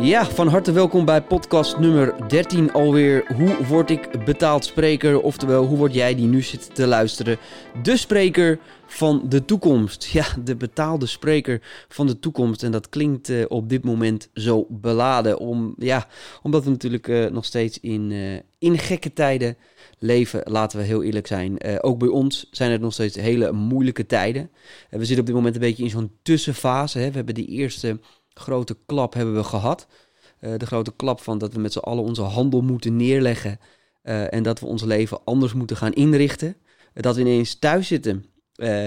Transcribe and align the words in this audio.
Ja, 0.00 0.24
van 0.24 0.48
harte 0.48 0.72
welkom 0.72 1.04
bij 1.04 1.22
podcast 1.22 1.78
nummer 1.78 2.28
13 2.28 2.72
alweer. 2.72 3.24
Hoe 3.34 3.66
word 3.66 3.90
ik 3.90 4.24
betaald 4.24 4.64
spreker? 4.64 5.20
Oftewel, 5.20 5.64
hoe 5.64 5.78
word 5.78 5.94
jij 5.94 6.14
die 6.14 6.26
nu 6.26 6.42
zit 6.42 6.74
te 6.74 6.86
luisteren? 6.86 7.38
De 7.82 7.96
spreker 7.96 8.58
van 8.86 9.22
de 9.28 9.44
toekomst. 9.44 10.04
Ja, 10.04 10.26
de 10.44 10.56
betaalde 10.56 11.06
spreker 11.06 11.62
van 11.88 12.06
de 12.06 12.18
toekomst. 12.18 12.62
En 12.62 12.72
dat 12.72 12.88
klinkt 12.88 13.28
uh, 13.28 13.44
op 13.48 13.68
dit 13.68 13.84
moment 13.84 14.28
zo 14.34 14.66
beladen. 14.68 15.38
Om, 15.38 15.74
ja, 15.78 16.06
omdat 16.42 16.64
we 16.64 16.70
natuurlijk 16.70 17.08
uh, 17.08 17.26
nog 17.26 17.44
steeds 17.44 17.80
in, 17.80 18.10
uh, 18.60 18.78
gekke 18.78 19.12
tijden 19.12 19.56
leven, 19.98 20.40
laten 20.44 20.78
we 20.78 20.84
heel 20.84 21.02
eerlijk 21.02 21.26
zijn. 21.26 21.82
ook 21.82 21.98
bij 21.98 22.08
ons 22.08 22.48
zijn 22.50 22.70
het 22.70 22.80
nog 22.80 22.92
steeds 22.92 23.16
hele 23.16 23.52
moeilijke 23.52 24.06
tijden. 24.06 24.50
we 24.90 24.98
zitten 24.98 25.18
op 25.18 25.26
dit 25.26 25.34
moment 25.34 25.54
een 25.54 25.60
beetje 25.60 25.84
in 25.84 25.90
zo'n 25.90 26.12
tussenfase. 26.22 26.98
Hè. 26.98 27.08
We 27.08 27.16
hebben 27.16 27.34
die 27.34 27.46
eerste 27.48 27.98
grote 28.40 28.76
klap 28.86 29.14
hebben 29.14 29.34
we 29.34 29.44
gehad. 29.44 29.86
Uh, 30.40 30.54
de 30.56 30.66
grote 30.66 30.92
klap 30.96 31.20
van 31.20 31.38
dat 31.38 31.52
we 31.52 31.60
met 31.60 31.72
z'n 31.72 31.78
allen 31.78 32.04
onze 32.04 32.22
handel 32.22 32.60
moeten 32.60 32.96
neerleggen. 32.96 33.58
Uh, 34.02 34.32
en 34.32 34.42
dat 34.42 34.60
we 34.60 34.66
ons 34.66 34.82
leven 34.82 35.24
anders 35.24 35.52
moeten 35.52 35.76
gaan 35.76 35.92
inrichten. 35.92 36.48
Uh, 36.48 37.02
dat 37.02 37.14
we 37.14 37.20
ineens 37.20 37.54
thuis 37.54 37.86
zitten 37.86 38.24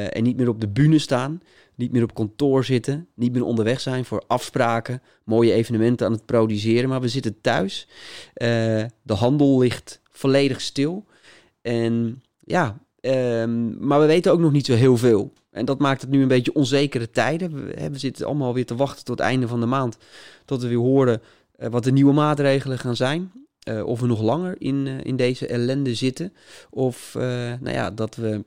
en 0.09 0.23
niet 0.23 0.38
meer 0.38 0.49
op 0.49 0.62
de 0.62 0.67
bühne 0.67 0.99
staan. 0.99 1.41
Niet 1.76 1.91
meer 1.91 2.03
op 2.03 2.13
kantoor 2.13 2.63
zitten. 2.63 3.07
Niet 3.16 3.34
meer 3.34 3.43
onderweg 3.43 3.79
zijn 3.79 4.05
voor 4.05 4.23
afspraken. 4.27 5.02
Mooie 5.23 5.54
evenementen 5.54 6.05
aan 6.05 6.12
het 6.12 6.26
produceren. 6.26 6.90
Maar 6.90 7.01
we 7.01 7.07
zitten 7.07 7.41
thuis. 7.41 7.88
de 9.04 9.13
handel 9.13 9.59
ligt 9.59 10.01
volledig 10.09 10.62
stil. 10.62 11.05
En 11.62 12.23
ja, 12.40 12.82
um, 13.05 13.77
maar 13.88 13.99
we 13.99 14.05
weten 14.05 14.31
ook 14.31 14.39
nog 14.39 14.52
niet 14.52 14.66
zo 14.66 14.73
heel 14.73 14.98
veel. 14.98 15.34
En 15.52 15.66
dat 15.66 15.80
maakt 15.80 16.02
het 16.02 16.09
nu 16.09 16.21
een 16.21 16.27
beetje 16.27 16.53
onzekere 16.53 17.09
tijden. 17.09 17.53
We, 17.53 17.89
we 17.89 17.99
zitten 17.99 18.26
allemaal 18.26 18.53
weer 18.53 18.66
te 18.66 18.76
wachten 18.76 19.05
tot 19.05 19.17
het 19.17 19.27
einde 19.27 19.48
van 19.48 19.59
de 19.59 19.66
maand. 19.66 19.98
Tot 20.45 20.62
we 20.62 20.67
weer 20.67 20.77
horen 20.77 21.21
uh, 21.59 21.68
wat 21.68 21.84
de 21.84 21.91
nieuwe 21.91 22.13
maatregelen 22.13 22.79
gaan 22.79 22.96
zijn. 22.96 23.31
Uh, 23.70 23.85
of 23.85 23.99
we 23.99 24.07
nog 24.07 24.21
langer 24.21 24.55
in, 24.57 24.85
uh, 24.85 24.93
in 25.04 25.15
deze 25.15 25.48
ellende 25.48 25.96
zitten. 25.96 26.34
Of 26.70 27.13
nou 27.59 27.71
ja, 27.71 27.91
dat 27.91 28.15
we 28.15 28.43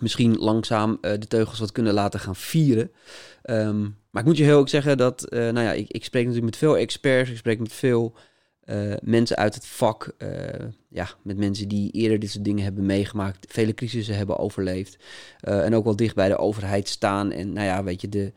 misschien 0.00 0.36
langzaam 0.36 0.98
de 1.00 1.26
teugels 1.28 1.58
wat 1.58 1.72
kunnen 1.72 1.92
laten 1.92 2.20
gaan 2.20 2.36
vieren. 2.36 2.90
Um, 3.44 3.96
maar 4.10 4.22
ik 4.22 4.28
moet 4.28 4.36
je 4.36 4.44
heel 4.44 4.58
ook 4.58 4.68
zeggen 4.68 4.96
dat, 4.98 5.26
nou 5.30 5.60
ja, 5.60 5.72
ik, 5.72 5.90
ik 5.90 6.04
spreek 6.04 6.24
natuurlijk 6.24 6.50
met 6.50 6.60
veel 6.60 6.76
experts. 6.76 7.30
Ik 7.30 7.36
spreek 7.36 7.58
met 7.58 7.72
veel 7.72 8.14
uh, 8.70 8.94
mensen 9.02 9.36
uit 9.36 9.54
het 9.54 9.66
vak, 9.66 10.14
uh, 10.18 10.28
ja, 10.88 11.08
met 11.22 11.36
mensen 11.36 11.68
die 11.68 11.90
eerder 11.90 12.18
dit 12.18 12.30
soort 12.30 12.44
dingen 12.44 12.64
hebben 12.64 12.86
meegemaakt, 12.86 13.46
vele 13.52 13.74
crisissen 13.74 14.16
hebben 14.16 14.38
overleefd 14.38 14.96
uh, 15.48 15.64
en 15.64 15.74
ook 15.74 15.84
wel 15.84 15.96
dicht 15.96 16.14
bij 16.14 16.28
de 16.28 16.38
overheid 16.38 16.88
staan. 16.88 17.32
En 17.32 17.52
nou 17.52 17.66
ja, 17.66 17.84
weet 17.84 18.00
je, 18.00 18.08
de, 18.08 18.32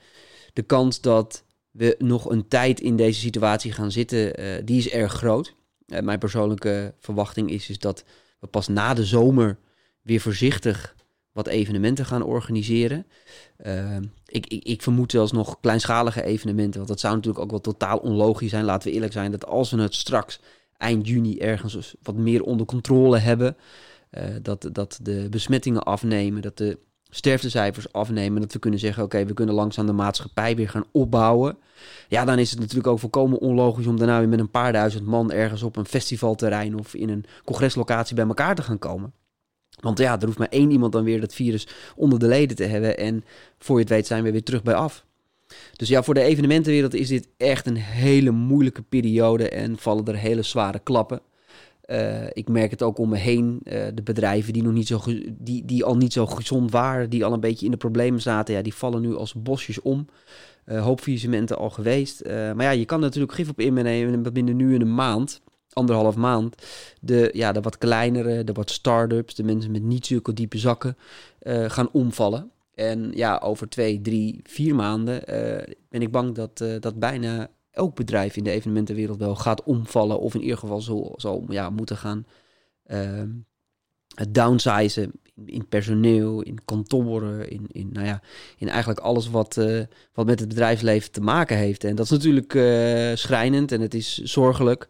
de 0.54 0.62
kans 0.62 1.02
dat 1.02 1.44
we 1.72 1.96
nog 1.98 2.30
een 2.30 2.48
tijd 2.48 2.80
in 2.80 2.96
deze 2.96 3.20
situatie 3.20 3.72
gaan 3.72 3.92
zitten, 3.92 4.34
die 4.66 4.78
is 4.78 4.90
erg 4.90 5.14
groot. 5.14 5.56
mijn 5.86 6.20
persoonlijke 6.20 6.94
verwachting 7.00 7.50
is, 7.50 7.70
is 7.70 7.80
dat 7.80 8.04
we 8.40 8.48
pas 8.48 8.68
na 8.68 8.94
de 8.94 9.06
zomer 9.06 9.58
weer 10.02 10.20
voorzichtig 10.20 10.96
wat 11.34 11.48
evenementen 11.48 12.06
gaan 12.06 12.24
organiseren. 12.24 13.06
Uh, 13.66 13.98
ik, 14.26 14.48
ik, 14.48 14.64
ik, 14.64 14.82
vermoed 14.82 15.12
zelfs 15.12 15.32
nog 15.32 15.60
kleinschalige 15.60 16.24
evenementen, 16.24 16.76
want 16.76 16.88
dat 16.88 17.00
zou 17.00 17.16
natuurlijk 17.16 17.44
ook 17.44 17.52
wel 17.52 17.62
totaal 17.62 17.98
onlogisch 17.98 18.50
zijn. 18.50 18.66
Laten 18.66 18.88
we 18.88 18.94
eerlijk 18.94 19.14
zijn, 19.14 19.32
dat 19.32 19.46
als 19.46 19.72
we 19.72 19.82
het 19.82 19.96
straks 19.96 20.40
eind 20.78 21.08
juni 21.08 21.40
ergens 21.40 21.96
wat 22.02 22.16
meer 22.16 22.44
onder 22.44 22.66
controle 22.66 23.18
hebben, 23.18 23.58
uh, 24.12 24.24
dat, 24.42 24.70
dat 24.72 25.00
de 25.02 25.28
besmettingen 25.30 25.84
afnemen, 25.84 26.42
dat 26.42 26.58
de 26.58 26.78
sterftecijfers 27.10 27.94
afnemen, 27.94 28.42
dat 28.42 28.54
we 28.54 28.60
kunnen 28.60 28.80
zeggen, 28.80 29.04
oké, 29.04 29.26
we 29.26 29.34
kunnen 29.34 29.56
langzaam 29.56 29.86
de 29.86 29.92
maatschappij 29.92 30.56
weer 30.56 30.70
gaan 30.70 30.86
opbouwen. 30.92 31.58
Ja, 32.08 32.26
dan 32.26 32.40
is 32.40 32.50
het 32.50 32.60
natuurlijk 32.60 32.88
ook 32.88 33.00
volkomen 33.00 33.40
onlogisch 33.40 33.88
om 33.88 33.98
daarna 33.98 34.20
weer 34.20 34.30
met 34.30 34.40
een 34.40 34.52
paar 34.52 34.74
duizend 34.74 35.06
man 35.06 35.32
ergens 35.32 35.64
op 35.64 35.76
een 35.76 35.86
festivalterrein 35.86 36.80
of 36.80 36.94
in 36.94 37.10
een 37.10 37.26
congreslocatie 37.44 38.16
bij 38.16 38.28
elkaar 38.28 38.56
te 38.56 38.62
gaan 38.62 38.80
komen. 38.80 39.14
Want 39.84 39.98
ja, 39.98 40.20
er 40.20 40.26
hoeft 40.26 40.38
maar 40.38 40.48
één 40.48 40.72
iemand 40.72 40.92
dan 40.92 41.04
weer 41.04 41.22
dat 41.22 41.34
virus 41.34 41.68
onder 41.96 42.20
de 42.20 42.28
leden 42.28 42.56
te 42.56 42.64
hebben. 42.64 42.98
En 42.98 43.24
voor 43.60 43.76
je 43.76 43.82
het 43.82 43.92
weet 43.92 44.08
zijn 44.08 44.24
we 44.24 44.32
weer 44.32 44.44
terug 44.44 44.64
bij 44.64 44.74
af. 44.74 45.06
Dus 45.76 45.88
ja, 45.88 46.04
voor 46.04 46.14
de 46.14 46.22
evenementenwereld 46.22 46.94
is 46.94 47.08
dit 47.08 47.28
echt 47.38 47.66
een 47.66 47.78
hele 47.78 48.32
moeilijke 48.32 48.82
periode 48.82 49.50
en 49.50 49.78
vallen 49.78 50.06
er 50.06 50.16
hele 50.16 50.42
zware 50.42 50.80
klappen. 50.80 51.22
Uh, 51.86 52.26
ik 52.34 52.48
merk 52.48 52.72
het 52.72 52.82
ook 52.82 52.98
om 52.98 53.10
me 53.10 53.18
heen. 53.18 53.60
Uh, 53.64 53.74
de 53.94 54.04
bedrijven 54.04 54.54
die, 54.54 54.64
nog 54.64 54.74
niet 54.74 54.88
zo 54.88 55.02
die, 55.32 55.66
die 55.66 55.84
al 55.84 55.98
niet 55.98 56.14
zo 56.14 56.26
gezond 56.26 56.72
waren, 56.72 57.10
die 57.10 57.26
al 57.26 57.34
een 57.34 57.40
beetje 57.40 57.66
in 57.66 57.72
de 57.72 57.78
problemen 57.78 58.22
zaten, 58.22 58.54
ja, 58.54 58.62
die 58.62 58.74
vallen 58.74 59.02
nu 59.02 59.16
als 59.16 59.34
bosjes 59.34 59.82
om. 59.82 60.08
Uh, 60.66 60.84
hoop 60.84 61.02
faillissementen 61.02 61.58
al 61.58 61.70
geweest. 61.70 62.26
maar 62.26 62.64
ja, 62.64 62.70
je 62.70 62.86
kan 62.86 63.00
natuurlijk 63.00 63.34
gif 63.34 63.50
op 63.50 63.60
innemen 63.60 64.34
binnen 64.34 64.56
nu 64.56 64.74
in 64.74 64.82
een 64.82 64.96
maand 64.96 65.42
anderhalf 65.74 66.16
maand 66.16 66.56
de, 67.00 67.30
ja, 67.34 67.52
de 67.52 67.62
wat 67.62 67.78
kleinere, 67.78 68.44
de 68.44 68.54
wat 68.54 68.70
start-ups, 68.70 69.36
de 69.36 69.44
mensen 69.44 69.72
met 69.72 69.84
niet 69.84 70.06
zulke 70.06 70.34
diepe 70.34 70.58
zakken 70.58 70.98
uh, 71.42 71.70
gaan 71.70 71.90
omvallen. 71.92 72.52
En 72.76 73.12
ja, 73.16 73.38
over 73.38 73.70
twee, 73.70 74.02
drie, 74.02 74.40
vier 74.44 74.76
maanden 74.76 75.16
uh, 75.16 75.76
ben 75.90 76.02
ik 76.02 76.12
bang 76.12 76.36
dat, 76.36 76.62
uh, 76.62 76.76
dat 76.80 77.00
bijna 77.00 77.50
elk 77.72 77.96
bedrijf 77.96 78.36
in 78.36 78.44
de 78.44 78.52
evenementenwereld 78.52 79.18
wel 79.18 79.36
gaat 79.36 79.64
omvallen. 79.64 80.20
Of 80.20 80.34
in 80.34 80.42
ieder 80.42 80.58
geval 80.58 80.82
zal, 80.82 81.14
zal 81.18 81.46
ja, 81.50 81.70
moeten 81.70 81.98
gaan 81.98 82.26
ehm, 82.86 83.30
downsizen 84.30 85.12
in, 85.36 85.48
in, 85.48 85.68
personeel, 85.68 86.42
in 86.42 86.58
kantoren, 86.66 87.50
in, 87.50 87.68
in, 87.72 87.90
nou 87.92 88.06
ja, 88.06 88.22
in 88.58 88.70
eigenlijk 88.70 89.00
alles 89.00 89.30
wat, 89.30 89.60
wat 90.14 90.26
met 90.26 90.40
het 90.40 90.48
bedrijfsleven 90.48 91.12
te 91.12 91.22
maken 91.22 91.58
heeft. 91.58 91.84
En 91.84 91.96
dat 91.96 92.06
is 92.06 92.12
natuurlijk 92.12 92.52
schrijnend 93.18 93.72
en 93.72 93.82
het 93.82 93.94
is 93.94 94.18
zorgelijk. 94.18 94.88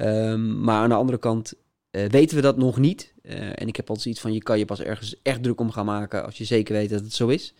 Um, 0.00 0.60
maar 0.60 0.82
aan 0.82 0.88
de 0.88 0.94
andere 0.94 1.18
kant 1.18 1.54
uh, 1.90 2.04
weten 2.04 2.36
we 2.36 2.42
dat 2.42 2.56
nog 2.56 2.78
niet. 2.78 3.14
Uh, 3.22 3.34
en 3.54 3.68
ik 3.68 3.76
heb 3.76 3.88
altijd 3.88 4.06
iets 4.06 4.20
van, 4.20 4.32
je 4.32 4.42
kan 4.42 4.58
je 4.58 4.64
pas 4.64 4.80
ergens 4.80 5.22
echt 5.22 5.42
druk 5.42 5.60
om 5.60 5.70
gaan 5.70 5.84
maken 5.84 6.24
als 6.24 6.38
je 6.38 6.44
zeker 6.44 6.74
weet 6.74 6.90
dat 6.90 7.00
het 7.00 7.12
zo 7.12 7.28
is. 7.28 7.54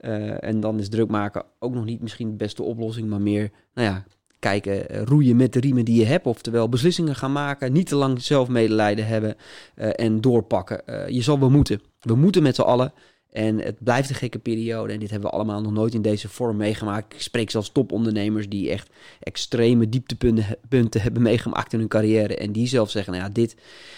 Uh, 0.00 0.44
en 0.44 0.60
dan 0.60 0.78
is 0.78 0.88
druk 0.88 1.08
maken 1.08 1.44
ook 1.58 1.74
nog 1.74 1.84
niet 1.84 2.00
misschien 2.00 2.30
de 2.30 2.36
beste 2.36 2.62
oplossing, 2.62 3.08
maar 3.08 3.20
meer, 3.20 3.50
nou 3.74 3.88
ja, 3.88 4.04
kijken, 4.38 5.04
roeien 5.04 5.36
met 5.36 5.52
de 5.52 5.60
riemen 5.60 5.84
die 5.84 5.98
je 6.00 6.06
hebt. 6.06 6.26
Oftewel 6.26 6.68
beslissingen 6.68 7.14
gaan 7.14 7.32
maken, 7.32 7.72
niet 7.72 7.86
te 7.86 7.96
lang 7.96 8.22
zelf 8.22 8.48
medelijden 8.48 9.06
hebben 9.06 9.36
en 9.74 10.20
doorpakken. 10.20 10.82
je 11.14 11.22
zal 11.22 11.40
wel 11.40 11.50
moeten. 11.50 11.80
We 12.00 12.14
moeten 12.14 12.42
met 12.42 12.54
z'n 12.54 12.62
allen. 12.62 12.92
En 13.32 13.58
het 13.58 13.84
blijft 13.84 14.08
een 14.08 14.14
gekke 14.14 14.38
periode. 14.38 14.92
En 14.92 14.98
dit 14.98 15.10
hebben 15.10 15.30
we 15.30 15.36
allemaal 15.36 15.60
nog 15.60 15.72
nooit 15.72 15.94
in 15.94 16.02
deze 16.02 16.28
vorm 16.28 16.56
meegemaakt. 16.56 17.14
Ik 17.14 17.20
spreek 17.20 17.50
zelfs 17.50 17.72
topondernemers 17.72 18.48
die 18.48 18.70
echt 18.70 18.90
extreme 19.20 19.88
dieptepunten 19.88 21.00
hebben 21.00 21.22
meegemaakt 21.22 21.72
in 21.72 21.78
hun 21.78 21.88
carrière. 21.88 22.36
En 22.36 22.52
die 22.52 22.66
zelf 22.66 22.90
zeggen, 22.90 23.12
nou 23.12 23.24
ja, 23.24 23.30
dit, 23.32 23.56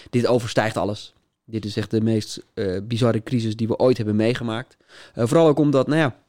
dit 0.09 0.27
overstijgt 0.27 0.77
alles. 0.77 1.13
Dit 1.45 1.65
is 1.65 1.77
echt 1.77 1.91
de 1.91 2.01
meest 2.01 2.45
uh, 2.53 2.77
bizarre 2.83 3.23
crisis 3.23 3.55
die 3.55 3.67
we 3.67 3.77
ooit 3.77 3.97
hebben 3.97 4.15
meegemaakt. 4.15 4.77
Uh, 5.15 5.25
vooral 5.25 5.47
ook 5.47 5.59
omdat, 5.59 5.87
nou 5.87 5.99
ja, 5.99 6.20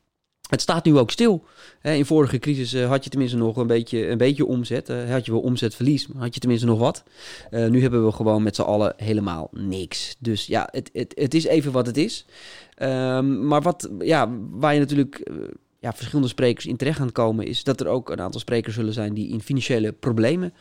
het 0.53 0.61
staat 0.61 0.85
nu 0.85 0.99
ook 0.99 1.11
stil. 1.11 1.45
In 1.83 2.07
vorige 2.07 2.39
crisis 2.39 2.73
eh, 2.73 2.89
had 2.89 3.05
je 3.05 3.11
tenminste 3.11 3.37
nog 3.37 3.57
een 3.57 3.67
beetje, 3.67 4.09
een 4.09 4.19
beetje 4.19 4.47
omzet. 4.47 4.89
had 4.89 5.27
je 5.27 5.33
wel 5.33 5.41
omzetverlies, 5.41 6.07
maar 6.07 6.23
had 6.23 6.35
je 6.35 6.41
tenminste 6.41 6.67
nog 6.67 6.79
wat. 6.79 7.03
Uh, 7.51 7.69
nu 7.69 7.83
hebben 7.83 8.05
we 8.05 8.13
gewoon 8.13 8.43
met 8.43 8.57
z'n 8.57 8.63
allen 8.63 8.95
helemaal 8.97 9.49
niks. 9.53 10.17
Dus 10.19 10.47
ja, 10.47 10.69
het, 10.71 10.91
het, 10.93 11.13
het 11.17 11.35
is 11.35 11.45
even 11.45 11.73
wat 11.73 11.87
het 11.87 11.97
is. 11.97 12.27
Um, 12.79 13.47
maar 13.47 13.63
wat, 13.63 13.91
ja, 13.99 14.31
waar 14.51 14.75
je 14.75 14.81
natuurlijk 14.81 15.31
ja, 15.79 15.93
verschillende 15.93 16.29
sprekers 16.29 16.67
in 16.67 16.77
terecht 16.77 16.99
gaan 16.99 17.13
komen, 17.13 17.47
is 17.47 17.65
dat 17.65 17.81
er 17.81 17.87
ook 17.87 18.11
een 18.11 18.21
aantal 18.21 18.41
sprekers 18.41 18.75
zullen 18.75 18.93
zijn 18.93 19.15
die 19.15 19.29
in 19.29 19.41
financiële 19.41 19.93
problemen 19.93 20.55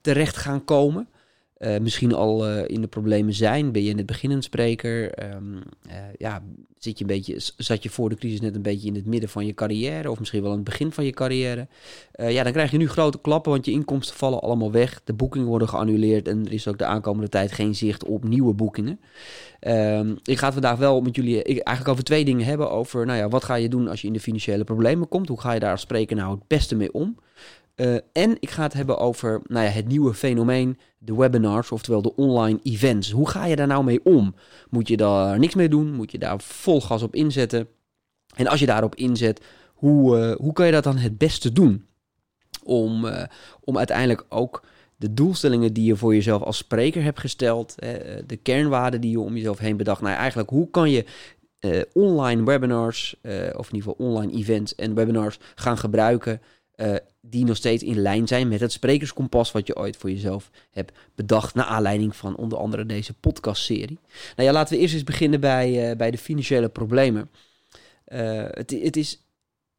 terecht 0.00 0.36
gaan 0.36 0.64
komen. 0.64 1.08
Uh, 1.58 1.78
misschien 1.78 2.14
al 2.14 2.48
uh, 2.48 2.62
in 2.66 2.80
de 2.80 2.86
problemen 2.86 3.34
zijn. 3.34 3.72
Ben 3.72 3.82
je 3.82 3.94
net 3.94 4.06
beginnend 4.06 4.44
spreker? 4.44 5.24
Um, 5.34 5.54
uh, 5.86 5.92
ja, 6.18 6.42
zit 6.78 6.98
je 6.98 7.04
een 7.04 7.10
beetje, 7.10 7.36
zat 7.56 7.82
je 7.82 7.90
voor 7.90 8.08
de 8.08 8.14
crisis 8.14 8.40
net 8.40 8.54
een 8.54 8.62
beetje 8.62 8.88
in 8.88 8.94
het 8.94 9.06
midden 9.06 9.28
van 9.28 9.46
je 9.46 9.54
carrière? 9.54 10.10
Of 10.10 10.18
misschien 10.18 10.42
wel 10.42 10.50
aan 10.50 10.56
het 10.56 10.64
begin 10.64 10.92
van 10.92 11.04
je 11.04 11.10
carrière? 11.10 11.66
ja, 12.12 12.42
dan 12.42 12.52
krijg 12.52 12.70
je 12.70 12.76
nu 12.76 12.88
grote 12.88 13.20
klappen, 13.20 13.52
want 13.52 13.64
je 13.64 13.72
inkomsten 13.72 14.16
vallen 14.16 14.40
allemaal 14.40 14.72
weg. 14.72 15.00
De 15.04 15.12
boekingen 15.12 15.46
worden 15.46 15.68
geannuleerd 15.68 16.28
en 16.28 16.46
er 16.46 16.52
is 16.52 16.68
ook 16.68 16.78
de 16.78 16.84
aankomende 16.84 17.28
tijd 17.28 17.52
geen 17.52 17.74
zicht 17.74 18.04
op 18.04 18.24
nieuwe 18.24 18.54
boekingen. 18.54 19.00
Um, 19.60 20.18
ik 20.22 20.38
ga 20.38 20.44
het 20.44 20.54
vandaag 20.54 20.78
wel 20.78 21.00
met 21.00 21.16
jullie 21.16 21.42
eigenlijk 21.42 21.88
over 21.88 22.04
twee 22.04 22.24
dingen 22.24 22.46
hebben. 22.46 22.70
Over, 22.70 23.06
nou 23.06 23.18
ja, 23.18 23.28
wat 23.28 23.44
ga 23.44 23.54
je 23.54 23.68
doen 23.68 23.88
als 23.88 24.00
je 24.00 24.06
in 24.06 24.12
de 24.12 24.20
financiële 24.20 24.64
problemen 24.64 25.08
komt? 25.08 25.28
Hoe 25.28 25.40
ga 25.40 25.52
je 25.52 25.60
daar 25.60 25.70
als 25.70 25.80
spreker 25.80 26.16
nou 26.16 26.34
het 26.34 26.46
beste 26.46 26.74
mee 26.74 26.92
om? 26.92 27.16
Uh, 27.76 27.96
en 28.12 28.36
ik 28.40 28.50
ga 28.50 28.62
het 28.62 28.72
hebben 28.72 28.98
over 28.98 29.40
nou 29.44 29.64
ja, 29.64 29.70
het 29.70 29.88
nieuwe 29.88 30.14
fenomeen, 30.14 30.78
de 30.98 31.14
webinars, 31.14 31.72
oftewel 31.72 32.02
de 32.02 32.14
online 32.14 32.58
events. 32.62 33.10
Hoe 33.10 33.28
ga 33.28 33.46
je 33.46 33.56
daar 33.56 33.66
nou 33.66 33.84
mee 33.84 34.04
om? 34.04 34.34
Moet 34.70 34.88
je 34.88 34.96
daar 34.96 35.38
niks 35.38 35.54
mee 35.54 35.68
doen? 35.68 35.92
Moet 35.92 36.10
je 36.10 36.18
daar 36.18 36.40
vol 36.40 36.80
gas 36.80 37.02
op 37.02 37.14
inzetten? 37.14 37.68
En 38.34 38.46
als 38.46 38.60
je 38.60 38.66
daarop 38.66 38.94
inzet, 38.94 39.40
hoe, 39.74 40.18
uh, 40.18 40.34
hoe 40.36 40.52
kan 40.52 40.66
je 40.66 40.72
dat 40.72 40.84
dan 40.84 40.96
het 40.96 41.18
beste 41.18 41.52
doen? 41.52 41.86
Om, 42.64 43.04
uh, 43.04 43.22
om 43.60 43.78
uiteindelijk 43.78 44.24
ook 44.28 44.64
de 44.96 45.14
doelstellingen 45.14 45.72
die 45.72 45.84
je 45.84 45.96
voor 45.96 46.14
jezelf 46.14 46.42
als 46.42 46.56
spreker 46.56 47.02
hebt 47.02 47.20
gesteld, 47.20 47.74
de 48.26 48.38
kernwaarden 48.42 49.00
die 49.00 49.10
je 49.10 49.20
om 49.20 49.34
jezelf 49.34 49.58
heen 49.58 49.76
bedacht. 49.76 50.00
Nou, 50.00 50.16
eigenlijk 50.16 50.50
hoe 50.50 50.70
kan 50.70 50.90
je 50.90 51.04
online 51.92 52.44
webinars, 52.44 53.16
of 53.56 53.68
in 53.68 53.74
ieder 53.74 53.90
geval 53.90 54.06
online 54.06 54.32
events 54.32 54.74
en 54.74 54.94
webinars 54.94 55.38
gaan 55.54 55.78
gebruiken 55.78 56.40
die 57.20 57.44
nog 57.44 57.56
steeds 57.56 57.82
in 57.82 57.98
lijn 57.98 58.26
zijn 58.26 58.48
met 58.48 58.60
het 58.60 58.72
sprekerskompas 58.72 59.52
wat 59.52 59.66
je 59.66 59.76
ooit 59.76 59.96
voor 59.96 60.10
jezelf 60.10 60.50
hebt 60.70 60.98
bedacht. 61.14 61.54
Naar 61.54 61.64
aanleiding 61.64 62.16
van 62.16 62.36
onder 62.36 62.58
andere 62.58 62.86
deze 62.86 63.12
podcastserie. 63.12 63.98
Nou 64.36 64.48
ja, 64.48 64.54
laten 64.54 64.74
we 64.74 64.80
eerst 64.80 64.94
eens 64.94 65.04
beginnen 65.04 65.40
bij, 65.40 65.96
bij 65.96 66.10
de 66.10 66.18
financiële 66.18 66.68
problemen. 66.68 67.30
het, 68.04 68.70
het 68.70 68.96
is, 68.96 69.22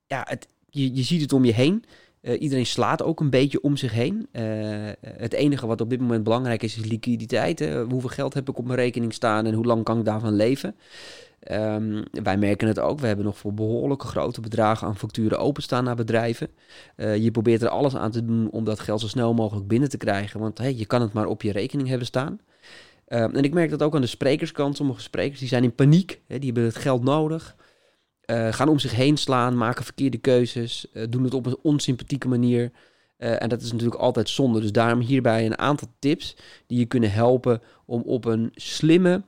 ja, 0.08 0.26
het, 0.30 0.48
je, 0.70 0.96
je 0.96 1.04
ziet 1.04 1.22
het 1.22 1.34
om 1.34 1.46
je 1.46 1.54
heen. 1.54 1.84
Uh, 2.28 2.42
iedereen 2.42 2.66
slaat 2.66 3.04
ook 3.04 3.20
een 3.20 3.30
beetje 3.30 3.62
om 3.62 3.78
zich 3.78 3.92
heen. 3.92 4.28
Uh, 4.32 4.44
het 5.02 5.34
enige 5.34 5.68
wat 5.68 5.82
op 5.82 5.90
dit 5.90 6.00
moment 6.00 6.24
belangrijk 6.24 6.64
is, 6.64 6.78
is 6.78 6.86
liquiditeit. 6.86 7.60
Hè? 7.60 7.84
Hoeveel 7.84 8.10
geld 8.10 8.34
heb 8.34 8.50
ik 8.50 8.58
op 8.58 8.66
mijn 8.66 8.80
rekening 8.80 9.14
staan 9.14 9.46
en 9.46 9.54
hoe 9.54 9.66
lang 9.66 9.84
kan 9.84 10.00
ik 10.00 10.06
daarvan 10.06 10.34
leven? 10.34 10.76
Um, 11.52 12.04
wij 12.12 12.38
merken 12.38 12.68
het 12.68 12.80
ook. 12.80 13.00
We 13.00 13.08
hebben 13.08 13.26
nog 13.26 13.38
voor 13.38 13.54
behoorlijke 13.54 14.08
grote 14.08 14.42
bedragen 14.42 14.88
aan 14.88 14.98
facturen 14.98 15.40
openstaan 15.40 15.84
naar 15.84 15.96
bedrijven. 15.96 16.50
Uh, 16.96 17.18
je 17.18 17.32
probeert 17.32 17.62
er 17.62 17.70
alles 17.70 17.96
aan 17.96 18.12
te 18.12 18.26
doen 18.26 18.50
om 18.52 18.64
dat 18.64 18.80
geld 18.80 19.02
zo 19.02 19.08
snel 19.08 19.34
mogelijk 19.34 19.68
binnen 19.68 19.90
te 19.90 19.98
krijgen. 19.98 20.40
Want 20.40 20.58
hey, 20.58 20.76
je 20.76 20.86
kan 20.86 21.02
het 21.02 21.14
maar 21.14 21.26
op 21.26 21.42
je 21.42 21.52
rekening 21.52 21.88
hebben 21.88 22.08
staan. 22.08 22.40
Um, 23.10 23.36
en 23.36 23.44
ik 23.44 23.54
merk 23.54 23.70
dat 23.70 23.84
ook 23.84 23.96
aan 23.96 24.02
de 24.02 24.08
sprekerskant. 24.08 24.76
Sommige 24.76 25.02
sprekers 25.02 25.40
die 25.40 25.48
zijn 25.48 25.64
in 25.64 25.76
paniek. 25.76 26.22
Hè? 26.28 26.38
Die 26.40 26.52
hebben 26.52 26.64
het 26.64 26.82
geld 26.82 27.04
nodig. 27.04 27.56
Uh, 28.32 28.54
gaan 28.54 28.70
om 28.70 28.80
zich 28.80 28.92
heen 28.92 29.18
slaan, 29.18 29.58
maken 29.58 29.84
verkeerde 29.84 30.18
keuzes, 30.18 30.86
uh, 30.94 31.04
doen 31.10 31.24
het 31.24 31.34
op 31.34 31.46
een 31.46 31.58
onsympathieke 31.62 32.28
manier. 32.28 32.72
Uh, 33.18 33.42
en 33.42 33.50
dat 33.50 33.62
is 33.62 33.72
natuurlijk 33.72 34.02
altijd 34.02 34.30
zonde. 34.30 34.62
Dus 34.62 34.72
daarom 34.72 35.00
hierbij 35.00 35.46
een 35.46 35.58
aantal 35.58 35.88
tips 36.00 36.36
die 36.66 36.80
je 36.80 36.86
kunnen 36.86 37.12
helpen 37.12 37.62
om 37.86 38.02
op 38.02 38.26
een 38.26 38.52
slimme, 38.54 39.24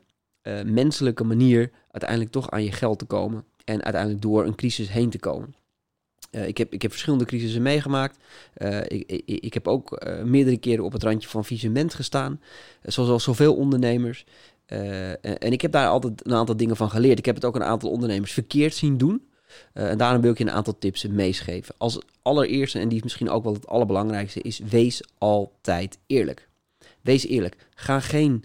menselijke 0.65 1.23
manier 1.23 1.71
uiteindelijk 1.91 2.31
toch 2.31 2.49
aan 2.51 2.63
je 2.63 2.71
geld 2.71 2.99
te 2.99 3.05
komen. 3.05 3.43
En 3.65 3.83
uiteindelijk 3.83 4.21
door 4.21 4.45
een 4.45 4.55
crisis 4.55 4.89
heen 4.89 5.09
te 5.09 5.19
komen. 5.19 5.55
ik, 6.31 6.57
heb, 6.57 6.73
ik 6.73 6.81
heb 6.81 6.91
verschillende 6.91 7.25
crisissen 7.25 7.61
meegemaakt. 7.61 8.17
Ik, 8.87 9.03
ik, 9.07 9.23
ik, 9.25 9.53
heb 9.53 9.67
ook 9.67 10.05
meerdere 10.23 10.57
keren 10.57 10.83
op 10.83 10.91
het 10.91 11.03
randje 11.03 11.29
van 11.29 11.45
visement 11.45 11.93
gestaan. 11.93 12.41
zoals 12.81 13.09
al 13.09 13.19
zoveel 13.19 13.55
ondernemers. 13.55 14.25
Uh, 14.73 15.09
en 15.25 15.51
ik 15.51 15.61
heb 15.61 15.71
daar 15.71 15.87
altijd 15.87 16.25
een 16.25 16.33
aantal 16.33 16.57
dingen 16.57 16.75
van 16.75 16.89
geleerd. 16.89 17.19
Ik 17.19 17.25
heb 17.25 17.35
het 17.35 17.45
ook 17.45 17.55
een 17.55 17.63
aantal 17.63 17.89
ondernemers 17.89 18.31
verkeerd 18.31 18.73
zien 18.73 18.97
doen. 18.97 19.27
Uh, 19.73 19.89
en 19.89 19.97
daarom 19.97 20.21
wil 20.21 20.31
ik 20.31 20.37
je 20.37 20.43
een 20.43 20.51
aantal 20.51 20.77
tips 20.77 21.07
meegeven. 21.07 21.75
Als 21.77 21.99
allereerste, 22.21 22.79
en 22.79 22.87
die 22.87 22.97
is 22.97 23.03
misschien 23.03 23.29
ook 23.29 23.43
wel 23.43 23.53
het 23.53 23.67
allerbelangrijkste, 23.67 24.41
is 24.41 24.59
wees 24.59 25.03
altijd 25.17 25.99
eerlijk. 26.07 26.49
Wees 27.01 27.27
eerlijk. 27.27 27.55
Ga 27.75 27.99
geen 27.99 28.43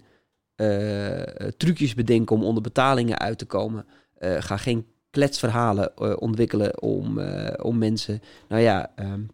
uh, 0.55 1.21
trucjes 1.57 1.93
bedenken 1.93 2.35
om 2.35 2.43
onder 2.43 2.63
betalingen 2.63 3.19
uit 3.19 3.37
te 3.37 3.45
komen. 3.45 3.85
ga 4.19 4.57
geen 4.57 4.85
kletsverhalen 5.09 6.19
ontwikkelen 6.19 6.81
om, 6.81 7.19
om 7.61 7.77
mensen, 7.77 8.21
nou 8.47 8.61
ja, 8.61 8.91
um, 8.95 9.29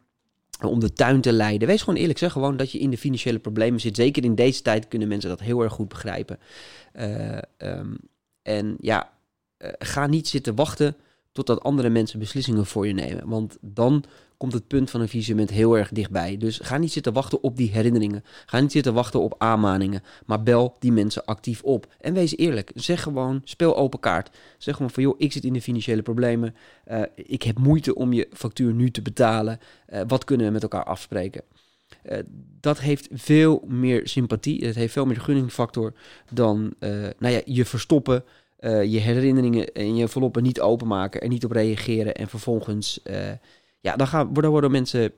om 0.69 0.79
de 0.79 0.93
tuin 0.93 1.21
te 1.21 1.31
leiden. 1.31 1.67
Wees 1.67 1.81
gewoon 1.81 1.99
eerlijk. 1.99 2.19
Zeg 2.19 2.31
gewoon 2.31 2.57
dat 2.57 2.71
je 2.71 2.79
in 2.79 2.89
de 2.89 2.97
financiële 2.97 3.39
problemen 3.39 3.79
zit. 3.79 3.95
Zeker 3.95 4.23
in 4.23 4.35
deze 4.35 4.61
tijd 4.61 4.87
kunnen 4.87 5.07
mensen 5.07 5.29
dat 5.29 5.39
heel 5.39 5.61
erg 5.61 5.73
goed 5.73 5.87
begrijpen. 5.87 6.39
Uh, 6.95 7.37
um, 7.57 7.97
en 8.41 8.77
ja, 8.79 9.11
uh, 9.57 9.69
ga 9.79 10.07
niet 10.07 10.27
zitten 10.27 10.55
wachten 10.55 10.95
totdat 11.31 11.63
andere 11.63 11.89
mensen 11.89 12.19
beslissingen 12.19 12.65
voor 12.65 12.87
je 12.87 12.93
nemen. 12.93 13.29
Want 13.29 13.57
dan 13.61 14.03
komt 14.41 14.53
het 14.53 14.67
punt 14.67 14.89
van 14.89 15.01
een 15.01 15.09
visement 15.09 15.49
heel 15.49 15.77
erg 15.77 15.89
dichtbij. 15.89 16.37
Dus 16.37 16.59
ga 16.63 16.77
niet 16.77 16.91
zitten 16.91 17.13
wachten 17.13 17.43
op 17.43 17.57
die 17.57 17.71
herinneringen. 17.71 18.23
Ga 18.45 18.59
niet 18.59 18.71
zitten 18.71 18.93
wachten 18.93 19.21
op 19.21 19.35
aanmaningen. 19.37 20.03
Maar 20.25 20.43
bel 20.43 20.75
die 20.79 20.91
mensen 20.91 21.25
actief 21.25 21.63
op. 21.63 21.93
En 21.99 22.13
wees 22.13 22.37
eerlijk. 22.37 22.71
Zeg 22.75 23.03
gewoon, 23.03 23.41
speel 23.43 23.77
open 23.77 23.99
kaart. 23.99 24.29
Zeg 24.57 24.75
gewoon 24.75 24.91
van, 24.91 25.03
joh, 25.03 25.15
ik 25.17 25.31
zit 25.31 25.43
in 25.43 25.53
de 25.53 25.61
financiële 25.61 26.01
problemen. 26.01 26.55
Uh, 26.91 27.01
ik 27.15 27.43
heb 27.43 27.59
moeite 27.59 27.95
om 27.95 28.13
je 28.13 28.27
factuur 28.33 28.73
nu 28.73 28.91
te 28.91 29.01
betalen. 29.01 29.59
Uh, 29.93 30.01
wat 30.07 30.23
kunnen 30.23 30.45
we 30.45 30.51
met 30.51 30.63
elkaar 30.63 30.85
afspreken? 30.85 31.41
Uh, 32.05 32.17
dat 32.59 32.79
heeft 32.79 33.07
veel 33.11 33.63
meer 33.67 34.07
sympathie. 34.07 34.65
Het 34.65 34.75
heeft 34.75 34.93
veel 34.93 35.05
meer 35.05 35.21
gunningfactor 35.21 35.93
dan 36.31 36.73
nou 37.17 37.33
ja, 37.33 37.41
je 37.45 37.65
verstoppen. 37.65 38.23
je 38.61 38.99
herinneringen 38.99 39.73
en 39.73 39.95
je 39.95 40.01
enveloppen 40.01 40.43
niet 40.43 40.61
openmaken, 40.61 41.21
er 41.21 41.27
niet 41.27 41.45
op 41.45 41.51
reageren 41.51 42.15
en 42.15 42.27
vervolgens 42.27 43.01
ja, 43.81 43.95
dan, 43.95 44.07
gaan, 44.07 44.33
worden 44.33 44.71
mensen 44.71 45.13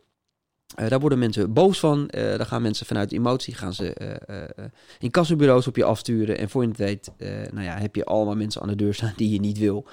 uh, 0.80 0.90
daar 0.90 1.00
worden 1.00 1.20
mensen 1.20 1.54
boos 1.54 1.80
van. 1.80 2.10
Uh, 2.12 2.38
dan 2.38 2.46
gaan 2.46 2.62
mensen 2.62 2.86
vanuit 2.86 3.12
emotie 3.12 3.56
gaan 3.56 3.74
ze 3.74 3.96
uh, 4.30 4.66
in 5.00 5.12
kassenbureaus 5.12 5.68
op 5.68 5.76
je 5.76 5.84
afsturen. 5.84 6.38
En 6.38 6.50
voor 6.50 6.62
je 6.62 6.68
het 6.68 6.78
weet, 6.78 7.12
nou 7.52 7.64
ja, 7.64 7.78
heb 7.78 7.96
je 7.96 8.06
allemaal 8.06 8.36
mensen 8.36 8.62
aan 8.62 8.68
de 8.68 8.76
deur 8.76 8.94
staan 8.94 9.14
die 9.18 9.30
je 9.30 9.40
niet 9.40 9.58
wil. 9.58 9.86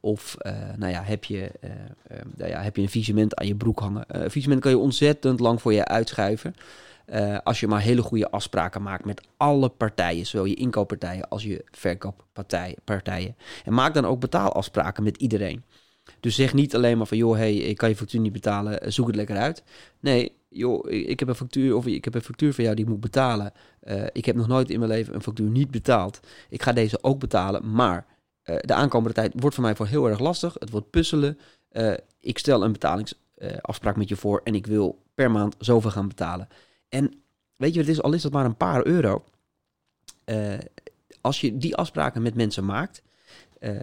Of 0.00 0.36
nou 0.76 0.92
ja, 0.92 1.02
heb, 1.02 1.24
je, 1.24 1.50
nou 2.36 2.50
ja, 2.50 2.60
heb 2.62 2.76
je 2.76 2.82
een 2.82 2.88
visement 2.88 3.34
aan 3.34 3.46
je 3.46 3.54
broek 3.54 3.80
hangen. 3.80 4.04
een 4.06 4.30
visement 4.30 4.60
kan 4.60 4.70
je 4.70 4.78
ontzettend 4.78 5.40
lang 5.40 5.60
voor 5.60 5.72
je 5.72 5.84
uitschuiven. 5.84 6.54
als 7.42 7.60
je 7.60 7.66
maar 7.66 7.80
hele 7.80 8.02
goede 8.02 8.30
afspraken 8.30 8.82
maakt 8.82 9.04
met 9.04 9.26
alle 9.36 9.68
partijen. 9.68 10.26
Zowel 10.26 10.46
je 10.46 10.54
inkooppartijen 10.54 11.28
als 11.28 11.42
je 11.42 11.64
verkooppartijen. 11.70 13.36
En 13.64 13.74
maak 13.74 13.94
dan 13.94 14.06
ook 14.06 14.20
betaalafspraken 14.20 15.02
met 15.02 15.16
iedereen. 15.16 15.64
Dus 16.20 16.34
zeg 16.34 16.54
niet 16.54 16.74
alleen 16.74 16.98
maar 16.98 17.06
van, 17.06 17.16
joh, 17.16 17.36
hey, 17.36 17.56
ik 17.56 17.76
kan 17.76 17.88
je 17.88 17.96
factuur 17.96 18.20
niet 18.20 18.32
betalen, 18.32 18.82
eh, 18.82 18.90
zoek 18.90 19.06
het 19.06 19.16
lekker 19.16 19.36
uit. 19.36 19.62
Nee, 20.00 20.32
joh, 20.48 20.90
ik 20.90 21.18
heb 21.18 21.28
een 21.28 21.34
factuur 21.34 21.76
of 21.76 21.86
ik 21.86 22.04
heb 22.04 22.14
een 22.14 22.22
factuur 22.22 22.54
van 22.54 22.64
jou 22.64 22.76
die 22.76 22.86
moet 22.86 23.00
betalen. 23.00 23.52
Uh, 23.82 24.06
ik 24.12 24.24
heb 24.24 24.36
nog 24.36 24.48
nooit 24.48 24.70
in 24.70 24.78
mijn 24.78 24.90
leven 24.90 25.14
een 25.14 25.22
factuur 25.22 25.50
niet 25.50 25.70
betaald. 25.70 26.20
Ik 26.48 26.62
ga 26.62 26.72
deze 26.72 27.02
ook 27.02 27.20
betalen, 27.20 27.72
maar 27.72 28.06
uh, 28.44 28.56
de 28.60 28.74
aankomende 28.74 29.14
tijd 29.14 29.32
wordt 29.36 29.54
voor 29.54 29.64
mij 29.64 29.74
voor 29.74 29.86
heel 29.86 30.08
erg 30.08 30.18
lastig. 30.18 30.56
Het 30.58 30.70
wordt 30.70 30.90
puzzelen. 30.90 31.38
Ik 32.20 32.38
stel 32.38 32.64
een 32.64 32.72
betalingsafspraak 32.72 33.96
met 33.96 34.08
je 34.08 34.16
voor 34.16 34.40
en 34.44 34.54
ik 34.54 34.66
wil 34.66 35.02
per 35.14 35.30
maand 35.30 35.54
zoveel 35.58 35.90
gaan 35.90 36.08
betalen. 36.08 36.48
En 36.88 37.22
weet 37.56 37.74
je 37.74 37.78
wat 37.78 37.88
het 37.88 37.96
is, 37.96 38.02
al 38.02 38.12
is 38.12 38.22
dat 38.22 38.32
maar 38.32 38.44
een 38.44 38.56
paar 38.56 38.86
euro. 38.86 39.24
als 41.20 41.40
je 41.40 41.58
die 41.58 41.76
afspraken 41.76 42.22
met 42.22 42.34
mensen 42.34 42.64
maakt, 42.64 43.02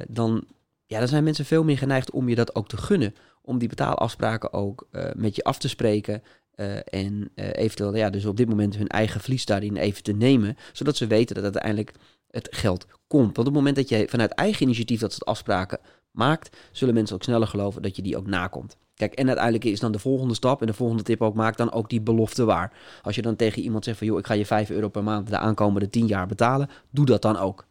dan 0.07 0.45
ja, 0.85 0.99
dan 0.99 1.07
zijn 1.07 1.23
mensen 1.23 1.45
veel 1.45 1.63
meer 1.63 1.77
geneigd 1.77 2.11
om 2.11 2.29
je 2.29 2.35
dat 2.35 2.55
ook 2.55 2.67
te 2.67 2.77
gunnen. 2.77 3.15
Om 3.41 3.57
die 3.57 3.69
betaalafspraken 3.69 4.53
ook 4.53 4.87
uh, 4.91 5.05
met 5.15 5.35
je 5.35 5.43
af 5.43 5.57
te 5.57 5.67
spreken. 5.67 6.23
Uh, 6.55 6.75
en 6.75 7.31
uh, 7.35 7.49
eventueel, 7.53 7.95
ja, 7.95 8.09
dus 8.09 8.25
op 8.25 8.37
dit 8.37 8.49
moment 8.49 8.77
hun 8.77 8.87
eigen 8.87 9.21
verlies 9.21 9.45
daarin 9.45 9.77
even 9.77 10.03
te 10.03 10.11
nemen. 10.11 10.57
Zodat 10.73 10.97
ze 10.97 11.07
weten 11.07 11.35
dat 11.35 11.43
uiteindelijk 11.43 11.93
het 12.29 12.47
geld 12.51 12.85
komt. 13.07 13.35
Want 13.35 13.37
op 13.37 13.45
het 13.45 13.53
moment 13.53 13.75
dat 13.75 13.89
je 13.89 14.07
vanuit 14.09 14.31
eigen 14.31 14.63
initiatief 14.63 14.99
dat 14.99 15.11
soort 15.11 15.25
afspraken 15.25 15.79
maakt, 16.11 16.57
zullen 16.71 16.93
mensen 16.93 17.15
ook 17.15 17.23
sneller 17.23 17.47
geloven 17.47 17.81
dat 17.81 17.95
je 17.95 18.01
die 18.01 18.17
ook 18.17 18.27
nakomt. 18.27 18.77
Kijk, 18.95 19.13
en 19.13 19.27
uiteindelijk 19.27 19.65
is 19.65 19.79
dan 19.79 19.91
de 19.91 19.99
volgende 19.99 20.33
stap 20.33 20.62
en 20.62 20.67
de 20.67 20.74
volgende 20.74 21.03
tip 21.03 21.21
ook, 21.21 21.36
maak 21.36 21.57
dan 21.57 21.71
ook 21.71 21.89
die 21.89 22.01
belofte 22.01 22.45
waar. 22.45 22.74
Als 23.01 23.15
je 23.15 23.21
dan 23.21 23.36
tegen 23.36 23.62
iemand 23.62 23.83
zegt 23.83 23.98
van, 23.98 24.07
joh, 24.07 24.19
ik 24.19 24.25
ga 24.25 24.33
je 24.33 24.45
5 24.45 24.69
euro 24.69 24.89
per 24.89 25.03
maand 25.03 25.29
de 25.29 25.38
aankomende 25.38 25.89
10 25.89 26.07
jaar 26.07 26.27
betalen, 26.27 26.69
doe 26.89 27.05
dat 27.05 27.21
dan 27.21 27.38
ook. 27.38 27.65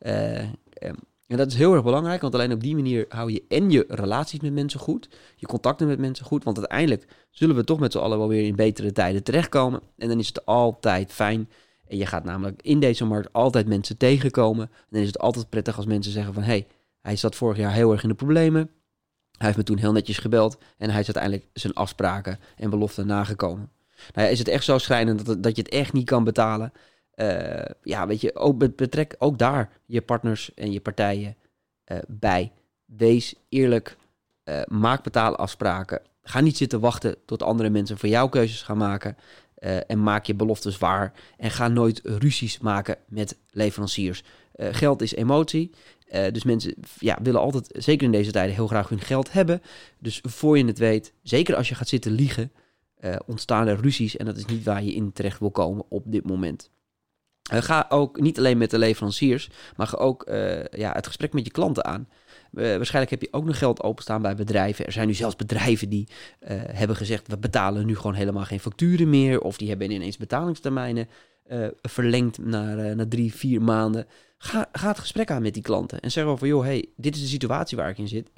Uh, 0.00 0.42
en 1.28 1.36
dat 1.36 1.46
is 1.46 1.54
heel 1.54 1.74
erg 1.74 1.82
belangrijk, 1.82 2.20
want 2.20 2.34
alleen 2.34 2.52
op 2.52 2.60
die 2.60 2.74
manier 2.74 3.04
hou 3.08 3.32
je 3.32 3.44
en 3.48 3.70
je 3.70 3.84
relaties 3.88 4.40
met 4.40 4.52
mensen 4.52 4.80
goed, 4.80 5.08
je 5.36 5.46
contacten 5.46 5.86
met 5.86 5.98
mensen 5.98 6.24
goed, 6.24 6.44
want 6.44 6.58
uiteindelijk 6.58 7.06
zullen 7.30 7.56
we 7.56 7.64
toch 7.64 7.78
met 7.78 7.92
z'n 7.92 7.98
allen 7.98 8.18
wel 8.18 8.28
weer 8.28 8.44
in 8.44 8.56
betere 8.56 8.92
tijden 8.92 9.22
terechtkomen. 9.22 9.80
En 9.96 10.08
dan 10.08 10.18
is 10.18 10.28
het 10.28 10.46
altijd 10.46 11.12
fijn. 11.12 11.48
En 11.86 11.96
je 11.96 12.06
gaat 12.06 12.24
namelijk 12.24 12.62
in 12.62 12.80
deze 12.80 13.04
markt 13.04 13.32
altijd 13.32 13.66
mensen 13.66 13.96
tegenkomen. 13.96 14.66
En 14.66 14.86
dan 14.90 15.00
is 15.00 15.06
het 15.06 15.18
altijd 15.18 15.48
prettig 15.48 15.76
als 15.76 15.86
mensen 15.86 16.12
zeggen 16.12 16.34
van, 16.34 16.42
hé, 16.42 16.48
hey, 16.48 16.66
hij 17.00 17.16
zat 17.16 17.34
vorig 17.34 17.56
jaar 17.56 17.72
heel 17.72 17.92
erg 17.92 18.02
in 18.02 18.08
de 18.08 18.14
problemen. 18.14 18.70
Hij 19.36 19.46
heeft 19.46 19.56
me 19.56 19.64
toen 19.64 19.78
heel 19.78 19.92
netjes 19.92 20.18
gebeld 20.18 20.58
en 20.78 20.90
hij 20.90 21.00
is 21.00 21.14
uiteindelijk 21.14 21.46
zijn 21.52 21.74
afspraken 21.74 22.38
en 22.56 22.70
beloften 22.70 23.06
nagekomen. 23.06 23.70
Nou 24.14 24.26
ja, 24.26 24.32
is 24.32 24.38
het 24.38 24.48
echt 24.48 24.64
zo 24.64 24.78
schrijnend 24.78 25.26
dat, 25.26 25.42
dat 25.42 25.56
je 25.56 25.62
het 25.62 25.70
echt 25.70 25.92
niet 25.92 26.06
kan 26.06 26.24
betalen? 26.24 26.72
Uh, 27.20 27.64
ja, 27.82 28.06
weet 28.06 28.20
je, 28.20 28.36
ook 28.36 28.76
betrek 28.76 29.14
ook 29.18 29.38
daar 29.38 29.70
je 29.86 30.00
partners 30.00 30.54
en 30.54 30.72
je 30.72 30.80
partijen 30.80 31.36
uh, 31.92 31.98
bij. 32.08 32.52
Wees 32.84 33.34
eerlijk, 33.48 33.96
uh, 34.44 34.60
maak 34.66 35.02
betaalafspraken. 35.02 36.00
Ga 36.22 36.40
niet 36.40 36.56
zitten 36.56 36.80
wachten 36.80 37.16
tot 37.26 37.42
andere 37.42 37.70
mensen 37.70 37.98
voor 37.98 38.08
jou 38.08 38.28
keuzes 38.28 38.62
gaan 38.62 38.76
maken. 38.76 39.16
en 39.86 40.02
maak 40.02 40.24
je 40.24 40.34
beloftes 40.34 40.78
waar. 40.78 41.12
En 41.36 41.50
ga 41.50 41.68
nooit 41.68 42.00
ruzies 42.04 42.58
maken 42.58 42.96
met 43.08 43.36
leveranciers. 43.50 44.22
geld 44.56 45.02
is 45.02 45.14
emotie. 45.14 45.70
dus 46.32 46.44
mensen 46.44 46.74
ja, 46.98 47.18
willen 47.22 47.40
altijd, 47.40 47.84
zeker 47.84 48.06
in 48.06 48.12
deze 48.12 48.30
tijden, 48.30 48.54
heel 48.54 48.66
graag 48.66 48.88
hun 48.88 49.00
geld 49.00 49.32
hebben. 49.32 49.62
Dus 49.98 50.20
voor 50.22 50.58
je 50.58 50.64
het 50.64 50.78
weet, 50.78 51.12
zeker 51.22 51.56
als 51.56 51.68
je 51.68 51.74
gaat 51.74 51.88
zitten 51.88 52.12
liegen, 52.12 52.52
ontstaan 53.26 53.66
er 53.66 53.80
ruzies. 53.80 54.16
En 54.16 54.26
dat 54.26 54.36
is 54.36 54.44
niet 54.44 54.64
waar 54.64 54.82
je 54.82 54.94
in 54.94 55.12
terecht 55.12 55.38
wil 55.38 55.50
komen 55.50 55.84
op 55.88 56.02
dit 56.06 56.24
moment. 56.24 56.70
Uh, 57.52 57.62
ga 57.62 57.86
ook 57.88 58.20
niet 58.20 58.38
alleen 58.38 58.58
met 58.58 58.70
de 58.70 58.78
leveranciers, 58.78 59.50
maar 59.76 59.86
ga 59.86 59.96
ook 59.96 60.28
uh, 60.28 60.64
ja, 60.64 60.92
het 60.92 61.06
gesprek 61.06 61.32
met 61.32 61.44
je 61.44 61.50
klanten 61.50 61.84
aan. 61.84 62.08
Waarschijnlijk 62.50 63.10
heb 63.10 63.22
je 63.22 63.32
ook 63.32 63.44
nog 63.44 63.58
geld 63.58 63.82
openstaan 63.82 64.22
bij 64.22 64.34
bedrijven. 64.34 64.86
Er 64.86 64.92
zijn 64.92 65.06
nu 65.06 65.14
zelfs 65.14 65.36
bedrijven 65.36 65.88
die 65.88 66.08
hebben 66.72 66.96
gezegd: 66.96 67.28
we 67.28 67.38
betalen 67.38 67.86
nu 67.86 67.96
gewoon 67.96 68.14
helemaal 68.14 68.44
geen 68.44 68.60
facturen 68.60 69.10
meer. 69.10 69.40
Of 69.40 69.56
die 69.56 69.68
hebben 69.68 69.90
ineens 69.90 70.16
betalingstermijnen 70.16 71.08
verlengt 71.82 72.38
naar, 72.38 72.96
naar 72.96 73.08
drie, 73.08 73.34
vier 73.34 73.62
maanden. 73.62 74.06
Ga, 74.38 74.68
ga 74.72 74.88
het 74.88 74.98
gesprek 74.98 75.30
aan 75.30 75.42
met 75.42 75.54
die 75.54 75.62
klanten. 75.62 76.00
En 76.00 76.10
zeg 76.10 76.24
over, 76.24 76.46
joh, 76.46 76.64
hey, 76.64 76.88
dit 76.96 77.14
is 77.14 77.20
de 77.20 77.28
situatie 77.28 77.76
waar 77.76 77.90
ik 77.90 77.98
in 77.98 78.08
zit. 78.08 78.30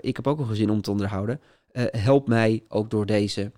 ik 0.00 0.16
heb 0.16 0.26
ook 0.26 0.38
een 0.38 0.46
gezin 0.46 0.70
om 0.70 0.80
te 0.80 0.90
onderhouden. 0.90 1.40
help 1.90 2.28
mij 2.28 2.62
ook 2.68 2.90
door 2.90 3.06
deze 3.06 3.52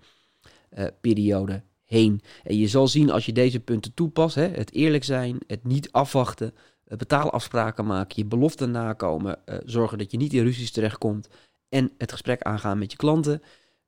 periode 1.01 1.61
heen. 1.89 2.21
En 2.43 2.57
je 2.57 2.67
zal 2.67 2.87
zien 2.87 3.11
als 3.11 3.25
je 3.25 3.33
deze 3.33 3.59
punten 3.59 3.93
toepast, 3.93 4.35
hè, 4.35 4.47
het 4.47 4.73
eerlijk 4.73 5.03
zijn, 5.03 5.37
het 5.47 5.63
niet 5.63 5.91
afwachten, 5.91 6.53
betaalafspraken 6.97 7.85
maken, 7.85 8.13
je 8.15 8.25
beloften 8.25 8.71
nakomen, 8.71 9.39
uh, 9.45 9.55
zorgen 9.65 9.97
dat 9.97 10.11
je 10.11 10.17
niet 10.17 10.33
in 10.33 10.43
ruzies 10.43 10.71
terechtkomt 10.71 11.29
en 11.69 11.91
het 11.97 12.11
gesprek 12.11 12.41
aangaan 12.41 12.77
met 12.77 12.91
je 12.91 12.97
klanten, 12.97 13.41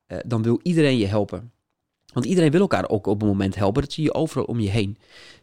uh, 0.08 0.18
dan 0.26 0.42
wil 0.42 0.60
iedereen 0.64 0.98
je 0.98 1.06
helpen. 1.06 1.52
Want 2.14 2.26
iedereen 2.26 2.52
wil 2.52 2.62
elkaar 2.62 2.90
ook 2.90 3.08
op 3.08 3.22
een 3.22 3.28
moment 3.28 3.56
helpen. 3.56 3.82
Dat 3.82 3.92
zie 3.92 4.04
je 4.04 4.14
overal 4.14 4.46
om 4.46 4.60
je 4.60 4.70
heen. 4.70 4.98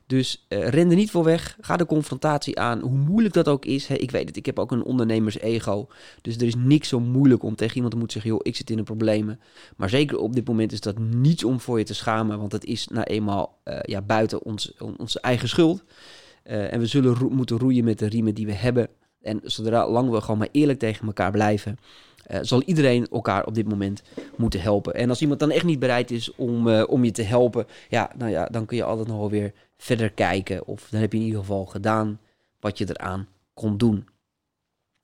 Dus 0.08 0.46
uh, 0.48 0.68
ren 0.68 0.90
er 0.90 0.96
niet 0.96 1.10
voor 1.10 1.24
weg. 1.24 1.56
Ga 1.60 1.76
de 1.76 1.86
confrontatie 1.86 2.58
aan. 2.58 2.80
Hoe 2.80 2.98
moeilijk 2.98 3.34
dat 3.34 3.48
ook 3.48 3.64
is. 3.64 3.86
Hè, 3.86 3.94
ik 3.94 4.10
weet 4.10 4.28
het, 4.28 4.36
ik 4.36 4.46
heb 4.46 4.58
ook 4.58 4.72
een 4.72 4.82
ondernemers-ego. 4.82 5.88
Dus 6.22 6.36
er 6.36 6.46
is 6.46 6.54
niks 6.54 6.88
zo 6.88 7.00
moeilijk 7.00 7.42
om 7.42 7.54
tegen 7.54 7.74
iemand 7.74 7.92
te 7.92 7.98
moeten 7.98 8.20
zeggen: 8.20 8.38
joh, 8.38 8.48
ik 8.48 8.56
zit 8.56 8.70
in 8.70 8.76
de 8.76 8.82
problemen. 8.82 9.40
Maar 9.76 9.88
zeker 9.88 10.18
op 10.18 10.34
dit 10.34 10.46
moment 10.46 10.72
is 10.72 10.80
dat 10.80 10.98
niets 10.98 11.44
om 11.44 11.60
voor 11.60 11.78
je 11.78 11.84
te 11.84 11.94
schamen. 11.94 12.38
Want 12.38 12.52
het 12.52 12.64
is 12.64 12.88
nou 12.88 13.04
eenmaal 13.04 13.58
uh, 13.64 13.78
ja, 13.82 14.02
buiten 14.02 14.42
ons, 14.42 14.72
onze 14.96 15.20
eigen 15.20 15.48
schuld. 15.48 15.82
Uh, 16.44 16.72
en 16.72 16.80
we 16.80 16.86
zullen 16.86 17.34
moeten 17.34 17.58
roeien 17.58 17.84
met 17.84 17.98
de 17.98 18.08
riemen 18.08 18.34
die 18.34 18.46
we 18.46 18.54
hebben. 18.54 18.88
En 19.22 19.40
zodra 19.42 19.88
lang 19.88 20.10
we 20.10 20.20
gewoon 20.20 20.38
maar 20.38 20.48
eerlijk 20.52 20.78
tegen 20.78 21.06
elkaar 21.06 21.30
blijven, 21.30 21.78
zal 22.40 22.62
iedereen 22.62 23.06
elkaar 23.06 23.46
op 23.46 23.54
dit 23.54 23.68
moment 23.68 24.02
moeten 24.38 24.60
helpen. 24.60 24.94
En 24.94 25.08
als 25.08 25.20
iemand 25.20 25.40
dan 25.40 25.50
echt 25.50 25.64
niet 25.64 25.78
bereid 25.78 26.10
is 26.10 26.34
om, 26.34 26.66
uh, 26.66 26.84
om 26.88 27.04
je 27.04 27.10
te 27.10 27.22
helpen, 27.22 27.66
ja, 27.88 28.10
nou 28.16 28.30
ja, 28.30 28.46
dan 28.46 28.66
kun 28.66 28.76
je 28.76 28.84
altijd 28.84 29.08
nog 29.08 29.18
wel 29.18 29.30
weer 29.30 29.52
verder 29.76 30.10
kijken. 30.10 30.66
Of 30.66 30.88
dan 30.90 31.00
heb 31.00 31.12
je 31.12 31.18
in 31.18 31.24
ieder 31.24 31.40
geval 31.40 31.66
gedaan 31.66 32.20
wat 32.60 32.78
je 32.78 32.86
eraan 32.88 33.28
kon 33.54 33.76
doen. 33.76 34.06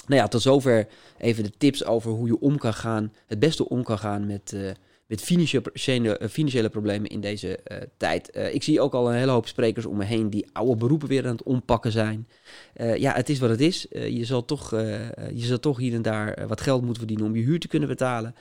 Nou 0.06 0.20
ja, 0.20 0.28
tot 0.28 0.42
zover 0.42 0.88
even 1.18 1.44
de 1.44 1.52
tips 1.58 1.84
over 1.84 2.10
hoe 2.10 2.26
je 2.26 2.40
om 2.40 2.58
kan 2.58 2.74
gaan, 2.74 3.12
het 3.26 3.38
beste 3.38 3.68
om 3.68 3.82
kan 3.82 3.98
gaan 3.98 4.26
met, 4.26 4.52
uh, 4.54 4.70
met 5.06 5.20
financiële, 5.20 6.20
financiële 6.30 6.68
problemen 6.68 7.10
in 7.10 7.20
deze 7.20 7.58
tijd. 7.96 8.36
Ik 8.52 8.62
zie 8.62 8.80
ook 8.80 8.94
al 8.94 9.08
een 9.08 9.16
hele 9.16 9.30
hoop 9.30 9.46
sprekers 9.46 9.86
om 9.86 9.96
me 9.96 10.04
heen 10.04 10.30
die 10.30 10.46
oude 10.52 10.76
beroepen 10.76 11.08
weer 11.08 11.24
aan 11.24 11.32
het 11.32 11.42
ompakken 11.42 11.92
zijn. 11.92 12.28
Ja, 12.74 13.14
het 13.14 13.28
is 13.28 13.38
wat 13.38 13.50
het 13.50 13.60
is. 13.60 13.86
je, 13.90 14.24
zal 14.24 14.44
toch, 14.44 14.70
je 14.70 15.44
zal 15.44 15.58
toch 15.58 15.78
hier 15.78 15.94
en 15.94 16.02
daar 16.02 16.46
wat 16.46 16.60
geld 16.60 16.80
moeten 16.80 16.98
verdienen 16.98 17.26
om 17.26 17.36
je 17.36 17.42
huur 17.42 17.60
te 17.60 17.68
kunnen 17.68 17.88
betalen. 17.88 18.34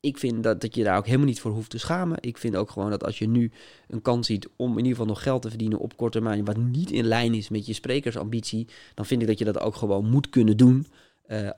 Ik 0.00 0.18
vind 0.18 0.42
dat, 0.42 0.60
dat 0.60 0.74
je 0.74 0.84
daar 0.84 0.96
ook 0.96 1.06
helemaal 1.06 1.26
niet 1.26 1.40
voor 1.40 1.50
hoeft 1.50 1.70
te 1.70 1.78
schamen. 1.78 2.18
Ik 2.20 2.38
vind 2.38 2.56
ook 2.56 2.70
gewoon 2.70 2.90
dat 2.90 3.04
als 3.04 3.18
je 3.18 3.28
nu 3.28 3.50
een 3.88 4.02
kans 4.02 4.26
ziet 4.26 4.48
om 4.56 4.70
in 4.70 4.76
ieder 4.76 4.90
geval 4.90 5.06
nog 5.06 5.22
geld 5.22 5.42
te 5.42 5.48
verdienen 5.48 5.78
op 5.78 5.96
korte 5.96 6.18
termijn, 6.18 6.44
wat 6.44 6.56
niet 6.56 6.90
in 6.90 7.04
lijn 7.04 7.34
is 7.34 7.48
met 7.48 7.66
je 7.66 7.72
sprekersambitie, 7.72 8.66
dan 8.94 9.06
vind 9.06 9.20
ik 9.20 9.28
dat 9.28 9.38
je 9.38 9.44
dat 9.44 9.60
ook 9.60 9.74
gewoon 9.74 10.10
moet 10.10 10.30
kunnen 10.30 10.56
doen. 10.56 10.86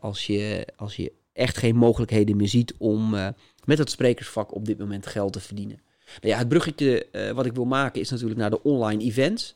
als, 0.00 0.26
je, 0.26 0.68
als 0.76 0.96
je 0.96 1.12
echt 1.32 1.56
geen 1.58 1.76
mogelijkheden 1.76 2.36
meer 2.36 2.48
ziet 2.48 2.74
om 2.78 3.14
uh, 3.14 3.28
met 3.64 3.78
het 3.78 3.90
sprekersvak 3.90 4.54
op 4.54 4.64
dit 4.64 4.78
moment 4.78 5.06
geld 5.06 5.32
te 5.32 5.40
verdienen. 5.40 5.80
Nou 6.06 6.32
ja, 6.32 6.38
het 6.38 6.48
bruggetje 6.48 7.06
uh, 7.12 7.30
wat 7.30 7.46
ik 7.46 7.52
wil 7.52 7.64
maken 7.64 8.00
is 8.00 8.10
natuurlijk 8.10 8.40
naar 8.40 8.50
de 8.50 8.62
online 8.62 9.02
events. 9.02 9.54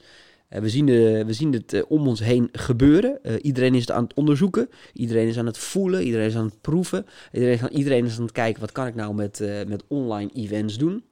Uh, 0.51 0.61
we, 0.61 0.69
zien 0.69 0.87
de, 0.87 1.23
we 1.27 1.33
zien 1.33 1.53
het 1.53 1.87
om 1.87 2.07
ons 2.09 2.21
heen 2.21 2.49
gebeuren. 2.53 3.21
iedereen 3.43 3.75
is 3.75 3.81
het 3.81 3.91
aan 3.91 4.03
het 4.03 4.15
onderzoeken. 4.15 4.69
Iedereen 4.93 5.29
is 5.29 5.39
aan 5.39 5.47
het 5.47 5.59
voelen. 5.59 6.03
Iedereen 6.03 6.27
is 6.27 6.37
aan 6.37 6.45
het 6.45 6.61
proeven. 6.61 7.07
Iedereen, 7.33 7.73
iedereen 7.73 8.05
is 8.05 8.17
aan 8.17 8.23
het 8.23 8.33
kijken 8.33 8.61
wat 8.61 8.73
kan 8.73 8.87
ik 8.87 8.95
nou 8.95 9.15
met, 9.15 9.39
met 9.67 9.85
online 9.89 10.31
events 10.33 10.79
doen. 10.79 11.05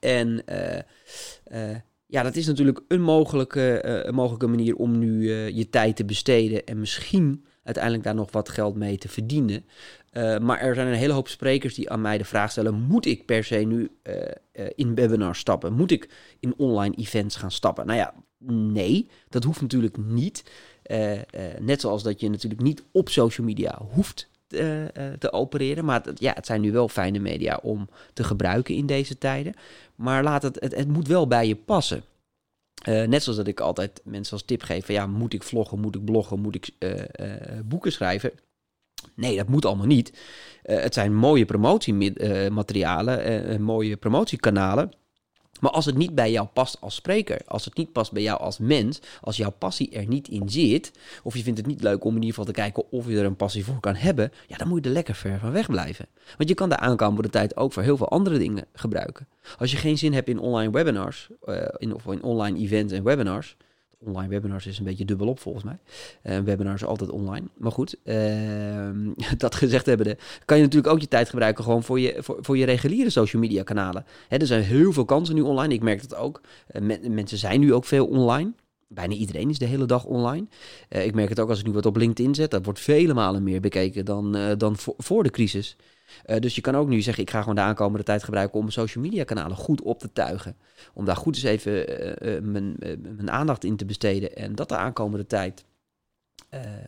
En 0.00 0.42
ja, 2.06 2.22
dat 2.22 2.36
is 2.36 2.46
natuurlijk 2.46 2.80
een 2.88 3.02
mogelijke, 3.02 4.08
mogelijke 4.10 4.46
manier 4.46 4.76
om 4.76 4.98
nu 4.98 5.30
je 5.32 5.70
tijd 5.70 5.96
te 5.96 6.04
besteden 6.04 6.64
en 6.64 6.80
misschien 6.80 7.44
uiteindelijk 7.62 8.04
daar 8.04 8.14
nog 8.14 8.32
wat 8.32 8.48
geld 8.48 8.76
mee 8.76 8.98
te 8.98 9.08
verdienen. 9.08 9.64
Maar 10.40 10.58
er 10.58 10.74
zijn 10.74 10.86
een 10.86 10.94
hele 10.94 11.12
hoop 11.12 11.28
sprekers 11.28 11.74
die 11.74 11.90
aan 11.90 12.00
mij 12.00 12.18
de 12.18 12.24
vraag 12.24 12.50
stellen: 12.50 12.74
moet 12.74 13.06
ik 13.06 13.26
per 13.26 13.44
se 13.44 13.56
nu 13.56 13.90
in 14.74 14.94
webinars 14.94 15.38
stappen? 15.38 15.72
Moet 15.72 15.90
ik 15.90 16.08
in 16.40 16.54
online 16.56 16.96
events 16.96 17.36
gaan 17.36 17.50
stappen? 17.50 17.86
Nou 17.86 17.98
ja, 17.98 18.14
nee, 18.46 19.08
dat 19.28 19.44
hoeft 19.44 19.60
natuurlijk 19.60 19.96
niet. 19.96 20.44
net 21.60 21.80
zoals 21.80 22.02
dat 22.02 22.20
je 22.20 22.30
natuurlijk 22.30 22.62
niet 22.62 22.82
op 22.92 23.08
social 23.08 23.46
media 23.46 23.78
hoeft 23.90 24.28
te 25.18 25.32
opereren. 25.32 25.84
Maar 25.84 26.04
het, 26.04 26.20
ja, 26.20 26.32
het 26.32 26.46
zijn 26.46 26.60
nu 26.60 26.72
wel 26.72 26.88
fijne 26.88 27.18
media 27.18 27.58
om 27.62 27.88
te 28.12 28.24
gebruiken 28.24 28.74
in 28.74 28.86
deze 28.86 29.18
tijden. 29.18 29.54
Maar 29.94 30.22
laat 30.22 30.42
het, 30.42 30.60
het, 30.60 30.74
het 30.74 30.88
moet 30.88 31.08
wel 31.08 31.26
bij 31.26 31.46
je 31.46 31.56
passen. 31.56 32.04
Net 32.84 33.22
zoals 33.22 33.38
dat 33.38 33.46
ik 33.46 33.60
altijd 33.60 34.00
mensen 34.04 34.32
als 34.32 34.44
tip 34.44 34.62
geef 34.62 34.86
van 34.86 34.94
ja, 34.94 35.06
moet 35.06 35.32
ik 35.32 35.42
vloggen, 35.42 35.80
moet 35.80 35.94
ik 35.94 36.04
bloggen, 36.04 36.40
moet 36.40 36.54
ik 36.54 36.70
boeken 37.64 37.92
schrijven? 37.92 38.32
Nee, 39.14 39.36
dat 39.36 39.48
moet 39.48 39.64
allemaal 39.64 39.86
niet. 39.86 40.12
het 40.62 40.94
zijn 40.94 41.14
mooie 41.14 41.44
promotiematerialen, 41.44 43.62
mooie 43.62 43.96
promotiekanalen. 43.96 44.92
Maar 45.64 45.72
als 45.72 45.84
het 45.84 45.96
niet 45.96 46.14
bij 46.14 46.30
jou 46.30 46.46
past 46.52 46.76
als 46.80 46.94
spreker, 46.94 47.40
als 47.46 47.64
het 47.64 47.76
niet 47.76 47.92
past 47.92 48.12
bij 48.12 48.22
jou 48.22 48.40
als 48.40 48.58
mens, 48.58 49.00
als 49.20 49.36
jouw 49.36 49.50
passie 49.50 49.90
er 49.90 50.06
niet 50.06 50.28
in 50.28 50.48
zit, 50.48 50.92
of 51.22 51.36
je 51.36 51.42
vindt 51.42 51.58
het 51.58 51.66
niet 51.66 51.82
leuk 51.82 52.04
om 52.04 52.10
in 52.10 52.22
ieder 52.22 52.28
geval 52.28 52.44
te 52.44 52.60
kijken 52.60 52.90
of 52.90 53.08
je 53.08 53.18
er 53.18 53.24
een 53.24 53.36
passie 53.36 53.64
voor 53.64 53.80
kan 53.80 53.94
hebben, 53.94 54.32
ja, 54.46 54.56
dan 54.56 54.68
moet 54.68 54.82
je 54.82 54.88
er 54.88 54.94
lekker 54.94 55.14
ver 55.14 55.38
van 55.38 55.52
weg 55.52 55.66
blijven. 55.66 56.06
Want 56.36 56.48
je 56.48 56.54
kan 56.54 56.68
de 56.68 56.76
aankomende 56.76 57.28
tijd 57.28 57.56
ook 57.56 57.72
voor 57.72 57.82
heel 57.82 57.96
veel 57.96 58.08
andere 58.08 58.38
dingen 58.38 58.66
gebruiken. 58.72 59.26
Als 59.58 59.70
je 59.70 59.76
geen 59.76 59.98
zin 59.98 60.12
hebt 60.12 60.28
in 60.28 60.38
online 60.38 60.72
webinars, 60.72 61.28
uh, 61.44 61.56
in, 61.76 61.94
of 61.94 62.06
in 62.06 62.22
online 62.22 62.58
events 62.58 62.92
en 62.92 63.04
webinars, 63.04 63.56
online 63.98 64.28
webinars 64.28 64.66
is 64.66 64.78
een 64.78 64.84
beetje 64.84 65.04
dubbelop 65.04 65.40
volgens 65.40 65.64
mij. 65.64 65.78
Uh, 66.22 66.38
webinars 66.44 66.82
is 66.82 66.88
altijd 66.88 67.10
online. 67.10 67.46
Maar 67.56 67.72
goed, 67.72 67.96
uh, 68.04 68.90
dat 69.36 69.54
gezegd 69.54 69.86
hebben, 69.86 70.16
kan 70.44 70.56
je 70.56 70.62
natuurlijk 70.62 70.92
ook 70.92 71.00
je 71.00 71.08
tijd 71.08 71.28
gebruiken 71.28 71.64
gewoon 71.64 71.82
voor 71.82 72.00
je, 72.00 72.16
voor, 72.18 72.38
voor 72.40 72.56
je 72.56 72.64
reguliere 72.64 73.10
social 73.10 73.42
media 73.42 73.62
kanalen. 73.62 74.04
Hè, 74.28 74.36
er 74.36 74.46
zijn 74.46 74.62
heel 74.62 74.92
veel 74.92 75.04
kansen 75.04 75.34
nu 75.34 75.40
online. 75.40 75.74
Ik 75.74 75.82
merk 75.82 76.08
dat 76.08 76.18
ook. 76.18 76.40
Uh, 76.72 77.08
mensen 77.08 77.38
zijn 77.38 77.60
nu 77.60 77.74
ook 77.74 77.84
veel 77.84 78.06
online. 78.06 78.52
Bijna 78.94 79.14
iedereen 79.14 79.50
is 79.50 79.58
de 79.58 79.64
hele 79.64 79.86
dag 79.86 80.04
online. 80.04 80.46
Uh, 80.88 81.06
ik 81.06 81.14
merk 81.14 81.28
het 81.28 81.40
ook 81.40 81.48
als 81.48 81.58
ik 81.58 81.66
nu 81.66 81.72
wat 81.72 81.86
op 81.86 81.96
LinkedIn 81.96 82.34
zet. 82.34 82.50
Dat 82.50 82.64
wordt 82.64 82.80
vele 82.80 83.14
malen 83.14 83.42
meer 83.42 83.60
bekeken 83.60 84.04
dan, 84.04 84.36
uh, 84.36 84.52
dan 84.58 84.76
voor, 84.78 85.22
de 85.22 85.30
crisis. 85.30 85.76
Uh, 86.26 86.38
dus 86.38 86.54
je 86.54 86.60
kan 86.60 86.76
ook 86.76 86.88
nu 86.88 87.00
zeggen, 87.00 87.22
ik 87.22 87.30
ga 87.30 87.40
gewoon 87.40 87.54
de 87.54 87.60
aankomende 87.60 88.04
tijd 88.04 88.22
gebruiken 88.22 88.60
om 88.60 88.70
social 88.70 89.04
media 89.04 89.24
kanalen 89.24 89.56
goed 89.56 89.82
op 89.82 89.98
te 89.98 90.12
tuigen. 90.12 90.56
Om 90.94 91.04
daar 91.04 91.16
goed 91.16 91.34
eens 91.34 91.44
even 91.44 91.84
mijn, 92.52 92.76
mijn, 93.16 93.30
aandacht 93.30 93.64
in 93.64 93.76
te 93.76 93.84
besteden 93.84 94.36
en 94.36 94.54
dat 94.54 94.68
de 94.68 94.76
aankomende 94.76 95.26
tijd 95.26 95.64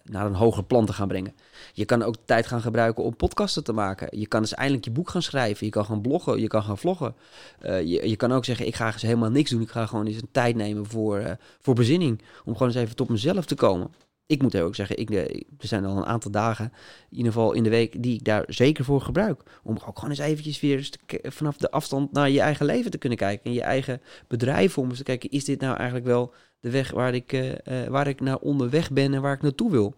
naar 0.04 0.26
een 0.26 0.34
hoger 0.34 0.64
plan 0.64 0.86
te 0.86 0.92
gaan 0.92 1.08
brengen. 1.08 1.34
Je 1.72 1.84
kan 1.84 2.02
ook 2.02 2.14
tijd 2.24 2.46
gaan 2.46 2.60
gebruiken 2.60 3.04
om 3.04 3.16
podcasten 3.16 3.64
te 3.64 3.72
maken. 3.72 4.18
Je 4.18 4.26
kan 4.26 4.40
eens 4.40 4.54
eindelijk 4.54 4.84
je 4.84 4.90
boek 4.90 5.10
gaan 5.10 5.22
schrijven. 5.22 5.66
Je 5.66 5.72
kan 5.72 5.84
gaan 5.84 6.00
bloggen, 6.00 6.40
je 6.40 6.46
kan 6.46 6.62
gaan 6.62 6.78
vloggen. 6.78 7.14
je, 7.60 8.08
je 8.08 8.16
kan 8.16 8.32
ook 8.32 8.44
zeggen, 8.44 8.66
ik 8.66 8.74
ga 8.74 8.92
eens 8.92 9.02
helemaal 9.02 9.30
niks 9.30 9.50
doen. 9.50 9.60
Ik 9.60 9.70
ga 9.70 9.86
gewoon 9.86 10.06
eens 10.06 10.16
een 10.16 10.28
tijd 10.32 10.56
nemen 10.56 10.86
voor, 10.86 11.36
voor 11.60 11.74
bezinning. 11.74 12.22
Om 12.44 12.52
gewoon 12.52 12.68
eens 12.68 12.80
even 12.80 12.96
tot 12.96 13.08
mezelf 13.08 13.44
te 13.44 13.54
komen 13.54 13.90
ik 14.26 14.42
moet 14.42 14.56
ook 14.56 14.74
zeggen, 14.74 14.98
ik, 14.98 15.10
er 15.10 15.44
zijn 15.58 15.84
al 15.84 15.96
een 15.96 16.06
aantal 16.06 16.30
dagen, 16.30 16.72
in 17.10 17.16
ieder 17.16 17.32
geval 17.32 17.52
in 17.52 17.62
de 17.62 17.70
week, 17.70 18.02
die 18.02 18.14
ik 18.14 18.24
daar 18.24 18.44
zeker 18.48 18.84
voor 18.84 19.00
gebruik. 19.00 19.42
Om 19.62 19.78
ook 19.86 19.98
gewoon 19.98 20.10
eens 20.10 20.18
eventjes 20.18 20.60
weer 20.60 20.90
vanaf 21.22 21.56
de 21.56 21.70
afstand 21.70 22.12
naar 22.12 22.30
je 22.30 22.40
eigen 22.40 22.66
leven 22.66 22.90
te 22.90 22.98
kunnen 22.98 23.18
kijken. 23.18 23.44
En 23.44 23.52
je 23.52 23.62
eigen 23.62 24.00
bedrijf 24.28 24.78
om 24.78 24.88
eens 24.88 24.98
te 24.98 25.04
kijken, 25.04 25.30
is 25.30 25.44
dit 25.44 25.60
nou 25.60 25.76
eigenlijk 25.76 26.06
wel 26.06 26.34
de 26.60 26.70
weg 26.70 26.90
waar 26.90 27.14
ik, 27.14 27.32
uh, 27.32 27.86
waar 27.88 28.06
ik 28.06 28.20
naar 28.20 28.38
onderweg 28.38 28.90
ben 28.90 29.14
en 29.14 29.22
waar 29.22 29.34
ik 29.34 29.42
naartoe 29.42 29.70
wil? 29.70 29.94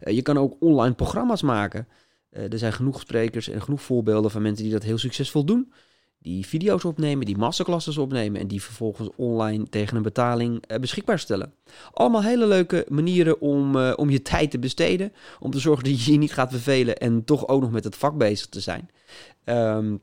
Je 0.00 0.22
kan 0.22 0.38
ook 0.38 0.56
online 0.60 0.94
programma's 0.94 1.42
maken. 1.42 1.88
er 2.30 2.58
zijn 2.58 2.72
genoeg 2.72 3.00
sprekers 3.00 3.48
en 3.48 3.62
genoeg 3.62 3.82
voorbeelden 3.82 4.30
van 4.30 4.42
mensen 4.42 4.64
die 4.64 4.72
dat 4.72 4.82
heel 4.82 4.98
succesvol 4.98 5.44
doen 5.44 5.72
die 6.22 6.46
video's 6.46 6.84
opnemen, 6.84 7.26
die 7.26 7.36
masterclasses 7.36 7.98
opnemen 7.98 8.40
en 8.40 8.46
die 8.46 8.62
vervolgens 8.62 9.08
online 9.16 9.68
tegen 9.68 9.96
een 9.96 10.02
betaling 10.02 10.64
uh, 10.70 10.78
beschikbaar 10.78 11.18
stellen. 11.18 11.52
Allemaal 11.92 12.22
hele 12.22 12.46
leuke 12.46 12.86
manieren 12.88 13.40
om, 13.40 13.76
uh, 13.76 13.92
om 13.96 14.10
je 14.10 14.22
tijd 14.22 14.50
te 14.50 14.58
besteden, 14.58 15.12
om 15.38 15.50
te 15.50 15.58
zorgen 15.58 15.84
dat 15.84 16.04
je 16.04 16.12
je 16.12 16.18
niet 16.18 16.32
gaat 16.32 16.50
vervelen 16.50 16.96
en 16.96 17.24
toch 17.24 17.48
ook 17.48 17.60
nog 17.60 17.70
met 17.70 17.84
het 17.84 17.96
vak 17.96 18.18
bezig 18.18 18.46
te 18.46 18.60
zijn. 18.60 18.90
Um, 19.44 20.00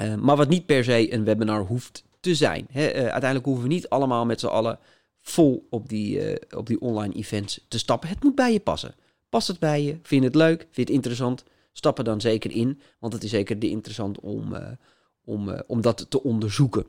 uh, 0.00 0.14
maar 0.14 0.36
wat 0.36 0.48
niet 0.48 0.66
per 0.66 0.84
se 0.84 1.12
een 1.12 1.24
webinar 1.24 1.64
hoeft 1.64 2.04
te 2.20 2.34
zijn. 2.34 2.66
Uiteindelijk 2.74 3.44
hoeven 3.44 3.62
we 3.62 3.68
niet 3.68 3.88
allemaal 3.88 4.26
met 4.26 4.40
z'n 4.40 4.46
allen 4.46 4.78
vol 5.20 5.66
op 5.70 5.88
die, 5.88 6.38
op 6.56 6.66
die 6.66 6.80
online 6.80 7.14
events 7.14 7.64
te 7.68 7.78
stappen. 7.78 8.08
Het 8.08 8.22
moet 8.22 8.34
bij 8.34 8.52
je 8.52 8.60
passen. 8.60 8.94
Past 9.28 9.48
het 9.48 9.58
bij 9.58 9.82
je? 9.82 9.98
Vind 10.02 10.22
je 10.22 10.26
het 10.26 10.36
leuk? 10.36 10.60
Vind 10.60 10.76
je 10.76 10.82
het 10.82 10.90
interessant? 10.90 11.44
Stap 11.72 11.98
er 11.98 12.04
dan 12.04 12.20
zeker 12.20 12.50
in, 12.50 12.80
want 12.98 13.12
het 13.12 13.24
is 13.24 13.30
zeker 13.30 13.64
interessant 13.64 14.20
om 14.20 14.54
om, 15.24 15.48
uh, 15.48 15.58
om 15.66 15.80
dat 15.80 16.06
te 16.08 16.22
onderzoeken. 16.22 16.86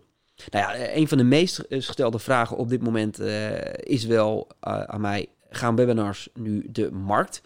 Nou 0.50 0.66
ja, 0.66 0.74
eh, 0.74 0.96
een 0.96 1.08
van 1.08 1.18
de 1.18 1.24
meest 1.24 1.66
gestelde 1.70 2.20
vragen 2.20 2.58
op 2.58 2.70
dit 2.70 2.84
moment 2.84 3.20
uh, 3.20 3.74
is 3.74 4.06
wel 4.06 4.48
aan 4.60 5.02
mij: 5.02 5.28
gaan 5.50 5.76
webinars 5.76 6.30
nu 6.34 6.68
de 6.72 6.92
markt 6.92 7.42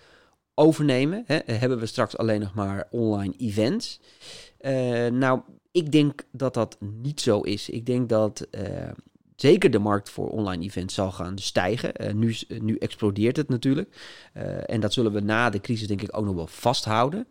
overnemen? 0.53 1.23
Hè? 1.25 1.39
Hebben 1.45 1.79
we 1.79 1.85
straks 1.85 2.17
alleen 2.17 2.39
nog 2.39 2.53
maar 2.53 2.87
online 2.91 3.33
events? 3.37 3.99
nou, 5.11 5.41
ik 5.71 5.91
denk 5.91 6.23
dat 6.31 6.53
dat 6.53 6.77
niet 6.79 7.21
zo 7.21 7.41
is. 7.41 7.69
Ik 7.69 7.85
denk 7.85 8.09
dat 8.09 8.47
zeker 9.35 9.71
de 9.71 9.79
markt 9.79 10.09
voor 10.09 10.29
online 10.29 10.63
events 10.63 10.93
zal 10.93 11.11
gaan 11.11 11.37
stijgen. 11.37 12.17
nu, 12.17 12.35
nu 12.47 12.77
explodeert 12.77 13.37
het 13.37 13.49
natuurlijk. 13.49 13.95
en 14.65 14.79
dat 14.79 14.93
zullen 14.93 15.13
we 15.13 15.19
na 15.19 15.49
de 15.49 15.61
crisis 15.61 15.87
denk 15.87 16.01
ik 16.01 16.17
ook 16.17 16.25
nog 16.25 16.35
wel 16.35 16.47
vasthouden. 16.47 17.27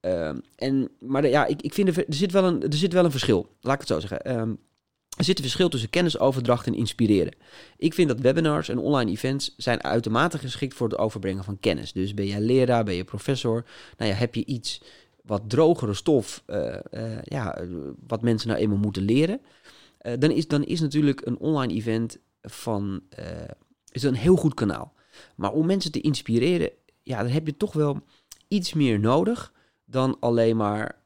Ehm, 0.00 0.38
en, 0.56 0.88
maar 0.98 1.28
ja, 1.28 1.46
ik, 1.46 1.62
ik 1.62 1.74
vind 1.74 1.88
er, 1.88 2.06
er, 2.08 2.14
zit 2.14 2.32
wel 2.32 2.44
een, 2.44 2.62
er 2.62 2.74
zit 2.74 2.92
wel 2.92 3.04
een 3.04 3.10
verschil. 3.10 3.48
Laat 3.60 3.74
ik 3.74 3.80
het 3.80 3.88
zo 3.88 4.00
zeggen. 4.00 4.24
Ehm, 4.24 4.54
er 5.16 5.24
zit 5.24 5.36
een 5.36 5.44
verschil 5.44 5.68
tussen 5.68 5.90
kennisoverdracht 5.90 6.66
en 6.66 6.74
inspireren. 6.74 7.34
Ik 7.76 7.94
vind 7.94 8.08
dat 8.08 8.20
webinars 8.20 8.68
en 8.68 8.78
online 8.78 9.10
events 9.10 9.54
zijn 9.56 9.82
uitermate 9.82 10.38
geschikt 10.38 10.74
voor 10.74 10.88
het 10.88 10.98
overbrengen 10.98 11.44
van 11.44 11.60
kennis. 11.60 11.92
Dus 11.92 12.14
ben 12.14 12.26
jij 12.26 12.40
leraar, 12.40 12.84
ben 12.84 12.94
je 12.94 13.04
professor, 13.04 13.64
nou 13.96 14.10
ja, 14.10 14.16
heb 14.16 14.34
je 14.34 14.44
iets 14.44 14.82
wat 15.22 15.50
drogere 15.50 15.94
stof, 15.94 16.42
uh, 16.46 16.76
uh, 16.90 17.22
ja, 17.22 17.58
wat 18.06 18.22
mensen 18.22 18.48
nou 18.48 18.60
eenmaal 18.60 18.78
moeten 18.78 19.02
leren, 19.02 19.40
uh, 20.02 20.12
dan, 20.18 20.30
is, 20.30 20.48
dan 20.48 20.64
is 20.64 20.80
natuurlijk 20.80 21.26
een 21.26 21.38
online 21.38 21.72
event 21.72 22.18
van, 22.42 23.02
is 23.90 24.02
een 24.02 24.14
heel 24.14 24.36
goed 24.36 24.54
kanaal. 24.54 24.92
Maar 25.36 25.52
om 25.52 25.66
mensen 25.66 25.92
te 25.92 26.00
inspireren, 26.00 26.70
ja, 27.02 27.22
dan 27.22 27.32
heb 27.32 27.46
je 27.46 27.56
toch 27.56 27.72
wel 27.72 28.00
iets 28.48 28.72
meer 28.72 29.00
nodig 29.00 29.52
dan 29.90 30.16
alleen 30.20 30.56
maar 30.56 30.96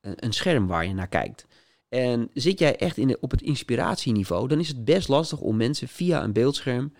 een, 0.00 0.14
een 0.16 0.32
scherm 0.32 0.66
waar 0.66 0.86
je 0.86 0.94
naar 0.94 1.08
kijkt. 1.08 1.46
En 1.88 2.30
zit 2.34 2.58
jij 2.58 2.76
echt 2.76 2.96
in 2.96 3.16
op 3.20 3.30
het 3.30 3.42
inspiratieniveau, 3.42 4.48
dan 4.48 4.58
is 4.58 4.68
het 4.68 4.84
best 4.84 5.08
lastig 5.08 5.40
om 5.40 5.56
mensen 5.56 5.88
via 5.88 6.22
een 6.22 6.32
beeldscherm 6.32 6.92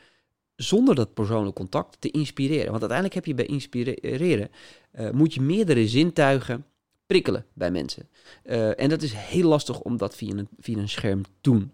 zonder 0.57 0.95
dat 0.95 1.15
persoonlijk 1.15 1.57
contact 1.57 2.01
te 2.01 2.11
inspireren. 2.11 2.71
Want 2.71 2.81
uiteindelijk 2.81 3.15
heb 3.15 3.25
je 3.27 3.35
bij 3.35 3.47
inspireren, 3.47 4.51
uh, 4.95 5.11
moet 5.11 5.35
je 5.35 5.41
meerdere 5.41 5.89
zintuigen 5.89 6.65
prikkelen 7.07 7.47
bij 7.53 7.71
mensen. 7.71 8.09
Uh, 8.45 8.81
en 8.81 8.89
dat 8.89 9.03
is 9.03 9.13
heel 9.13 9.49
lastig 9.49 9.81
om 9.81 9.97
dat 9.97 10.17
via 10.17 10.37
een, 10.37 10.49
via 10.59 10.79
een 10.79 10.89
scherm 10.89 11.23
te 11.23 11.31
doen. 11.41 11.73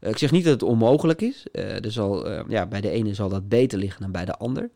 Ik 0.00 0.18
zeg 0.18 0.30
niet 0.30 0.44
dat 0.44 0.52
het 0.52 0.62
onmogelijk 0.62 1.20
is. 1.20 1.46
er 1.52 1.92
zal, 1.92 2.30
ja, 2.50 2.66
bij 2.66 2.80
de 2.80 2.90
ene 2.90 3.14
zal 3.14 3.28
dat 3.28 3.48
beter 3.48 3.78
liggen 3.78 4.00
dan 4.00 4.12
bij 4.12 4.24
de 4.24 4.36
ander. 4.36 4.70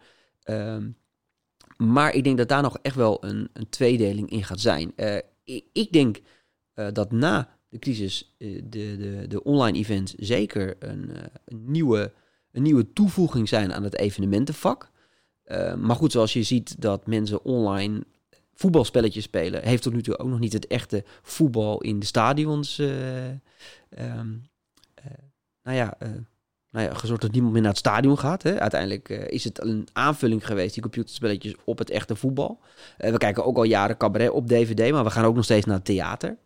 Maar 1.76 2.14
ik 2.14 2.24
denk 2.24 2.36
dat 2.38 2.48
daar 2.48 2.62
nog 2.62 2.78
echt 2.82 2.96
wel 2.96 3.24
een, 3.24 3.48
een 3.52 3.68
tweedeling 3.68 4.30
in 4.30 4.44
gaat 4.44 4.60
zijn. 4.60 4.92
Ik, 5.44 5.64
ik, 5.72 5.92
denk 5.92 6.20
dat 6.92 7.12
na 7.12 7.58
de 7.68 7.78
crisis, 7.78 8.34
de, 8.38 8.68
de, 8.68 9.24
de 9.28 9.42
online 9.42 9.78
events 9.78 10.14
zeker 10.14 10.76
een, 10.78 11.10
nieuwe 11.48 12.12
een 12.52 12.62
nieuwe 12.62 12.92
toevoeging 12.92 13.48
zijn 13.48 13.72
aan 13.72 13.82
het 13.82 13.96
evenementenvak. 13.96 14.90
Maar 15.76 15.96
goed, 15.96 16.12
zoals 16.12 16.32
je 16.32 16.42
ziet 16.42 16.80
dat 16.80 17.06
mensen 17.06 17.44
online 17.44 18.04
voetbalspelletjes 18.54 19.24
spelen, 19.24 19.62
heeft 19.62 19.82
tot 19.82 19.92
nu 19.92 20.02
toe 20.02 20.18
ook 20.18 20.28
nog 20.28 20.38
niet 20.38 20.52
het 20.52 20.66
echte 20.66 21.04
voetbal 21.22 21.80
in 21.80 21.98
de 21.98 22.06
stadions. 22.06 22.78
Um, 22.78 24.42
nou 25.62 25.76
ja, 25.76 25.96
nou 26.74 26.86
ja, 26.86 26.94
gezorgd 26.94 27.22
dat 27.22 27.32
niemand 27.32 27.52
meer 27.52 27.62
naar 27.62 27.70
het 27.70 27.80
stadion 27.80 28.18
gaat. 28.18 28.42
Hè. 28.42 28.60
Uiteindelijk 28.60 29.08
is 29.08 29.44
het 29.44 29.62
een 29.62 29.88
aanvulling 29.92 30.46
geweest, 30.46 30.72
die 30.72 30.82
computerspelletjes, 30.82 31.54
op 31.64 31.78
het 31.78 31.90
echte 31.90 32.16
voetbal. 32.16 32.60
we 32.96 33.18
kijken 33.18 33.44
ook 33.44 33.56
al 33.56 33.64
jaren 33.64 33.96
cabaret 33.96 34.30
op 34.30 34.48
DVD, 34.48 34.90
maar 34.92 35.04
we 35.04 35.10
gaan 35.10 35.24
ook 35.24 35.34
nog 35.34 35.44
steeds 35.44 35.66
naar 35.66 35.82
theater. 35.82 36.36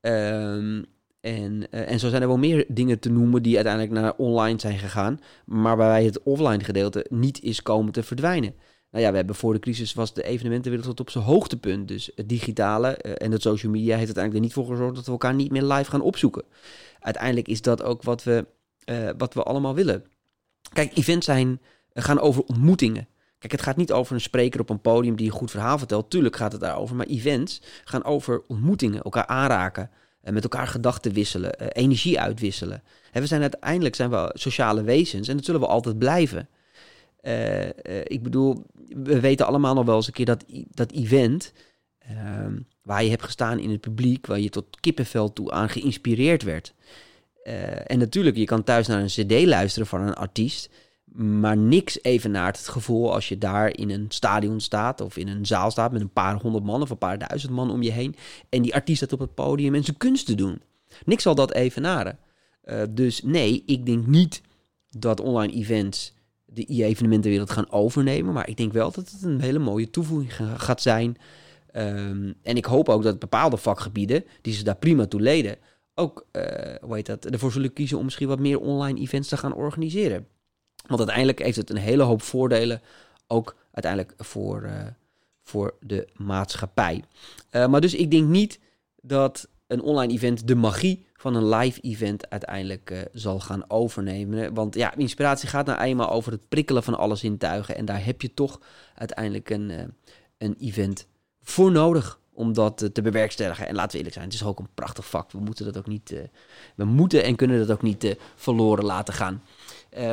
Um, 0.00 0.84
en, 1.20 1.66
uh, 1.70 1.90
en 1.90 1.98
zo 1.98 2.08
zijn 2.08 2.22
er 2.22 2.28
wel 2.28 2.38
meer 2.38 2.64
dingen 2.68 2.98
te 2.98 3.10
noemen 3.10 3.42
die 3.42 3.54
uiteindelijk 3.54 3.94
naar 3.94 4.14
online 4.16 4.60
zijn 4.60 4.78
gegaan, 4.78 5.20
maar 5.44 5.76
waarbij 5.76 6.04
het 6.04 6.22
offline 6.22 6.64
gedeelte 6.64 7.06
niet 7.10 7.42
is 7.42 7.62
komen 7.62 7.92
te 7.92 8.02
verdwijnen. 8.02 8.54
Nou 8.90 9.04
ja, 9.04 9.10
we 9.10 9.16
hebben 9.16 9.34
voor 9.34 9.52
de 9.52 9.58
crisis 9.58 9.94
was 9.94 10.14
de 10.14 10.22
evenementenwereld 10.22 10.88
tot 10.88 11.00
op 11.00 11.10
zijn 11.10 11.24
hoogtepunt. 11.24 11.88
Dus 11.88 12.10
het 12.14 12.28
digitale 12.28 12.88
en 12.96 13.32
het 13.32 13.42
social 13.42 13.72
media 13.72 13.96
heeft 13.96 14.16
uiteindelijk 14.16 14.34
er 14.34 14.40
niet 14.40 14.52
voor 14.52 14.66
gezorgd 14.66 14.94
dat 14.94 15.04
we 15.04 15.10
elkaar 15.10 15.34
niet 15.34 15.50
meer 15.50 15.62
live 15.62 15.90
gaan 15.90 16.00
opzoeken. 16.00 16.44
Uiteindelijk 17.00 17.48
is 17.48 17.62
dat 17.62 17.82
ook 17.82 18.02
wat 18.02 18.22
we, 18.22 18.46
uh, 18.90 19.10
wat 19.18 19.34
we 19.34 19.42
allemaal 19.42 19.74
willen. 19.74 20.04
Kijk, 20.72 20.96
events 20.96 21.26
zijn, 21.26 21.60
gaan 21.94 22.20
over 22.20 22.42
ontmoetingen. 22.42 23.08
Kijk, 23.38 23.52
het 23.52 23.62
gaat 23.62 23.76
niet 23.76 23.92
over 23.92 24.14
een 24.14 24.20
spreker 24.20 24.60
op 24.60 24.70
een 24.70 24.80
podium 24.80 25.16
die 25.16 25.26
een 25.26 25.36
goed 25.38 25.50
verhaal 25.50 25.78
vertelt. 25.78 26.10
Tuurlijk 26.10 26.36
gaat 26.36 26.52
het 26.52 26.60
daarover. 26.60 26.96
Maar 26.96 27.06
events 27.06 27.62
gaan 27.84 28.04
over 28.04 28.42
ontmoetingen, 28.46 29.02
elkaar 29.02 29.26
aanraken. 29.26 29.90
En 30.20 30.34
met 30.34 30.42
elkaar 30.42 30.66
gedachten 30.66 31.12
wisselen, 31.12 31.72
energie 31.72 32.20
uitwisselen. 32.20 32.82
En 33.12 33.20
we 33.20 33.26
zijn 33.26 33.40
uiteindelijk 33.40 33.94
zijn 33.94 34.10
we 34.10 34.30
sociale 34.34 34.82
wezens 34.82 35.28
en 35.28 35.36
dat 35.36 35.44
zullen 35.44 35.60
we 35.60 35.66
altijd 35.66 35.98
blijven. 35.98 36.48
Ik 38.04 38.22
bedoel, 38.22 38.66
we 38.88 39.20
weten 39.20 39.46
allemaal 39.46 39.74
nog 39.74 39.84
wel 39.84 39.96
eens 39.96 40.06
een 40.06 40.12
keer 40.12 40.24
dat, 40.24 40.44
dat 40.70 40.92
event 40.92 41.52
ehm, 41.98 42.58
waar 42.82 43.04
je 43.04 43.10
hebt 43.10 43.22
gestaan 43.22 43.58
in 43.58 43.70
het 43.70 43.80
publiek, 43.80 44.26
waar 44.26 44.40
je 44.40 44.48
tot 44.48 44.80
kippenvel 44.80 45.32
toe 45.32 45.50
aan 45.50 45.68
geïnspireerd 45.68 46.42
werd. 46.42 46.74
En 47.86 47.98
natuurlijk, 47.98 48.36
je 48.36 48.44
kan 48.44 48.64
thuis 48.64 48.86
naar 48.86 49.00
een 49.00 49.06
cd 49.06 49.46
luisteren 49.46 49.86
van 49.86 50.00
een 50.00 50.14
artiest. 50.14 50.70
Maar 51.14 51.56
niks 51.56 52.02
evenaart 52.02 52.58
het 52.58 52.68
gevoel 52.68 53.12
als 53.14 53.28
je 53.28 53.38
daar 53.38 53.76
in 53.76 53.90
een 53.90 54.06
stadion 54.08 54.60
staat 54.60 55.00
of 55.00 55.16
in 55.16 55.28
een 55.28 55.46
zaal 55.46 55.70
staat 55.70 55.92
met 55.92 56.00
een 56.00 56.12
paar 56.12 56.40
honderd 56.40 56.64
man 56.64 56.82
of 56.82 56.90
een 56.90 56.98
paar 56.98 57.18
duizend 57.18 57.52
man 57.52 57.70
om 57.70 57.82
je 57.82 57.92
heen. 57.92 58.14
En 58.48 58.62
die 58.62 58.74
artiest 58.74 58.98
staat 58.98 59.12
op 59.12 59.18
het 59.18 59.34
podium 59.34 59.74
en 59.74 59.84
zijn 59.84 59.96
kunsten 59.96 60.36
doen. 60.36 60.62
Niks 61.04 61.22
zal 61.22 61.34
dat 61.34 61.52
evenaren. 61.52 62.18
Uh, 62.64 62.82
dus 62.90 63.22
nee, 63.22 63.62
ik 63.66 63.86
denk 63.86 64.06
niet 64.06 64.42
dat 64.90 65.20
online 65.20 65.52
events 65.52 66.14
de 66.44 66.64
e-evenementenwereld 66.72 67.50
gaan 67.50 67.70
overnemen. 67.70 68.32
Maar 68.32 68.48
ik 68.48 68.56
denk 68.56 68.72
wel 68.72 68.90
dat 68.90 69.10
het 69.10 69.22
een 69.22 69.40
hele 69.40 69.58
mooie 69.58 69.90
toevoeging 69.90 70.34
gaat 70.56 70.82
zijn. 70.82 71.16
Um, 71.72 72.34
en 72.42 72.56
ik 72.56 72.64
hoop 72.64 72.88
ook 72.88 73.02
dat 73.02 73.18
bepaalde 73.18 73.56
vakgebieden, 73.56 74.24
die 74.40 74.54
ze 74.54 74.64
daar 74.64 74.76
prima 74.76 75.06
toe 75.06 75.20
leden, 75.20 75.56
ook 75.98 76.26
uh, 76.32 76.42
hoe 76.80 76.94
heet 76.94 77.06
dat, 77.06 77.24
ervoor 77.24 77.52
zullen 77.52 77.72
kiezen 77.72 77.98
om 77.98 78.04
misschien 78.04 78.28
wat 78.28 78.38
meer 78.38 78.60
online 78.60 79.00
events 79.00 79.28
te 79.28 79.36
gaan 79.36 79.54
organiseren. 79.54 80.26
Want 80.86 80.98
uiteindelijk 80.98 81.38
heeft 81.38 81.56
het 81.56 81.70
een 81.70 81.76
hele 81.76 82.02
hoop 82.02 82.22
voordelen, 82.22 82.82
ook 83.26 83.56
uiteindelijk 83.72 84.14
voor, 84.16 84.62
uh, 84.62 84.72
voor 85.42 85.74
de 85.80 86.08
maatschappij. 86.16 87.04
Uh, 87.52 87.66
maar 87.66 87.80
dus 87.80 87.94
ik 87.94 88.10
denk 88.10 88.28
niet 88.28 88.60
dat 89.00 89.48
een 89.66 89.82
online 89.82 90.12
event 90.12 90.46
de 90.46 90.54
magie 90.54 91.06
van 91.14 91.34
een 91.34 91.48
live 91.48 91.80
event 91.80 92.30
uiteindelijk 92.30 93.08
zal 93.12 93.40
gaan 93.40 93.70
overnemen. 93.70 94.54
Want 94.54 94.74
ja, 94.74 94.94
inspiratie 94.94 95.48
gaat 95.48 95.66
nou 95.66 95.80
eenmaal 95.80 96.10
over 96.10 96.32
het 96.32 96.48
prikkelen 96.48 96.82
van 96.82 96.98
alle 96.98 97.16
zintuigen. 97.16 97.76
En 97.76 97.84
daar 97.84 98.04
heb 98.04 98.22
je 98.22 98.34
toch 98.34 98.60
uiteindelijk 98.94 99.50
een, 99.50 99.94
een 100.38 100.56
event 100.58 101.06
voor 101.42 101.72
nodig 101.72 102.20
om 102.38 102.52
dat 102.52 102.90
te 102.92 103.02
bewerkstelligen. 103.02 103.68
En 103.68 103.74
laten 103.74 103.90
we 103.90 103.96
eerlijk 103.96 104.14
zijn, 104.14 104.24
het 104.24 104.34
is 104.34 104.44
ook 104.44 104.58
een 104.58 104.68
prachtig 104.74 105.06
vak. 105.06 105.32
We 105.32 105.38
moeten 105.38 105.64
dat 105.64 105.78
ook 105.78 105.86
niet, 105.86 106.14
we 106.74 106.84
moeten 106.84 107.24
en 107.24 107.36
kunnen 107.36 107.58
dat 107.58 107.70
ook 107.70 107.82
niet 107.82 108.16
verloren 108.34 108.84
laten 108.84 109.14
gaan. 109.14 109.42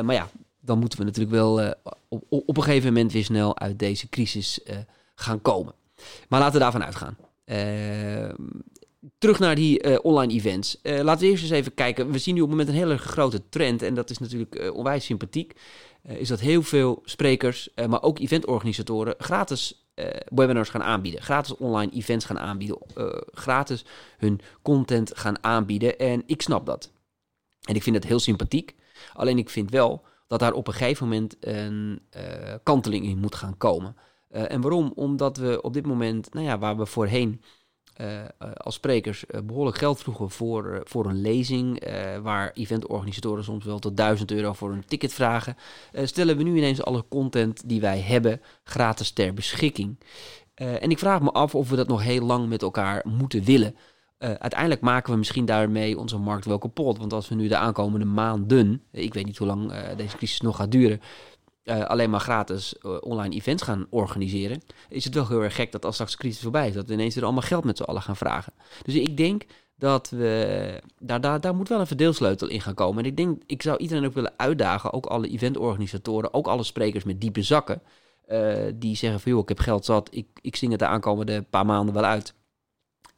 maar 0.02 0.14
ja, 0.14 0.28
dan 0.60 0.78
moeten 0.78 0.98
we 0.98 1.04
natuurlijk 1.04 1.34
wel 1.34 1.74
op, 2.08 2.24
op, 2.28 2.56
een 2.56 2.62
gegeven 2.62 2.92
moment 2.92 3.12
weer 3.12 3.24
snel 3.24 3.58
uit 3.58 3.78
deze 3.78 4.08
crisis 4.08 4.60
gaan 5.14 5.42
komen. 5.42 5.74
Maar 6.28 6.40
laten 6.40 6.54
we 6.54 6.60
daarvan 6.60 6.84
uitgaan. 6.84 7.16
Terug 9.18 9.38
naar 9.38 9.54
die 9.54 10.02
online 10.02 10.32
events. 10.32 10.78
laten 10.82 11.24
we 11.24 11.30
eerst 11.30 11.42
eens 11.42 11.52
even 11.52 11.74
kijken. 11.74 12.10
We 12.10 12.18
zien 12.18 12.34
nu 12.34 12.40
op 12.40 12.48
het 12.48 12.56
moment 12.58 12.76
een 12.76 12.82
hele 12.82 12.98
grote 12.98 13.48
trend. 13.48 13.82
En 13.82 13.94
dat 13.94 14.10
is 14.10 14.18
natuurlijk 14.18 14.70
onwijs 14.74 15.04
sympathiek. 15.04 15.52
is 16.02 16.28
dat 16.28 16.40
heel 16.40 16.62
veel 16.62 17.02
sprekers, 17.04 17.68
maar 17.88 18.02
ook 18.02 18.18
eventorganisatoren 18.18 19.14
gratis 19.18 19.85
webinars 20.28 20.68
gaan 20.68 20.82
aanbieden. 20.82 21.22
Gratis 21.22 21.56
online 21.56 21.92
events 21.92 22.24
gaan 22.24 22.38
aanbieden. 22.38 22.78
gratis 23.32 23.84
hun 24.18 24.40
content 24.62 25.18
gaan 25.18 25.44
aanbieden. 25.44 25.98
En 25.98 26.22
ik 26.26 26.42
snap 26.42 26.66
dat. 26.66 26.92
En 27.68 27.74
ik 27.74 27.82
vind 27.82 27.96
het 27.96 28.04
heel 28.04 28.18
sympathiek. 28.18 28.74
Alleen 29.12 29.38
ik 29.38 29.50
vind 29.50 29.70
wel 29.70 30.04
dat 30.26 30.40
daar 30.40 30.52
op 30.52 30.66
een 30.66 30.72
gegeven 30.72 31.04
moment 31.04 31.36
een 31.40 32.00
uh, 32.16 32.54
kanteling 32.62 33.04
in 33.04 33.18
moet 33.18 33.34
gaan 33.34 33.56
komen. 33.56 33.96
En 34.28 34.60
waarom? 34.60 34.92
Omdat 34.94 35.36
we 35.36 35.62
op 35.62 35.72
dit 35.72 35.86
moment, 35.86 36.34
nou 36.34 36.46
ja, 36.46 36.58
waar 36.58 36.76
we 36.76 36.86
voorheen 36.86 37.42
uh, 38.00 38.22
als 38.56 38.74
sprekers 38.74 39.24
behoorlijk 39.44 39.78
geld 39.78 39.98
vroegen 39.98 40.30
voor, 40.30 40.80
voor 40.84 41.06
een 41.06 41.20
lezing, 41.20 41.82
waar 42.22 42.52
eventorganisatoren 42.54 43.44
soms 43.44 43.64
wel 43.64 43.78
tot 43.78 43.96
1000 43.96 44.30
euro 44.30 44.52
voor 44.52 44.72
een 44.72 44.84
ticket 44.84 45.12
vragen, 45.12 45.56
stellen 45.92 46.36
we 46.36 46.42
nu 46.42 46.56
ineens 46.56 46.82
alle 46.82 47.04
content 47.08 47.68
die 47.68 47.80
wij 47.80 48.00
hebben 48.00 48.40
gratis 48.64 49.10
ter 49.10 49.34
beschikking. 49.34 49.98
en 50.54 50.90
ik 50.90 50.98
vraag 50.98 51.20
me 51.20 51.30
af 51.32 51.54
of 51.54 51.70
we 51.70 51.76
dat 51.76 51.88
nog 51.88 52.02
heel 52.02 52.26
lang 52.26 52.48
met 52.48 52.62
elkaar 52.62 53.04
moeten 53.08 53.44
willen. 53.44 53.76
Uiteindelijk 54.18 54.80
maken 54.80 55.12
we 55.12 55.18
misschien 55.18 55.44
daarmee 55.44 55.98
onze 55.98 56.18
markt 56.18 56.44
wel 56.44 56.58
kapot. 56.58 56.98
Want 56.98 57.12
als 57.12 57.28
we 57.28 57.34
nu 57.34 57.48
de 57.48 57.56
aankomende 57.56 58.06
maanden, 58.06 58.82
ik 58.92 59.14
weet 59.14 59.26
niet 59.26 59.38
hoe 59.38 59.46
lang 59.46 59.72
deze 59.96 60.16
crisis 60.16 60.40
nog 60.40 60.56
gaat 60.56 60.72
duren, 60.72 61.00
uh, 61.66 61.84
alleen 61.84 62.10
maar 62.10 62.20
gratis 62.20 62.78
online 63.00 63.34
events 63.34 63.62
gaan 63.62 63.86
organiseren, 63.90 64.62
is 64.88 65.04
het 65.04 65.14
wel 65.14 65.28
heel 65.28 65.42
erg 65.42 65.54
gek 65.54 65.72
dat 65.72 65.84
als 65.84 65.94
straks 65.94 66.12
de 66.12 66.18
crisis 66.18 66.42
voorbij 66.42 66.68
is, 66.68 66.74
dat 66.74 66.86
we 66.86 66.92
ineens 66.92 67.16
er 67.16 67.24
allemaal 67.24 67.42
geld 67.42 67.64
met 67.64 67.76
z'n 67.76 67.82
allen 67.82 68.02
gaan 68.02 68.16
vragen. 68.16 68.52
Dus 68.82 68.94
ik 68.94 69.16
denk 69.16 69.42
dat 69.78 70.10
we, 70.10 70.82
daar, 70.98 71.20
daar, 71.20 71.40
daar 71.40 71.54
moet 71.54 71.68
wel 71.68 71.80
een 71.80 71.86
verdeelsleutel 71.86 72.48
in 72.48 72.60
gaan 72.60 72.74
komen. 72.74 73.04
En 73.04 73.10
ik 73.10 73.16
denk, 73.16 73.42
ik 73.46 73.62
zou 73.62 73.76
iedereen 73.78 74.06
ook 74.06 74.14
willen 74.14 74.32
uitdagen, 74.36 74.92
ook 74.92 75.06
alle 75.06 75.28
eventorganisatoren, 75.28 76.34
ook 76.34 76.46
alle 76.46 76.62
sprekers 76.62 77.04
met 77.04 77.20
diepe 77.20 77.42
zakken, 77.42 77.82
die 78.74 78.96
zeggen 78.96 79.20
van 79.20 79.32
joh, 79.32 79.40
ik 79.40 79.48
heb 79.48 79.58
geld 79.58 79.84
zat, 79.84 80.08
ik, 80.10 80.26
ik 80.40 80.56
zing 80.56 80.70
het 80.70 80.80
de 80.80 80.86
aankomende 80.86 81.42
paar 81.42 81.66
maanden 81.66 81.94
wel 81.94 82.04
uit. 82.04 82.34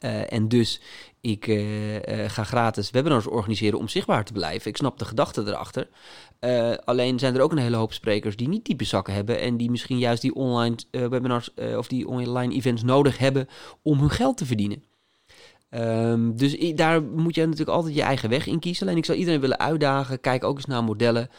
Uh, 0.05 0.33
en 0.33 0.47
dus 0.47 0.81
ik 1.21 1.47
uh, 1.47 1.95
uh, 1.95 2.01
ga 2.27 2.43
gratis 2.43 2.91
webinars 2.91 3.27
organiseren 3.27 3.79
om 3.79 3.87
zichtbaar 3.87 4.25
te 4.25 4.33
blijven. 4.33 4.69
Ik 4.69 4.77
snap 4.77 4.99
de 4.99 5.05
gedachte 5.05 5.41
erachter. 5.41 5.87
alleen 6.85 7.19
zijn 7.19 7.35
er 7.35 7.41
ook 7.41 7.51
een 7.51 7.57
hele 7.57 7.75
hoop 7.75 7.93
sprekers 7.93 8.35
die 8.35 8.47
niet 8.47 8.65
diepe 8.65 8.83
zakken 8.83 9.13
hebben 9.13 9.39
en 9.39 9.57
die 9.57 9.71
misschien 9.71 9.97
juist 9.97 10.21
die 10.21 10.35
online 10.35 10.75
webinars 10.91 11.53
of 11.77 11.87
die 11.87 12.07
online 12.07 12.53
events 12.53 12.83
nodig 12.83 13.17
hebben 13.17 13.47
om 13.81 13.99
hun 13.99 14.09
geld 14.09 14.37
te 14.37 14.45
verdienen. 14.45 14.83
Um, 15.71 16.37
dus 16.37 16.73
daar 16.75 17.03
moet 17.03 17.35
je 17.35 17.41
natuurlijk 17.41 17.69
altijd 17.69 17.95
je 17.95 18.01
eigen 18.01 18.29
weg 18.29 18.47
in 18.47 18.59
kiezen. 18.59 18.85
Alleen 18.85 18.97
ik 18.97 19.05
zou 19.05 19.17
iedereen 19.17 19.41
willen 19.41 19.59
uitdagen. 19.59 20.19
Kijk 20.19 20.43
ook 20.43 20.55
eens 20.55 20.65
naar 20.65 20.83
modellen. 20.83 21.29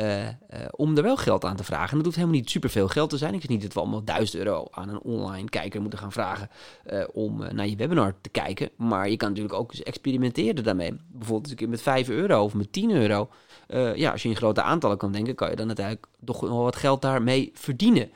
Uh, 0.00 0.26
uh, 0.26 0.30
om 0.70 0.96
er 0.96 1.02
wel 1.02 1.16
geld 1.16 1.44
aan 1.44 1.56
te 1.56 1.64
vragen. 1.64 1.90
En 1.90 1.96
dat 1.96 2.04
hoeft 2.04 2.16
helemaal 2.16 2.38
niet 2.38 2.50
superveel 2.50 2.88
geld 2.88 3.10
te 3.10 3.16
zijn. 3.16 3.34
Ik 3.34 3.40
zeg 3.40 3.50
niet 3.50 3.62
dat 3.62 3.72
we 3.72 3.80
allemaal 3.80 4.04
1000 4.04 4.38
euro 4.38 4.66
aan 4.70 4.88
een 4.88 5.00
online 5.00 5.48
kijker 5.48 5.80
moeten 5.80 5.98
gaan 5.98 6.12
vragen 6.12 6.50
uh, 6.92 7.04
om 7.12 7.44
naar 7.52 7.66
je 7.66 7.76
webinar 7.76 8.14
te 8.20 8.28
kijken. 8.28 8.70
Maar 8.76 9.10
je 9.10 9.16
kan 9.16 9.28
natuurlijk 9.28 9.54
ook 9.54 9.72
eens 9.72 9.82
experimenteren 9.82 10.64
daarmee. 10.64 10.96
Bijvoorbeeld 11.08 11.50
een 11.50 11.56
keer 11.56 11.68
met 11.68 11.82
5 11.82 12.08
euro 12.08 12.42
of 12.42 12.54
met 12.54 12.72
10 12.72 12.90
euro. 12.90 13.28
ja, 13.94 14.10
als 14.10 14.22
je 14.22 14.28
in 14.28 14.36
grote 14.36 14.62
aantallen 14.62 14.96
kan 14.96 15.12
denken, 15.12 15.34
kan 15.34 15.50
je 15.50 15.56
dan 15.56 15.66
uiteindelijk 15.66 16.06
toch 16.24 16.42
nog 16.42 16.62
wat 16.62 16.76
geld 16.76 17.02
daarmee 17.02 17.50
verdienen. 17.54 18.10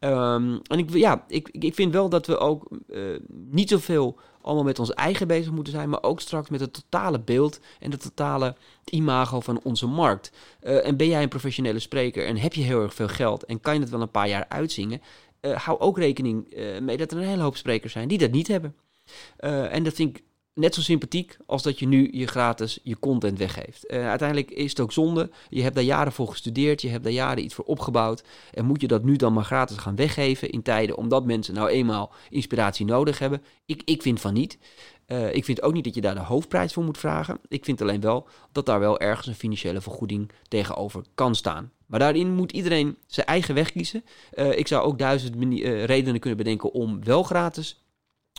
Um, 0.00 0.60
en 0.62 0.78
ik, 0.78 0.90
ja, 0.90 1.24
ik, 1.28 1.48
ik 1.52 1.74
vind 1.74 1.92
wel 1.92 2.08
dat 2.08 2.26
we 2.26 2.38
ook 2.38 2.68
niet 3.50 3.68
zoveel 3.68 4.18
allemaal 4.48 4.66
met 4.66 4.78
ons 4.78 4.94
eigen 4.94 5.26
bezig 5.26 5.52
moeten 5.52 5.72
zijn, 5.72 5.88
maar 5.88 6.02
ook 6.02 6.20
straks 6.20 6.48
met 6.48 6.60
het 6.60 6.72
totale 6.72 7.20
beeld 7.20 7.60
en 7.78 7.90
het 7.90 8.02
totale 8.02 8.56
imago 8.84 9.40
van 9.40 9.60
onze 9.62 9.86
markt. 9.86 10.32
Uh, 10.62 10.86
en 10.86 10.96
ben 10.96 11.08
jij 11.08 11.22
een 11.22 11.28
professionele 11.28 11.78
spreker 11.78 12.26
en 12.26 12.36
heb 12.36 12.54
je 12.54 12.62
heel 12.62 12.82
erg 12.82 12.94
veel 12.94 13.08
geld 13.08 13.44
en 13.44 13.60
kan 13.60 13.74
je 13.74 13.80
het 13.80 13.90
wel 13.90 14.00
een 14.00 14.10
paar 14.10 14.28
jaar 14.28 14.46
uitzingen, 14.48 15.02
uh, 15.40 15.56
hou 15.56 15.78
ook 15.78 15.98
rekening 15.98 16.54
uh, 16.56 16.80
mee 16.80 16.96
dat 16.96 17.10
er 17.10 17.18
een 17.18 17.28
hele 17.28 17.42
hoop 17.42 17.56
sprekers 17.56 17.92
zijn 17.92 18.08
die 18.08 18.18
dat 18.18 18.30
niet 18.30 18.48
hebben. 18.48 18.74
en 19.70 19.82
dat 19.82 19.94
vind 19.94 20.16
ik 20.16 20.24
net 20.58 20.74
zo 20.74 20.80
sympathiek 20.80 21.36
als 21.46 21.62
dat 21.62 21.78
je 21.78 21.86
nu 21.86 22.08
je 22.12 22.26
gratis 22.26 22.78
je 22.82 22.98
content 22.98 23.38
weggeeft. 23.38 23.90
Uh, 23.90 24.08
uiteindelijk 24.08 24.50
is 24.50 24.70
het 24.70 24.80
ook 24.80 24.92
zonde. 24.92 25.30
Je 25.48 25.62
hebt 25.62 25.74
daar 25.74 25.84
jaren 25.84 26.12
voor 26.12 26.28
gestudeerd, 26.28 26.82
je 26.82 26.88
hebt 26.88 27.04
daar 27.04 27.12
jaren 27.12 27.44
iets 27.44 27.54
voor 27.54 27.64
opgebouwd. 27.64 28.24
En 28.52 28.64
moet 28.64 28.80
je 28.80 28.86
dat 28.86 29.04
nu 29.04 29.16
dan 29.16 29.32
maar 29.32 29.44
gratis 29.44 29.76
gaan 29.76 29.96
weggeven 29.96 30.50
in 30.50 30.62
tijden 30.62 30.96
omdat 30.96 31.24
mensen 31.24 31.54
nou 31.54 31.68
eenmaal 31.68 32.12
inspiratie 32.30 32.86
nodig 32.86 33.18
hebben? 33.18 33.42
Ik, 33.66 33.82
ik 33.84 34.02
vind 34.02 34.20
van 34.20 34.32
niet. 34.32 34.58
Uh, 35.06 35.34
ik 35.34 35.44
vind 35.44 35.62
ook 35.62 35.72
niet 35.72 35.84
dat 35.84 35.94
je 35.94 36.00
daar 36.00 36.14
de 36.14 36.20
hoofdprijs 36.20 36.72
voor 36.72 36.84
moet 36.84 36.98
vragen. 36.98 37.38
Ik 37.48 37.64
vind 37.64 37.82
alleen 37.82 38.00
wel 38.00 38.26
dat 38.52 38.66
daar 38.66 38.80
wel 38.80 39.00
ergens 39.00 39.26
een 39.26 39.34
financiële 39.34 39.80
vergoeding 39.80 40.30
tegenover 40.48 41.02
kan 41.14 41.34
staan. 41.34 41.72
Maar 41.86 41.98
daarin 41.98 42.34
moet 42.34 42.52
iedereen 42.52 42.96
zijn 43.06 43.26
eigen 43.26 43.54
weg 43.54 43.72
kiezen. 43.72 44.04
Uh, 44.34 44.58
ik 44.58 44.66
zou 44.66 44.84
ook 44.84 44.98
duizend 44.98 45.34
redenen 45.84 46.20
kunnen 46.20 46.38
bedenken 46.38 46.72
om 46.72 47.04
wel 47.04 47.22
gratis 47.22 47.82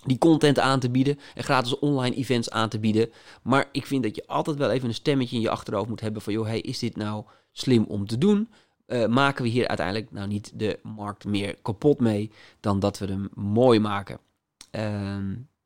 die 0.06 0.18
content 0.18 0.60
aan 0.60 0.80
te 0.80 0.90
bieden 0.90 1.20
en 1.36 1.44
gratis 1.44 1.80
online 1.80 2.16
events 2.16 2.50
aan 2.50 2.70
te 2.70 2.80
bieden. 2.80 3.12
Maar 3.42 3.70
ik 3.72 3.86
vind 3.86 4.04
dat 4.04 4.16
je 4.16 4.28
altijd 4.28 4.58
wel 4.58 4.72
even 4.72 4.88
een 4.88 4.94
stemmetje 4.94 5.36
in 5.36 5.42
je 5.42 5.50
achterhoofd 5.50 5.90
moet 5.90 6.02
hebben 6.02 6.22
van... 6.22 6.34
joh, 6.34 6.46
hey, 6.46 6.60
is 6.60 6.80
dit 6.80 6.96
nou 6.96 7.24
slim 7.52 7.84
om 7.84 8.08
te 8.08 8.18
doen? 8.18 8.50
Uh, 8.88 9.06
maken 9.06 9.44
we 9.44 9.50
hier 9.50 9.68
uiteindelijk 9.68 10.12
nou 10.12 10.28
niet 10.28 10.52
de 10.56 10.80
markt 10.84 11.26
meer 11.26 11.56
kapot 11.62 12.00
mee 12.00 12.32
dan 12.60 12.80
dat 12.80 12.98
we 12.98 13.06
hem 13.06 13.30
mooi 13.34 13.80
maken? 13.80 14.20
Uh, 14.72 15.18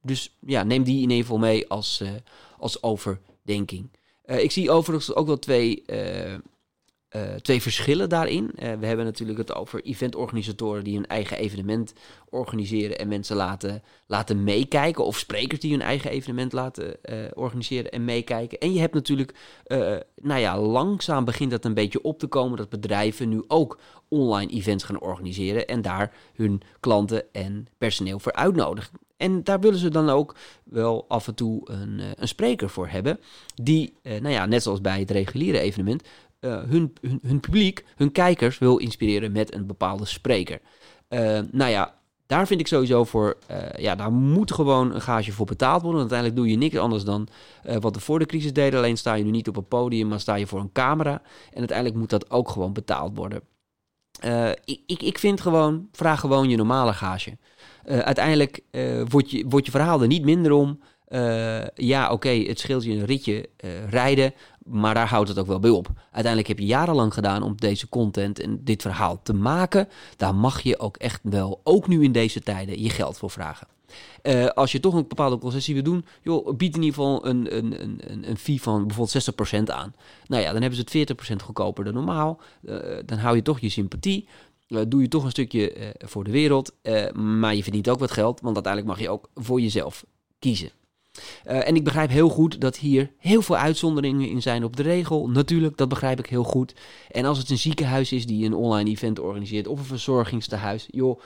dus 0.02 0.38
ja, 0.40 0.64
neem 0.64 0.84
die 0.84 0.96
in 0.96 1.02
ieder 1.02 1.18
geval 1.18 1.38
mee 1.38 1.68
als, 1.70 2.02
uh, 2.02 2.10
als 2.58 2.84
overdenking. 2.84 3.90
Uh, 4.26 4.44
ik 4.44 4.52
zie 4.52 4.72
overigens 4.72 5.16
ook 5.16 5.28
wel 5.28 5.40
twee 5.40 5.84
uh, 7.16 7.22
twee 7.34 7.62
verschillen 7.62 8.10
daarin. 8.10 8.44
Uh, 8.44 8.74
we 8.80 8.86
hebben 8.86 9.06
natuurlijk 9.06 9.38
het 9.38 9.56
over 9.56 9.82
eventorganisatoren 9.84 10.84
die 10.84 10.96
hun 10.96 11.08
eigen 11.08 11.38
evenement 11.38 11.94
organiseren 12.30 13.00
en 13.00 13.08
mensen 13.08 13.36
laten, 13.36 13.84
laten 14.08 14.44
meekijken. 14.44 15.06
Of 15.06 15.18
sprekers 15.18 15.60
die 15.60 15.72
hun 15.72 15.82
eigen 15.82 16.12
evenement 16.12 16.54
laten 16.54 16.96
uh, 17.04 17.16
organiseren 17.34 17.92
en 17.92 18.06
meekijken. 18.06 18.58
En 18.58 18.74
je 18.74 18.80
hebt 18.80 18.94
natuurlijk, 18.94 19.34
nou 20.22 20.40
ja, 20.40 20.60
langzaam 20.60 21.26
begint 21.26 21.52
dat 21.52 21.66
een 21.66 21.74
beetje 21.74 22.02
op 22.02 22.20
te 22.20 22.28
komen 22.28 22.58
dat 22.58 22.70
bedrijven 22.70 23.30
nu 23.30 23.44
ook 23.48 23.80
online 24.08 24.52
events 24.52 24.84
gaan 24.84 25.02
organiseren 25.02 25.68
en 25.68 25.82
daar 25.82 26.14
hun 26.34 26.62
klanten 26.80 27.24
en 27.32 27.68
personeel 27.78 28.20
voor 28.20 28.34
uitnodigen. 28.34 29.00
En 29.18 29.44
daar 29.44 29.60
willen 29.60 29.80
ze 29.80 29.90
dan 29.90 30.10
ook 30.10 30.36
wel 30.64 31.06
af 31.08 31.28
en 31.28 31.36
toe 31.36 31.62
een, 31.72 32.02
een 32.16 32.28
spreker 32.28 32.70
voor 32.70 32.88
hebben. 32.88 33.20
Die, 33.56 33.94
nou 34.04 34.30
ja, 34.30 34.46
net 34.46 34.64
zoals 34.64 34.82
bij 34.82 35.00
het 35.00 35.12
reguliere 35.12 35.60
evenement, 35.60 36.04
uh, 36.44 36.62
hun, 36.64 36.94
hun, 37.22 37.40
publiek, 37.40 37.86
hun 37.96 38.12
kijkers 38.12 38.58
wil 38.58 38.78
inspireren 38.78 39.32
met 39.32 39.54
een 39.54 39.66
bepaalde 39.66 40.06
spreker. 40.06 40.60
Uh, 41.10 41.40
nou 41.52 41.72
ja, 41.72 41.94
daar 42.26 42.48
vind 42.48 42.60
ik 42.60 42.68
sowieso 42.68 43.04
voor, 43.04 43.38
uh, 43.52 43.58
ja, 43.78 43.96
daar 43.96 44.12
moet 44.12 44.52
gewoon 44.52 44.94
een 44.94 45.02
gage 45.02 45.32
voor 45.32 45.46
betaald 45.46 45.82
worden. 45.82 46.00
Uiteindelijk 46.00 46.40
doe 46.40 46.50
je 46.50 46.58
niks 46.58 46.78
anders 46.78 47.04
dan 47.04 47.28
wat 47.80 47.96
we 47.96 48.02
voor 48.02 48.20
de 48.20 48.26
crisis 48.26 48.54
deden. 48.54 48.80
Alleen 48.80 48.98
sta 48.98 49.14
je 49.14 49.24
nu 49.24 49.32
niet 49.32 49.48
op 49.48 49.58
een 49.58 49.68
podium, 49.68 50.08
maar 50.08 50.20
sta 50.20 50.36
je 50.36 50.48
voor 50.48 50.60
een 50.60 50.72
camera. 50.72 51.22
En 51.52 51.60
uiteindelijk 51.60 51.98
moet 51.98 52.10
dat 52.10 52.32
ook 52.32 52.50
gewoon 52.50 52.74
betaald 52.74 53.16
worden. 53.16 53.42
ik, 54.66 54.82
ik, 54.86 55.02
ik 55.02 55.20
vind 55.20 55.42
gewoon, 55.42 55.88
vraag 55.92 56.20
gewoon 56.20 56.50
je 56.50 56.58
normale 56.58 56.94
gage. 56.94 57.38
uiteindelijk 57.86 58.62
wordt, 59.10 59.32
je, 59.32 59.46
wordt 59.48 59.66
je 59.66 59.72
verhaal 59.72 60.02
er 60.02 60.08
niet 60.08 60.24
minder 60.24 60.52
om. 60.52 60.80
Uh, 61.14 61.68
ja, 61.76 62.12
oké, 62.12 62.30
het 62.30 62.60
scheelt 62.60 62.84
je 62.84 62.92
een 62.92 63.06
ritje 63.06 63.50
uh, 63.66 63.90
rijden, 63.90 64.34
maar 64.66 64.94
daar 64.94 65.08
houdt 65.08 65.30
het 65.30 65.40
ook 65.40 65.48
wel 65.48 65.60
bij 65.60 65.70
op. 65.70 65.88
Uiteindelijk 66.04 66.48
heb 66.48 66.60
je 66.60 66.66
jarenlang 66.66 67.14
gedaan 67.14 67.44
om 67.44 67.56
deze 67.56 67.90
content 67.90 68.40
en 68.40 68.64
dit 68.64 68.82
verhaal 68.82 69.20
te 69.24 69.34
maken. 69.34 69.88
Daar 70.18 70.36
mag 70.36 70.62
je 70.62 70.80
ook 70.80 70.98
echt 70.98 71.20
wel, 71.24 71.62
ook 71.64 71.88
nu 71.88 72.04
in 72.04 72.12
deze 72.12 72.40
tijden, 72.40 72.82
je 72.82 72.90
geld 72.90 73.18
voor 73.18 73.30
vragen. 73.30 73.68
Uh, 74.24 74.46
als 74.46 74.72
je 74.72 74.80
toch 74.80 74.94
een 74.94 75.08
bepaalde 75.08 75.38
concessie 75.38 75.74
wil 75.74 75.84
doen, 75.84 76.06
joh, 76.22 76.58
bied 76.58 76.76
in 76.76 76.84
ieder 76.84 76.96
geval 76.96 77.26
een, 77.26 77.58
een, 77.58 77.82
een, 77.82 78.30
een 78.30 78.38
fee 78.38 78.62
van 78.62 78.88
bijvoorbeeld 78.88 79.32
60% 79.32 79.64
aan. 79.64 79.96
Nou 80.28 80.42
ja, 80.44 80.52
dan 80.52 80.62
hebben 80.62 80.80
ze 80.90 81.00
het 81.00 81.42
40% 81.42 81.44
goedkoper 81.44 81.84
dan 81.84 81.94
normaal. 81.94 82.40
dan 83.06 83.18
hou 83.18 83.36
je 83.36 83.42
toch 83.42 83.60
je 83.60 83.70
sympathie. 83.70 84.28
doe 84.88 85.02
je 85.02 85.08
toch 85.08 85.24
een 85.24 85.30
stukje 85.30 85.96
voor 85.98 86.24
de 86.24 86.32
wereld. 86.32 86.74
maar 87.14 87.56
je 87.56 87.64
verdient 87.64 87.90
ook 87.90 88.00
wat 88.00 88.12
geld, 88.12 88.42
want 88.42 88.56
uiteindelijk 88.56 88.94
mag 88.94 89.04
je 89.04 89.10
ook 89.10 89.30
voor 89.36 89.62
jezelf 89.62 90.06
kiezen. 90.40 90.70
Uh, 91.48 91.68
en 91.68 91.76
ik 91.76 91.84
begrijp 91.84 92.10
heel 92.10 92.30
goed 92.30 92.62
dat 92.62 92.78
hier 92.78 93.12
heel 93.18 93.42
veel 93.42 93.58
uitzonderingen 93.58 94.30
in 94.30 94.42
zijn 94.42 94.64
op 94.64 94.76
de 94.76 94.84
regel. 94.84 95.30
Natuurlijk, 95.30 95.78
dat 95.78 95.90
begrijp 95.90 96.20
ik 96.20 96.26
heel 96.26 96.44
goed. 96.44 96.74
En 97.12 97.26
als 97.26 97.38
het 97.38 97.50
een 97.50 97.58
ziekenhuis 97.58 98.12
is 98.12 98.26
die 98.26 98.46
een 98.46 98.54
online 98.54 98.90
event 98.90 99.20
organiseert 99.20 99.68
of 99.68 99.80
een 99.80 99.86
verzorgingstehuis, 99.86 100.88
joh, 100.92 101.20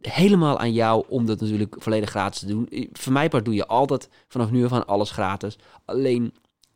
helemaal 0.00 0.58
aan 0.58 0.72
jou 0.72 1.04
om 1.08 1.26
dat 1.26 1.40
natuurlijk 1.40 1.74
volledig 1.78 2.10
gratis 2.10 2.40
te 2.40 2.46
doen. 2.46 2.68
Voor 2.92 3.12
mij 3.12 3.28
part 3.28 3.44
doe 3.44 3.54
je 3.54 3.66
altijd 3.66 4.08
vanaf 4.28 4.50
nu 4.50 4.64
af 4.64 4.72
aan 4.72 4.86
alles 4.86 5.10
gratis. 5.10 5.58
Alleen 5.84 6.34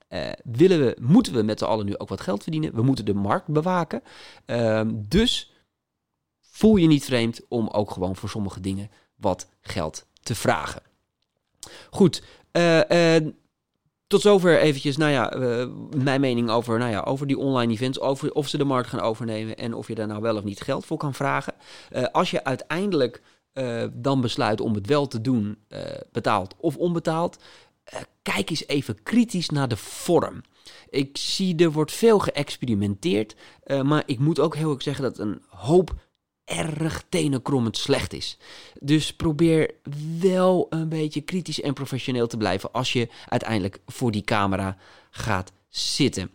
uh, 0.08 0.28
willen 0.44 0.80
we, 0.80 0.96
moeten 1.00 1.32
we 1.32 1.42
met 1.42 1.58
z'n 1.58 1.64
allen 1.64 1.86
nu 1.86 1.98
ook 1.98 2.08
wat 2.08 2.20
geld 2.20 2.42
verdienen. 2.42 2.74
We 2.74 2.82
moeten 2.82 3.04
de 3.04 3.14
markt 3.14 3.46
bewaken. 3.46 4.02
Uh, 4.46 4.80
dus 4.94 5.52
voel 6.40 6.76
je 6.76 6.86
niet 6.86 7.04
vreemd 7.04 7.40
om 7.48 7.68
ook 7.68 7.90
gewoon 7.90 8.16
voor 8.16 8.28
sommige 8.28 8.60
dingen 8.60 8.90
wat 9.16 9.48
geld 9.60 10.06
te 10.20 10.34
vragen. 10.34 10.82
Goed, 11.90 12.22
uh, 12.52 12.80
uh, 12.90 13.30
tot 14.06 14.20
zover 14.20 14.58
eventjes, 14.58 14.96
nou 14.96 15.12
ja, 15.12 15.36
uh, 15.36 15.66
mijn 15.96 16.20
mening 16.20 16.50
over, 16.50 16.78
nou 16.78 16.90
ja, 16.90 17.00
over 17.00 17.26
die 17.26 17.38
online 17.38 17.72
events, 17.72 18.00
over 18.00 18.32
of 18.32 18.48
ze 18.48 18.58
de 18.58 18.64
markt 18.64 18.88
gaan 18.88 19.00
overnemen 19.00 19.56
en 19.56 19.74
of 19.74 19.88
je 19.88 19.94
daar 19.94 20.06
nou 20.06 20.22
wel 20.22 20.36
of 20.36 20.44
niet 20.44 20.60
geld 20.60 20.86
voor 20.86 20.96
kan 20.96 21.14
vragen. 21.14 21.54
als 22.12 22.30
je 22.30 22.44
uiteindelijk 22.44 23.22
dan 23.92 24.20
besluit 24.20 24.60
om 24.60 24.74
het 24.74 24.86
wel 24.86 25.06
te 25.06 25.20
doen, 25.20 25.58
betaald 26.12 26.54
of 26.58 26.76
onbetaald, 26.76 27.36
kijk 28.22 28.50
eens 28.50 28.66
even 28.66 29.02
kritisch 29.02 29.50
naar 29.50 29.68
de 29.68 29.76
vorm. 29.76 30.40
Ik 30.90 31.16
zie 31.16 31.56
er 31.56 31.72
wordt 31.72 31.92
veel 31.92 32.18
geëxperimenteerd, 32.18 33.36
maar 33.82 34.02
ik 34.06 34.18
moet 34.18 34.40
ook 34.40 34.56
heel 34.56 34.70
erg 34.70 34.82
zeggen 34.82 35.04
dat 35.04 35.18
een 35.18 35.42
hoop 35.48 35.94
erg 36.46 37.04
tenenkrommend 37.08 37.76
slecht 37.76 38.12
is. 38.12 38.38
Dus 38.80 39.14
probeer 39.14 39.70
wel 40.20 40.66
een 40.70 40.88
beetje 40.88 41.20
kritisch 41.20 41.60
en 41.60 41.74
professioneel 41.74 42.26
te 42.26 42.36
blijven 42.36 42.72
als 42.72 42.92
je 42.92 43.08
uiteindelijk 43.28 43.78
voor 43.86 44.10
die 44.10 44.22
camera 44.22 44.76
gaat 45.10 45.52
zitten. 45.68 46.30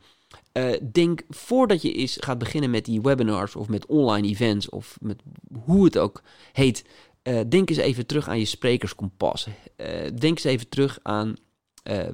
Uh, 0.54 0.74
denk 0.92 1.22
voordat 1.30 1.82
je 1.82 1.94
eens 1.94 2.18
gaat 2.20 2.38
beginnen 2.38 2.70
met 2.70 2.86
die 2.86 3.02
webinars 3.02 3.56
of 3.56 3.68
met 3.68 3.86
online 3.86 4.28
events 4.28 4.70
of 4.70 4.98
met 5.02 5.22
hoe 5.64 5.86
het 5.86 5.98
ook 5.98 6.22
heet, 6.52 6.86
uh, 7.24 7.40
denk 7.50 7.70
eens 7.70 7.80
even 7.80 8.06
terug 8.06 8.28
aan 8.28 8.40
je 8.40 8.46
sprekerskompas. 8.46 9.48
Uh, 9.48 9.88
denk 10.20 10.24
eens 10.24 10.44
even 10.44 10.70
terug 10.70 11.00
aan 11.04 11.36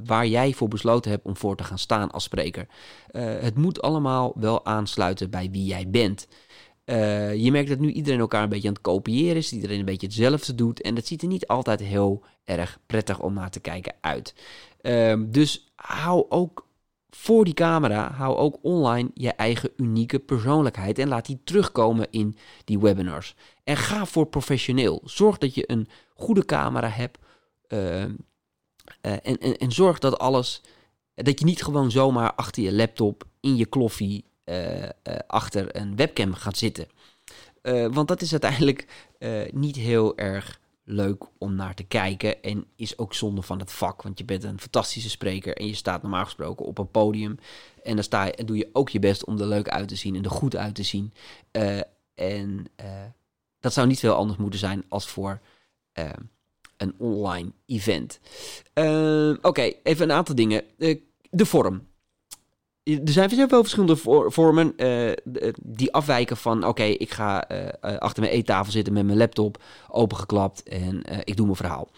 waar 0.05 0.27
jij 0.27 0.53
voor 0.53 0.67
besloten 0.67 1.11
hebt 1.11 1.25
om 1.25 1.37
voor 1.37 1.55
te 1.55 1.63
gaan 1.63 1.79
staan 1.79 2.11
als 2.11 2.23
spreker. 2.23 2.67
het 3.17 3.57
moet 3.57 3.81
allemaal 3.81 4.33
wel 4.35 4.65
aansluiten 4.65 5.29
bij 5.29 5.49
wie 5.51 5.65
jij 5.65 5.89
bent. 5.89 6.27
Uh, 6.89 7.35
je 7.35 7.51
merkt 7.51 7.69
dat 7.69 7.79
nu 7.79 7.91
iedereen 7.91 8.19
elkaar 8.19 8.43
een 8.43 8.49
beetje 8.49 8.67
aan 8.67 8.73
het 8.73 8.83
kopiëren 8.83 9.35
is, 9.35 9.53
iedereen 9.53 9.79
een 9.79 9.85
beetje 9.85 10.07
hetzelfde 10.07 10.55
doet. 10.55 10.81
En 10.81 10.95
dat 10.95 11.07
ziet 11.07 11.21
er 11.21 11.27
niet 11.27 11.47
altijd 11.47 11.79
heel 11.79 12.23
erg 12.43 12.79
prettig 12.85 13.19
om 13.19 13.33
naar 13.33 13.49
te 13.49 13.59
kijken 13.59 13.95
uit. 14.01 14.33
Uh, 14.81 15.23
dus 15.27 15.71
hou 15.75 16.25
ook 16.29 16.67
voor 17.09 17.45
die 17.45 17.53
camera, 17.53 18.11
hou 18.11 18.37
ook 18.37 18.57
online 18.61 19.09
je 19.13 19.31
eigen 19.31 19.71
unieke 19.77 20.19
persoonlijkheid 20.19 20.99
en 20.99 21.07
laat 21.07 21.25
die 21.25 21.39
terugkomen 21.43 22.07
in 22.11 22.37
die 22.65 22.79
webinars. 22.79 23.35
En 23.63 23.77
ga 23.77 24.05
voor 24.05 24.25
professioneel. 24.25 25.01
Zorg 25.03 25.37
dat 25.37 25.55
je 25.55 25.71
een 25.71 25.87
goede 26.15 26.45
camera 26.45 26.89
hebt. 26.89 27.17
Ehm, 27.67 28.13
en, 29.01 29.21
en, 29.21 29.57
en 29.57 29.71
zorg 29.71 29.99
dat 29.99 30.19
alles, 30.19 30.61
dat 31.13 31.39
je 31.39 31.45
niet 31.45 31.63
gewoon 31.63 31.91
zomaar 31.91 32.33
achter 32.33 32.63
je 32.63 32.73
laptop 32.73 33.23
in 33.39 33.55
je 33.55 33.65
kloffie 33.65 34.25
achter 35.27 35.75
een 35.75 35.95
webcam 35.95 36.33
gaat 36.33 36.57
zitten. 36.57 36.87
want 37.91 38.07
dat 38.07 38.21
is 38.21 38.31
uiteindelijk 38.31 38.87
niet 39.51 39.75
heel 39.75 40.17
erg 40.17 40.59
leuk 40.83 41.23
om 41.37 41.55
naar 41.55 41.73
te 41.73 41.83
kijken. 41.83 42.43
En 42.43 42.65
is 42.75 42.97
ook 42.97 43.13
zonde 43.13 43.41
van 43.41 43.59
het 43.59 43.71
vak. 43.71 44.01
Want 44.01 44.17
je 44.17 44.25
bent 44.25 44.43
een 44.43 44.59
fantastische 44.59 45.09
spreker. 45.09 45.57
En 45.57 45.67
je 45.67 45.75
staat 45.75 46.01
normaal 46.01 46.23
gesproken 46.23 46.65
op 46.65 46.77
een 46.77 46.91
podium. 46.91 47.37
En 47.83 47.95
dan 47.95 48.03
sta 48.03 48.25
je, 48.25 48.31
en 48.31 48.45
doe 48.45 48.57
je 48.57 48.69
ook 48.73 48.89
je 48.89 48.99
best 48.99 49.25
om 49.25 49.39
er 49.39 49.47
leuk 49.47 49.69
uit 49.69 49.87
te 49.87 49.95
zien. 49.95 50.15
En 50.15 50.23
er 50.23 50.29
goed 50.29 50.55
uit 50.55 50.75
te 50.75 50.83
zien. 50.83 51.13
En 52.13 52.65
dat 53.59 53.73
zou 53.73 53.87
niet 53.87 53.99
veel 53.99 54.13
anders 54.13 54.39
moeten 54.39 54.59
zijn 54.59 54.83
als 54.87 55.07
voor 55.07 55.39
een 56.77 56.95
online 56.97 57.51
event. 57.65 58.19
Oké, 59.41 59.61
even 59.83 60.09
een 60.09 60.15
aantal 60.15 60.35
dingen. 60.35 60.63
de 61.29 61.45
vorm 61.45 61.87
er 62.87 63.11
zijn 63.11 63.29
veel 63.29 63.47
verschillende 63.47 63.95
vormen 64.31 64.73
uh, 64.77 65.11
die 65.61 65.93
afwijken 65.93 66.37
van... 66.37 66.65
oké, 66.65 66.83
ik 66.83 67.11
ga 67.11 67.51
uh, 67.51 67.97
achter 67.97 68.23
mijn 68.23 68.33
eettafel 68.33 68.71
zitten 68.71 68.93
met 68.93 69.05
mijn 69.05 69.17
laptop 69.17 69.63
opengeklapt 69.89 70.63
en 70.63 71.01
ik 71.23 71.35
doe 71.35 71.45
mijn 71.45 71.57
verhaal. 71.57 71.89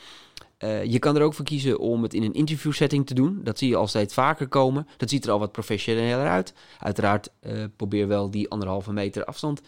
je 0.84 1.00
kan 1.00 1.16
er 1.16 1.22
ook 1.22 1.34
voor 1.34 1.46
kiezen 1.46 1.80
om 1.80 2.04
het 2.04 2.14
in 2.14 2.24
een 2.24 2.34
interview 2.34 2.74
setting 2.74 3.06
te 3.08 3.14
doen. 3.14 3.40
Dat 3.44 3.58
zie 3.58 3.70
je 3.70 3.76
al 3.76 3.88
steeds 3.88 4.14
vaker 4.14 4.48
komen. 4.48 4.88
Dat 4.98 5.10
ziet 5.10 5.26
er 5.26 5.32
al 5.32 5.40
wat 5.40 5.52
professioneler 5.52 6.28
uit. 6.28 6.54
Uiteraard 6.80 7.32
probeer 7.76 8.08
wel 8.08 8.32
die 8.32 8.50
anderhalve 8.50 8.94
meter 8.94 9.26
afstand 9.26 9.62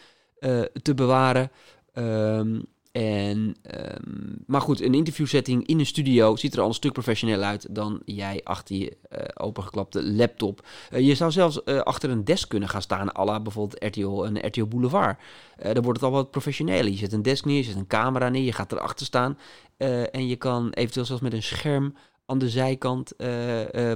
te 0.82 0.94
bewaren. 0.96 1.52
Um, 1.94 2.66
en, 2.91 3.56
um, 3.95 4.43
maar 4.47 4.62
goed, 4.62 4.82
een 4.82 4.93
interviewsetting 4.93 5.67
in 5.67 5.80
een 5.80 5.86
studio 5.86 6.36
ziet 6.36 6.54
er 6.54 6.62
al 6.62 6.67
een 6.67 6.73
stuk 6.73 6.93
professioneler 6.93 7.45
uit 7.45 7.75
dan 7.75 8.01
jij 8.06 8.41
achter 8.43 8.75
je 8.75 8.97
uh, 9.12 9.19
opengeklapte 9.34 10.04
laptop. 10.04 10.67
Uh, 10.91 10.99
je 10.99 11.15
zou 11.15 11.32
zelfs 11.32 11.62
uh, 11.65 11.80
achter 11.80 12.10
een 12.10 12.23
desk 12.23 12.49
kunnen 12.49 12.69
gaan 12.69 12.82
staan, 12.82 13.15
à 13.17 13.25
la 13.25 13.39
bijvoorbeeld 13.39 13.84
RTL 13.84 14.23
en 14.23 14.47
RTL 14.47 14.65
Boulevard. 14.65 15.19
dan 15.58 15.84
wordt 15.84 15.99
het 15.99 16.10
al 16.10 16.15
wat 16.15 16.32
professioneler. 16.32 16.91
Je 16.91 16.97
zet 16.97 17.13
een 17.13 17.21
desk 17.21 17.45
neer, 17.45 17.58
je 17.58 17.63
zet 17.63 17.75
een 17.75 17.88
camera 17.88 18.30
neer, 18.30 18.43
je 18.43 18.54
gaat 18.54 18.71
erachter 18.71 19.06
staan. 19.06 19.38
en 20.12 20.27
je 20.27 20.36
kan 20.36 20.69
eventueel 20.69 21.06
zelfs 21.06 21.21
met 21.21 21.34
een 21.34 21.43
scherm 21.43 21.95
aan 22.25 22.38
de 22.38 22.49
zijkant, 22.49 23.13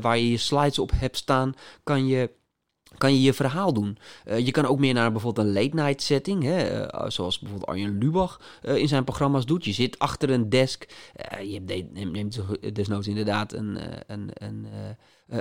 waar 0.02 0.18
je 0.18 0.30
je 0.30 0.38
slides 0.38 0.80
op 0.80 0.92
hebt 0.96 1.18
staan, 1.18 1.54
kan 1.84 2.08
je 2.08 2.30
kan 2.98 3.14
je 3.14 3.22
je 3.22 3.34
verhaal 3.34 3.74
doen. 3.74 3.98
Uh, 4.28 4.46
je 4.46 4.52
kan 4.52 4.66
ook 4.66 4.80
meer 4.80 4.94
naar 4.94 5.12
bijvoorbeeld 5.12 5.48
een 5.48 5.54
late 5.54 5.76
night 5.76 6.02
setting, 6.02 6.44
hè, 6.44 6.82
uh, 6.82 7.10
zoals 7.10 7.40
bijvoorbeeld 7.40 7.70
Arjen 7.70 7.98
Lubach 7.98 8.42
uh, 8.64 8.76
in 8.76 8.88
zijn 8.88 9.04
programma's 9.04 9.46
doet. 9.46 9.66
Je 9.66 9.72
zit 9.72 10.00
achter 10.00 10.30
een 10.30 10.50
desk, 10.50 10.88
je 11.44 11.62
neemt, 11.62 12.12
neemt 12.12 12.42
desnoods 12.74 13.08
inderdaad 13.08 13.54
een, 13.54 13.80
een, 14.08 14.30
een 14.34 14.68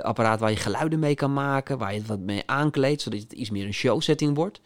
apparaat 0.01 0.39
waar 0.39 0.49
je 0.49 0.55
geluiden 0.55 0.99
mee 0.99 1.15
kan 1.15 1.33
maken, 1.33 1.77
waar 1.77 1.93
je 1.93 1.99
het 1.99 2.07
wat 2.07 2.19
mee 2.19 2.43
aankleedt, 2.45 3.01
zodat 3.01 3.19
het 3.19 3.33
iets 3.33 3.49
meer 3.49 3.65
een 3.65 3.73
show 3.73 4.01
setting 4.01 4.35
wordt. 4.35 4.61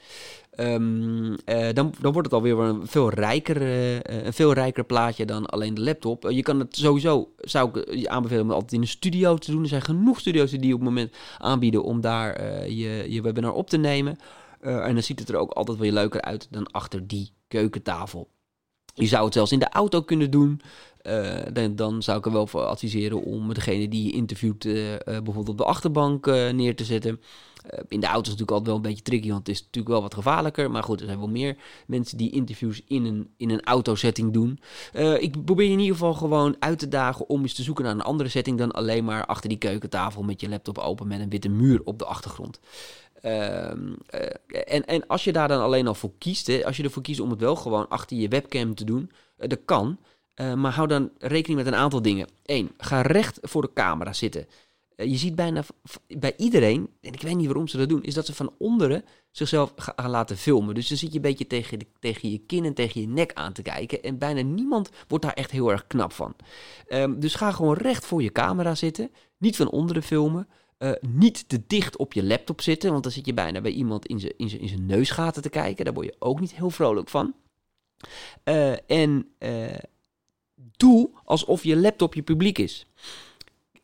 Um, 0.60 1.36
dan, 1.46 1.94
dan 2.02 2.12
wordt 2.12 2.24
het 2.24 2.34
alweer 2.34 2.60
een 2.60 2.88
veel 2.88 3.10
rijker, 3.10 3.62
uh, 3.62 3.96
een 3.96 4.34
veel 4.34 4.54
rijker 4.54 4.84
plaatje 4.84 5.26
dan 5.26 5.46
alleen 5.46 5.74
de 5.74 5.82
laptop. 5.82 6.30
Je 6.30 6.42
kan 6.42 6.60
het 6.60 6.76
sowieso, 6.76 7.30
zou 7.38 7.80
ik 7.80 7.94
je 7.94 8.10
aanbevelen 8.10 8.44
om 8.44 8.52
altijd 8.52 8.74
in 8.74 8.82
een 8.82 8.88
studio 8.88 9.36
te 9.36 9.52
doen. 9.52 9.62
Er 9.62 9.68
zijn 9.68 9.82
genoeg 9.82 10.20
studio's 10.20 10.52
die 10.52 10.74
op 10.74 10.80
het 10.80 10.90
moment 10.90 11.16
aanbieden 11.38 11.84
om 11.84 12.02
daar 12.02 12.42
je, 12.70 13.06
je 13.10 13.22
webinar 13.22 13.54
op 13.54 13.70
te 13.70 13.78
nemen. 13.78 14.18
en 14.60 14.94
dan 14.94 15.04
ziet 15.04 15.20
het 15.20 15.30
er 15.30 15.36
ook 15.36 15.52
altijd 15.52 15.78
wel 15.78 15.92
leuker 15.92 16.22
uit 16.22 16.48
dan 16.50 16.72
achter 16.72 17.08
die 17.08 17.32
keukentafel. 17.48 18.30
Je 18.94 19.08
zou 19.08 19.26
het 19.26 19.34
zelfs 19.34 19.52
in 19.52 19.60
de 19.60 19.70
auto 19.70 20.02
kunnen 20.02 20.32
doen. 20.32 20.62
Dan, 21.54 21.76
dan, 21.76 22.04
zou 22.04 22.17
ik 22.17 22.26
er 22.26 22.32
wel 22.32 22.48
voor 22.48 22.63
adviseren 22.63 23.24
om 23.24 23.54
degene 23.54 23.88
die 23.88 24.04
je 24.04 24.12
interviewt 24.12 24.63
bijvoorbeeld 25.06 25.50
op 25.50 25.58
de 25.58 25.63
achterbank 25.63 26.26
neer 26.26 26.76
te 26.76 26.84
zetten. 26.84 27.19
Eh, 27.69 27.80
in 27.88 28.00
de 28.00 28.06
auto 28.06 28.22
is 28.22 28.38
natuurlijk 28.38 28.52
altijd 28.52 28.67
wel 28.67 28.76
een 28.76 28.89
beetje 28.89 29.04
tricky, 29.04 29.28
want 29.28 29.48
het 29.48 29.56
is 29.56 29.62
natuurlijk 29.62 29.93
wel 29.93 30.02
wat 30.02 30.13
gevaarlijker. 30.13 30.72
Maar 30.72 30.84
goed, 30.84 31.00
er 31.00 31.06
zijn 31.06 31.19
wel 31.19 31.30
meer 31.30 31.58
mensen 31.88 32.17
die 32.17 32.32
interviews 32.32 32.82
in 32.88 33.06
een, 33.06 33.30
in 33.38 33.50
een 33.50 33.63
autosetting 33.63 34.34
doen. 34.34 34.60
Ik 35.19 35.45
probeer 35.45 35.65
je 35.65 35.72
in 35.72 35.80
ieder 35.80 35.95
geval 35.95 36.13
gewoon 36.13 36.56
uit 36.60 36.80
te 36.80 36.88
dagen 36.88 37.30
om 37.30 37.41
eens 37.41 37.54
te 37.54 37.63
zoeken 37.63 37.84
naar 37.84 37.93
een 37.93 38.02
andere 38.02 38.30
setting 38.30 38.58
dan 38.58 38.72
alleen 38.72 39.04
maar 39.04 39.26
achter 39.26 39.50
die 39.50 39.58
keukentafel 39.58 40.24
met 40.24 40.41
je 40.41 40.50
laptop 40.50 40.78
open 40.78 41.08
met 41.08 41.19
een 41.19 41.30
witte 41.30 41.50
muur 41.50 41.82
op 41.84 42.00
de 42.00 42.06
achtergrond. 42.06 42.60
Uh, 43.26 43.69
en, 44.48 44.86
en 44.86 45.08
als 45.08 45.24
je 45.24 45.32
daar 45.32 45.48
dan 45.48 45.62
alleen 45.62 45.88
al 45.88 45.95
voor 45.95 46.12
kiest, 46.17 46.63
als 46.63 46.78
je 46.78 46.84
ervoor 46.84 47.04
kiest 47.04 47.19
om 47.19 47.30
het 47.30 47.39
wel 47.39 47.56
gewoon 47.56 47.88
achter 47.89 48.17
je 48.17 48.28
webcam 48.28 48.76
te 48.76 48.84
doen, 48.84 49.12
dat 49.38 49.60
kan. 49.65 49.98
Maar 50.39 50.71
hou 50.71 50.88
dan 50.88 51.12
rekening 51.17 51.63
met 51.63 51.73
een 51.73 51.80
aantal 51.80 52.02
dingen. 52.02 52.28
Eén, 52.45 52.71
ga 52.78 53.02
recht 53.02 53.39
voor 53.41 53.62
de 53.62 53.73
camera 53.73 54.13
zitten. 54.13 54.47
Eh, 54.99 55.10
je 55.10 55.17
ziet 55.17 55.36
bijna 55.36 55.63
bij 56.08 56.34
iedereen, 56.38 56.89
en 57.02 57.13
ik 57.13 57.21
weet 57.21 57.36
niet 57.36 57.45
waarom 57.45 57.67
ze 57.67 57.78
dat 57.78 57.89
doen, 57.89 58.04
is 58.04 58.13
dat 58.13 58.25
ze 58.25 58.34
van 58.34 58.54
onderen 58.58 59.06
zichzelf 59.32 59.73
gaan 59.75 60.10
laten 60.10 60.38
filmen. 60.38 60.75
Dus 60.75 60.88
dan 60.88 60.97
zit 60.97 61.10
je 61.10 61.15
een 61.15 61.21
beetje 61.21 61.47
tegen, 61.47 61.80
tegen 61.99 62.32
je 62.32 62.38
kin 62.38 62.65
en 62.65 62.73
tegen 62.73 63.02
je 63.02 63.08
nek 63.08 63.34
aan 63.34 63.54
te 63.54 63.62
kijken. 63.62 64.04
En 64.04 64.17
bijna 64.17 64.41
niemand 64.41 64.89
wordt 65.08 65.25
daar 65.25 65.34
echt 65.34 65.52
heel 65.52 65.71
erg 65.71 65.88
knap 65.88 66.12
van. 66.12 66.36
Um, 66.88 67.19
dus 67.19 67.36
ga 67.36 67.52
gewoon 67.52 67.75
recht 67.75 68.06
voor 68.06 68.23
je 68.23 68.32
camera 68.32 68.75
zitten. 68.75 69.12
Niet 69.38 69.56
van 69.56 69.69
onderen 69.69 70.04
filmen. 70.04 70.47
Uh, 70.78 70.91
niet 71.02 71.49
te 71.49 71.63
dicht 71.67 71.97
op 71.97 72.13
je 72.13 72.23
laptop 72.23 72.62
zitten, 72.62 72.91
want 72.91 73.04
dan 73.04 73.12
zit 73.12 73.25
je 73.25 73.34
bijna 73.34 73.62
bij 73.62 73.71
iemand 73.71 74.06
in 74.06 74.19
zijn 74.69 74.86
neusgaten 74.86 75.41
te 75.41 75.49
kijken. 75.49 75.86
Daar 75.86 75.93
word 75.93 76.06
je 76.06 76.15
ook 76.19 76.39
niet 76.39 76.56
heel 76.56 76.69
vrolijk 76.69 77.10
van. 77.10 77.34
En 78.88 79.28
doe 80.80 81.10
alsof 81.26 81.63
je 81.63 81.78
laptop 81.78 82.13
je 82.13 82.22
publiek 82.22 82.58
is. 82.58 82.88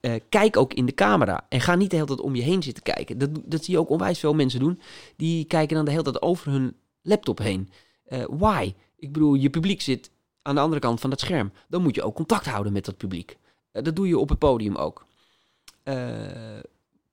Uh, 0.01 0.15
kijk 0.29 0.57
ook 0.57 0.73
in 0.73 0.85
de 0.85 0.93
camera. 0.93 1.45
En 1.49 1.61
ga 1.61 1.75
niet 1.75 1.89
de 1.89 1.95
hele 1.95 2.07
tijd 2.07 2.19
om 2.21 2.35
je 2.35 2.41
heen 2.41 2.63
zitten 2.63 2.83
kijken. 2.83 3.17
Dat, 3.17 3.29
dat 3.45 3.63
zie 3.63 3.73
je 3.73 3.79
ook 3.79 3.89
onwijs 3.89 4.19
veel 4.19 4.33
mensen 4.33 4.59
doen. 4.59 4.79
Die 5.15 5.45
kijken 5.45 5.75
dan 5.75 5.85
de 5.85 5.91
hele 5.91 6.03
tijd 6.03 6.21
over 6.21 6.51
hun 6.51 6.75
laptop 7.01 7.37
heen. 7.37 7.69
Uh, 8.09 8.23
why? 8.29 8.73
Ik 8.97 9.11
bedoel, 9.11 9.33
je 9.33 9.49
publiek 9.49 9.81
zit 9.81 10.11
aan 10.41 10.55
de 10.55 10.61
andere 10.61 10.81
kant 10.81 10.99
van 10.99 11.09
het 11.09 11.19
scherm. 11.19 11.51
Dan 11.67 11.81
moet 11.81 11.95
je 11.95 12.03
ook 12.03 12.15
contact 12.15 12.45
houden 12.45 12.73
met 12.73 12.85
dat 12.85 12.97
publiek. 12.97 13.37
Uh, 13.73 13.83
dat 13.83 13.95
doe 13.95 14.07
je 14.07 14.19
op 14.19 14.29
het 14.29 14.39
podium 14.39 14.75
ook. 14.75 15.05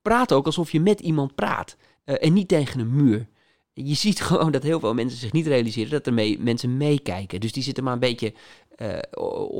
praat 0.01 0.31
ook 0.31 0.45
alsof 0.45 0.71
je 0.71 0.79
met 0.79 0.99
iemand 0.99 1.35
praat. 1.35 1.77
en 2.03 2.33
niet 2.33 2.47
tegen 2.47 2.79
een 2.79 2.95
muur. 2.95 3.27
Je 3.73 3.93
ziet 3.93 4.21
gewoon 4.31 4.51
dat 4.51 4.63
heel 4.63 4.79
veel 4.79 4.93
mensen 4.93 5.19
zich 5.19 5.31
niet 5.31 5.47
realiseren 5.47 5.91
dat 5.91 6.07
er 6.07 6.13
mee, 6.13 6.39
mensen 6.39 6.77
meekijken. 6.77 7.39
Dus 7.39 7.51
die 7.51 7.63
zitten 7.63 7.83
maar 7.83 7.93
een 7.93 7.99
beetje 7.99 8.33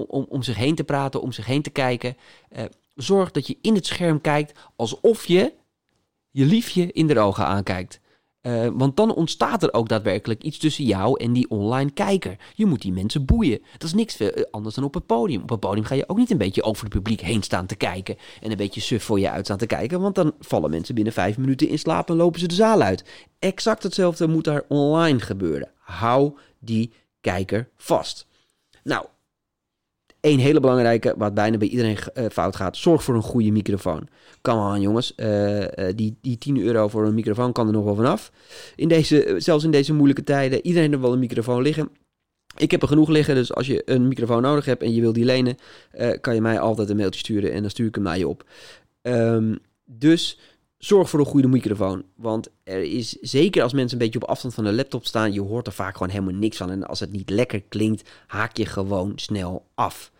om, 0.07 0.25
om 0.29 0.43
zich 0.43 0.55
heen 0.55 0.75
te 0.75 0.83
praten, 0.83 1.21
om 1.21 1.31
zich 1.31 1.45
heen 1.45 1.61
te 1.61 1.69
kijken 1.69 2.15
zorg 2.95 3.31
dat 3.31 3.47
je 3.47 3.57
in 3.61 3.75
het 3.75 3.85
scherm 3.85 4.21
kijkt 4.21 4.59
alsof 4.75 5.25
je 5.25 5.53
je 6.31 6.45
liefje 6.45 6.91
in 6.91 7.07
de 7.07 7.19
ogen 7.19 7.45
aankijkt. 7.45 7.99
Uh, 8.43 8.67
want 8.73 8.95
dan 8.95 9.13
ontstaat 9.13 9.63
er 9.63 9.73
ook 9.73 9.89
daadwerkelijk 9.89 10.43
iets 10.43 10.57
tussen 10.57 10.85
jou 10.85 11.23
en 11.23 11.33
die 11.33 11.49
online 11.49 11.91
kijker. 11.91 12.37
Je 12.53 12.65
moet 12.65 12.81
die 12.81 12.91
mensen 12.91 13.25
boeien. 13.25 13.61
Dat 13.71 13.83
is 13.83 13.93
niks 13.93 14.15
veel 14.15 14.47
anders 14.51 14.75
dan 14.75 14.83
op 14.83 14.93
het 14.93 15.05
podium. 15.05 15.41
Op 15.41 15.49
het 15.49 15.59
podium 15.59 15.85
ga 15.85 15.95
je 15.95 16.09
ook 16.09 16.17
niet 16.17 16.31
een 16.31 16.37
beetje 16.37 16.63
over 16.63 16.83
het 16.83 16.93
publiek 16.93 17.21
heen 17.21 17.43
staan 17.43 17.65
te 17.65 17.75
kijken. 17.75 18.17
En 18.41 18.51
een 18.51 18.57
beetje 18.57 18.81
suf 18.81 19.03
voor 19.03 19.19
je 19.19 19.29
uit 19.29 19.45
staan 19.45 19.57
te 19.57 19.65
kijken. 19.65 20.01
Want 20.01 20.15
dan 20.15 20.33
vallen 20.39 20.69
mensen 20.69 20.95
binnen 20.95 21.13
vijf 21.13 21.37
minuten 21.37 21.67
in 21.67 21.79
slaap 21.79 22.09
en 22.09 22.15
lopen 22.15 22.39
ze 22.39 22.47
de 22.47 22.55
zaal 22.55 22.81
uit. 22.81 23.03
Exact 23.39 23.83
hetzelfde 23.83 24.27
moet 24.27 24.43
daar 24.43 24.63
online 24.67 25.19
gebeuren. 25.19 25.71
Hou 25.77 26.37
die 26.59 26.93
kijker 27.21 27.69
vast. 27.77 28.27
Nou, 28.83 29.05
Eén 30.23 30.39
hele 30.39 30.59
belangrijke, 30.59 31.13
wat 31.17 31.33
bijna 31.33 31.57
bij 31.57 31.67
iedereen 31.67 31.97
uh, 32.13 32.25
fout 32.31 32.55
gaat. 32.55 32.77
Zorg 32.77 33.03
voor 33.03 33.15
een 33.15 33.21
goede 33.21 33.51
microfoon. 33.51 34.07
Come 34.41 34.73
on 34.73 34.81
jongens, 34.81 35.13
uh, 35.17 35.59
uh, 35.59 35.67
die, 35.95 36.17
die 36.21 36.37
10 36.37 36.57
euro 36.57 36.87
voor 36.87 37.05
een 37.05 37.13
microfoon 37.13 37.51
kan 37.51 37.67
er 37.67 37.73
nog 37.73 37.83
wel 37.83 37.95
vanaf. 37.95 38.31
In 38.75 38.87
deze, 38.87 39.35
zelfs 39.37 39.63
in 39.63 39.71
deze 39.71 39.93
moeilijke 39.93 40.23
tijden, 40.23 40.65
iedereen 40.65 40.89
heeft 40.89 41.01
wel 41.01 41.13
een 41.13 41.19
microfoon 41.19 41.61
liggen. 41.61 41.89
Ik 42.57 42.71
heb 42.71 42.81
er 42.81 42.87
genoeg 42.87 43.09
liggen, 43.09 43.35
dus 43.35 43.53
als 43.53 43.67
je 43.67 43.81
een 43.85 44.07
microfoon 44.07 44.41
nodig 44.41 44.65
hebt 44.65 44.83
en 44.83 44.93
je 44.93 45.01
wil 45.01 45.13
die 45.13 45.25
lenen, 45.25 45.57
kan 46.21 46.35
je 46.35 46.41
mij 46.41 46.59
altijd 46.59 46.89
een 46.89 46.97
mailtje 46.97 47.19
sturen 47.19 47.51
en 47.51 47.61
dan 47.61 47.69
stuur 47.69 47.87
ik 47.87 47.95
hem 47.95 48.03
naar 48.03 48.17
je 48.17 48.27
op. 48.27 48.43
Um, 49.01 49.59
dus 49.85 50.39
zorg 50.85 51.09
voor 51.09 51.19
een 51.19 51.25
goede 51.25 51.47
microfoon. 51.47 52.03
Want 52.15 52.49
er 52.63 52.81
is, 52.81 53.09
zeker 53.09 53.63
als 53.63 53.73
mensen 53.73 53.97
een 53.97 54.03
beetje 54.03 54.21
op 54.21 54.29
afstand 54.29 54.53
van 54.53 54.63
de 54.63 54.73
laptop 54.73 55.05
staan, 55.05 55.33
je 55.33 55.41
hoort 55.41 55.67
er 55.67 55.73
vaak 55.73 55.93
gewoon 55.93 56.09
helemaal 56.11 56.33
niks 56.33 56.57
van. 56.57 56.69
En 56.71 56.87
als 56.87 56.99
het 56.99 57.11
niet 57.11 57.29
lekker 57.29 57.61
klinkt, 57.61 58.09
haak 58.27 58.57
je 58.57 58.65
gewoon 58.65 59.11
snel 59.15 59.65
af. 59.73 60.11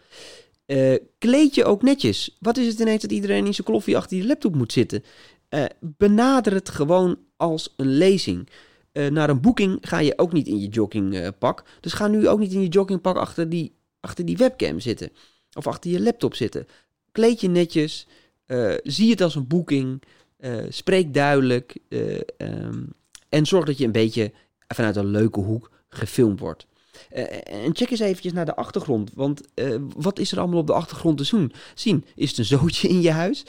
Uh, 0.68 0.96
kleed 1.18 1.56
je 1.56 1.66
ook 1.66 1.82
netjes. 1.82 2.38
Wat 2.40 2.58
is 2.58 2.68
het 2.68 2.80
ineens 2.80 3.02
dat 3.02 3.12
iedereen 3.12 3.46
in 3.46 3.54
zijn 3.54 3.68
kloffie 3.68 3.98
achter 3.98 4.18
je 4.18 4.26
laptop 4.26 4.56
moet 4.56 4.72
zitten? 4.72 5.04
Uh, 5.50 5.66
benader 5.80 6.54
het 6.54 6.70
gewoon 6.70 7.18
als 7.38 7.74
een 7.78 7.88
lezing. 7.88 8.50
Uh, 8.94 9.08
naar 9.08 9.30
een 9.30 9.42
boeking 9.42 9.78
ga 9.82 10.00
je 10.00 10.18
ook 10.18 10.34
niet 10.34 10.48
in 10.48 10.60
je 10.60 10.68
joggingpak. 10.68 11.64
dus 11.80 11.94
ga 11.94 12.08
nu 12.08 12.28
ook 12.28 12.40
niet 12.40 12.54
in 12.54 12.62
je 12.62 12.68
joggingpak 12.68 13.16
achter 13.16 13.50
die, 13.50 13.76
achter 14.00 14.26
die 14.26 14.38
webcam 14.38 14.80
zitten. 14.80 15.10
Of 15.54 15.68
achter 15.68 15.92
je 15.92 16.02
laptop 16.02 16.36
zitten. 16.36 16.68
Kleed 17.12 17.42
je 17.42 17.50
netjes. 17.50 18.08
zie 18.84 19.10
het 19.10 19.22
als 19.22 19.36
een 19.36 19.48
boeking. 19.48 20.02
Spreek 20.70 21.14
duidelijk. 21.14 21.78
Um, 22.38 22.94
en 23.30 23.46
zorg 23.46 23.66
dat 23.66 23.78
je 23.78 23.86
een 23.86 23.92
beetje 23.92 24.32
vanuit 24.68 24.96
een 24.96 25.06
leuke 25.12 25.40
hoek 25.40 25.72
gefilmd 25.90 26.40
wordt. 26.40 26.66
en 27.44 27.76
check 27.76 27.90
eens 27.90 28.00
eventjes 28.00 28.34
naar 28.34 28.46
de 28.46 28.56
achtergrond. 28.56 29.12
Want 29.14 29.42
wat 29.96 30.20
is 30.20 30.32
er 30.32 30.40
allemaal 30.40 30.60
op 30.60 30.68
de 30.68 30.74
achtergrond 30.74 31.18
te 31.18 31.52
zien? 31.74 32.06
Is 32.16 32.30
het 32.30 32.38
een 32.38 32.46
zootje 32.46 32.88
in 32.88 33.02
je 33.02 33.12
huis? 33.12 33.46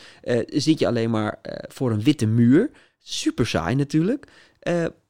zit 0.47 0.79
je 0.79 0.87
alleen 0.87 1.11
maar 1.11 1.41
voor 1.69 1.91
een 1.91 2.03
witte 2.03 2.27
muur? 2.27 2.71
Super 2.99 3.47
saai 3.47 3.75
natuurlijk. 3.75 4.27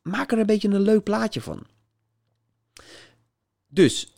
maak 0.03 0.33
er 0.33 0.39
een 0.39 0.47
beetje 0.47 0.69
een 0.69 0.81
leuk 0.81 1.03
plaatje 1.03 1.41
van. 1.41 1.67
Dus, 3.67 4.13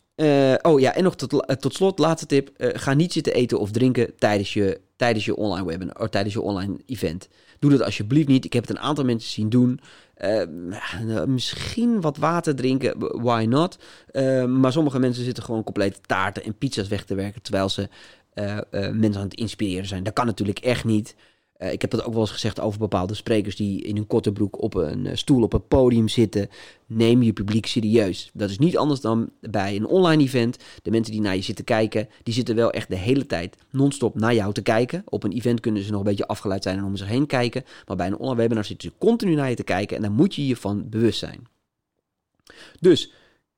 oh 0.61 0.79
ja, 0.79 0.93
en 0.93 1.03
nog 1.03 1.15
tot, 1.15 1.59
tot 1.59 1.73
slot, 1.73 1.99
laatste 1.99 2.25
tip. 2.25 2.51
ga 2.57 2.93
niet 2.93 3.13
zitten 3.13 3.33
eten 3.33 3.59
of 3.59 3.71
drinken 3.71 4.15
tijdens 4.15 4.53
je, 4.53 4.81
tijdens 4.95 5.25
je 5.25 5.35
online 5.35 5.65
webinar, 5.65 5.99
of 5.99 6.09
tijdens 6.09 6.33
je 6.33 6.41
online 6.41 6.77
event. 6.85 7.27
Doe 7.59 7.71
dat 7.71 7.81
alsjeblieft 7.81 8.27
niet. 8.27 8.45
Ik 8.45 8.53
heb 8.53 8.67
het 8.67 8.77
een 8.77 8.83
aantal 8.83 9.05
mensen 9.05 9.31
zien 9.31 9.49
doen. 9.49 9.79
Uh, 10.21 11.23
misschien 11.25 12.01
wat 12.01 12.17
water 12.17 12.55
drinken, 12.55 13.21
why 13.21 13.45
not? 13.49 13.77
Uh, 14.11 14.45
maar 14.45 14.71
sommige 14.71 14.99
mensen 14.99 15.23
zitten 15.23 15.43
gewoon 15.43 15.63
compleet 15.63 15.99
taarten 16.05 16.43
en 16.43 16.57
pizza's 16.57 16.87
weg 16.87 17.05
te 17.05 17.15
werken 17.15 17.41
terwijl 17.41 17.69
ze 17.69 17.89
mensen 18.91 19.15
aan 19.15 19.27
het 19.27 19.33
inspireren 19.33 19.87
zijn. 19.87 20.03
Dat 20.03 20.13
kan 20.13 20.25
natuurlijk 20.25 20.59
echt 20.59 20.85
niet. 20.85 21.15
Uh, 21.59 21.71
ik 21.71 21.81
heb 21.81 21.91
dat 21.91 22.03
ook 22.03 22.13
wel 22.13 22.21
eens 22.21 22.31
gezegd 22.31 22.59
over 22.59 22.79
bepaalde 22.79 23.13
sprekers 23.13 23.55
die 23.55 23.83
in 23.83 23.95
hun 23.95 24.07
korte 24.07 24.31
broek 24.31 24.61
op 24.61 24.73
een 24.73 25.05
uh, 25.05 25.11
stoel 25.15 25.43
op 25.43 25.51
het 25.51 25.67
podium 25.67 26.07
zitten. 26.07 26.49
Neem 26.85 27.23
je 27.23 27.33
publiek 27.33 27.65
serieus. 27.65 28.29
Dat 28.33 28.49
is 28.49 28.57
niet 28.57 28.77
anders 28.77 29.01
dan 29.01 29.29
bij 29.41 29.75
een 29.75 29.85
online 29.85 30.23
event. 30.23 30.57
De 30.83 30.91
mensen 30.91 31.13
die 31.13 31.21
naar 31.21 31.35
je 31.35 31.41
zitten 31.41 31.65
kijken, 31.65 32.09
die 32.23 32.33
zitten 32.33 32.55
wel 32.55 32.71
echt 32.71 32.89
de 32.89 32.95
hele 32.95 33.25
tijd 33.25 33.57
non-stop 33.71 34.15
naar 34.15 34.33
jou 34.33 34.53
te 34.53 34.61
kijken. 34.61 35.03
Op 35.05 35.23
een 35.23 35.31
event 35.31 35.59
kunnen 35.59 35.83
ze 35.83 35.91
nog 35.91 35.99
een 35.99 36.05
beetje 36.05 36.27
afgeleid 36.27 36.63
zijn 36.63 36.77
en 36.77 36.83
om 36.83 36.95
zich 36.95 37.07
heen 37.07 37.25
kijken. 37.25 37.63
Maar 37.85 37.97
bij 37.97 38.07
een 38.07 38.17
online 38.17 38.35
webinar 38.35 38.65
zitten 38.65 38.89
ze 38.89 39.05
continu 39.05 39.35
naar 39.35 39.49
je 39.49 39.55
te 39.55 39.63
kijken 39.63 39.95
en 39.95 40.01
daar 40.01 40.11
moet 40.11 40.35
je 40.35 40.47
je 40.47 40.55
van 40.55 40.89
bewust 40.89 41.19
zijn. 41.19 41.47
Dus 42.79 43.11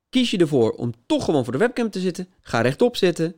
kies 0.09 0.31
je 0.31 0.37
ervoor 0.37 0.71
om 0.71 0.93
toch 1.05 1.25
gewoon 1.25 1.43
voor 1.43 1.53
de 1.53 1.59
webcam 1.59 1.89
te 1.89 1.99
zitten. 1.99 2.27
Ga 2.41 2.61
rechtop 2.61 2.95
zitten. 2.95 3.35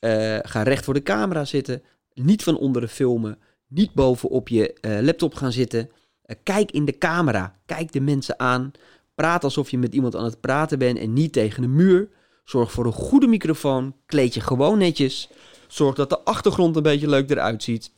Uh, 0.00 0.38
ga 0.42 0.62
recht 0.62 0.84
voor 0.84 0.94
de 0.94 1.02
camera 1.02 1.44
zitten. 1.44 1.82
Niet 2.14 2.42
van 2.42 2.58
onderen 2.58 2.88
filmen. 2.88 3.38
Niet 3.68 3.94
bovenop 3.94 4.48
je 4.48 4.76
uh, 4.80 5.00
laptop 5.00 5.34
gaan 5.34 5.52
zitten. 5.52 5.90
Uh, 6.26 6.36
kijk 6.42 6.70
in 6.70 6.84
de 6.84 6.98
camera. 6.98 7.58
Kijk 7.66 7.92
de 7.92 8.00
mensen 8.00 8.38
aan. 8.38 8.72
Praat 9.14 9.44
alsof 9.44 9.70
je 9.70 9.78
met 9.78 9.94
iemand 9.94 10.16
aan 10.16 10.24
het 10.24 10.40
praten 10.40 10.78
bent 10.78 10.98
en 10.98 11.12
niet 11.12 11.32
tegen 11.32 11.62
de 11.62 11.68
muur. 11.68 12.08
Zorg 12.44 12.72
voor 12.72 12.86
een 12.86 12.92
goede 12.92 13.26
microfoon. 13.26 13.94
Kleed 14.06 14.34
je 14.34 14.40
gewoon 14.40 14.78
netjes. 14.78 15.28
Zorg 15.68 15.94
dat 15.94 16.10
de 16.10 16.24
achtergrond 16.24 16.76
een 16.76 16.82
beetje 16.82 17.08
leuk 17.08 17.30
eruit 17.30 17.62
ziet. 17.62 17.92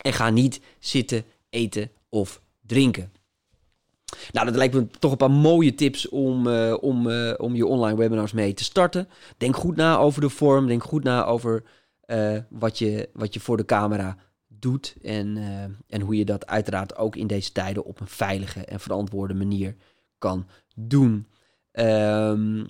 En 0.00 0.12
ga 0.12 0.30
niet 0.30 0.60
zitten, 0.78 1.24
eten 1.50 1.90
of 2.08 2.42
drinken. 2.66 3.12
Nou, 4.32 4.46
dat 4.46 4.56
lijkt 4.56 4.74
me 4.74 4.86
toch 4.98 5.10
een 5.10 5.16
paar 5.16 5.30
mooie 5.30 5.74
tips 5.74 6.08
om, 6.08 6.46
uh, 6.46 6.76
om, 6.80 7.10
om 7.36 7.54
je 7.54 7.66
online 7.66 7.96
webinars 7.98 8.32
mee 8.32 8.54
te 8.54 8.64
starten. 8.64 9.08
Denk 9.36 9.56
goed 9.56 9.76
na 9.76 9.96
over 9.96 10.20
de 10.20 10.28
vorm. 10.28 10.66
Denk 10.66 10.82
goed 10.82 11.04
na 11.04 11.24
over 11.24 11.62
wat, 12.48 12.78
je, 12.78 13.08
wat 13.12 13.34
je 13.34 13.40
voor 13.40 13.56
de 13.56 13.64
camera 13.64 14.16
doet. 14.60 14.96
En, 15.02 15.36
uh, 15.36 15.62
en 15.86 16.00
hoe 16.00 16.16
je 16.16 16.24
dat 16.24 16.46
uiteraard 16.46 16.96
ook 16.96 17.16
in 17.16 17.26
deze 17.26 17.52
tijden 17.52 17.84
op 17.84 18.00
een 18.00 18.06
veilige 18.06 18.64
en 18.64 18.80
verantwoorde 18.80 19.34
manier 19.34 19.76
kan 20.18 20.46
doen. 20.74 21.26
Um, 21.72 22.66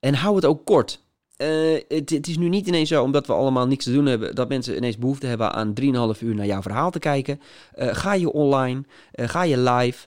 en 0.00 0.14
hou 0.14 0.36
het 0.36 0.44
ook 0.44 0.64
kort. 0.64 1.02
Uh, 1.36 1.80
het, 1.88 2.10
het, 2.10 2.26
is 2.26 2.38
nu 2.38 2.48
niet 2.48 2.66
ineens 2.66 2.88
zo, 2.88 3.02
omdat 3.02 3.26
we 3.26 3.32
allemaal 3.32 3.66
niks 3.66 3.84
te 3.84 3.92
doen 3.92 4.06
hebben, 4.06 4.34
dat 4.34 4.48
mensen 4.48 4.76
ineens 4.76 4.98
behoefte 4.98 5.26
hebben 5.26 5.52
aan 5.52 5.74
3,5 6.14 6.20
uur 6.20 6.34
naar 6.34 6.46
jouw 6.46 6.62
verhaal 6.62 6.90
te 6.90 6.98
kijken. 6.98 7.40
Uh, 7.76 7.88
ga 7.94 8.14
je 8.14 8.32
online, 8.32 8.82
ga 9.12 9.42
je 9.42 9.58
live, 9.58 10.06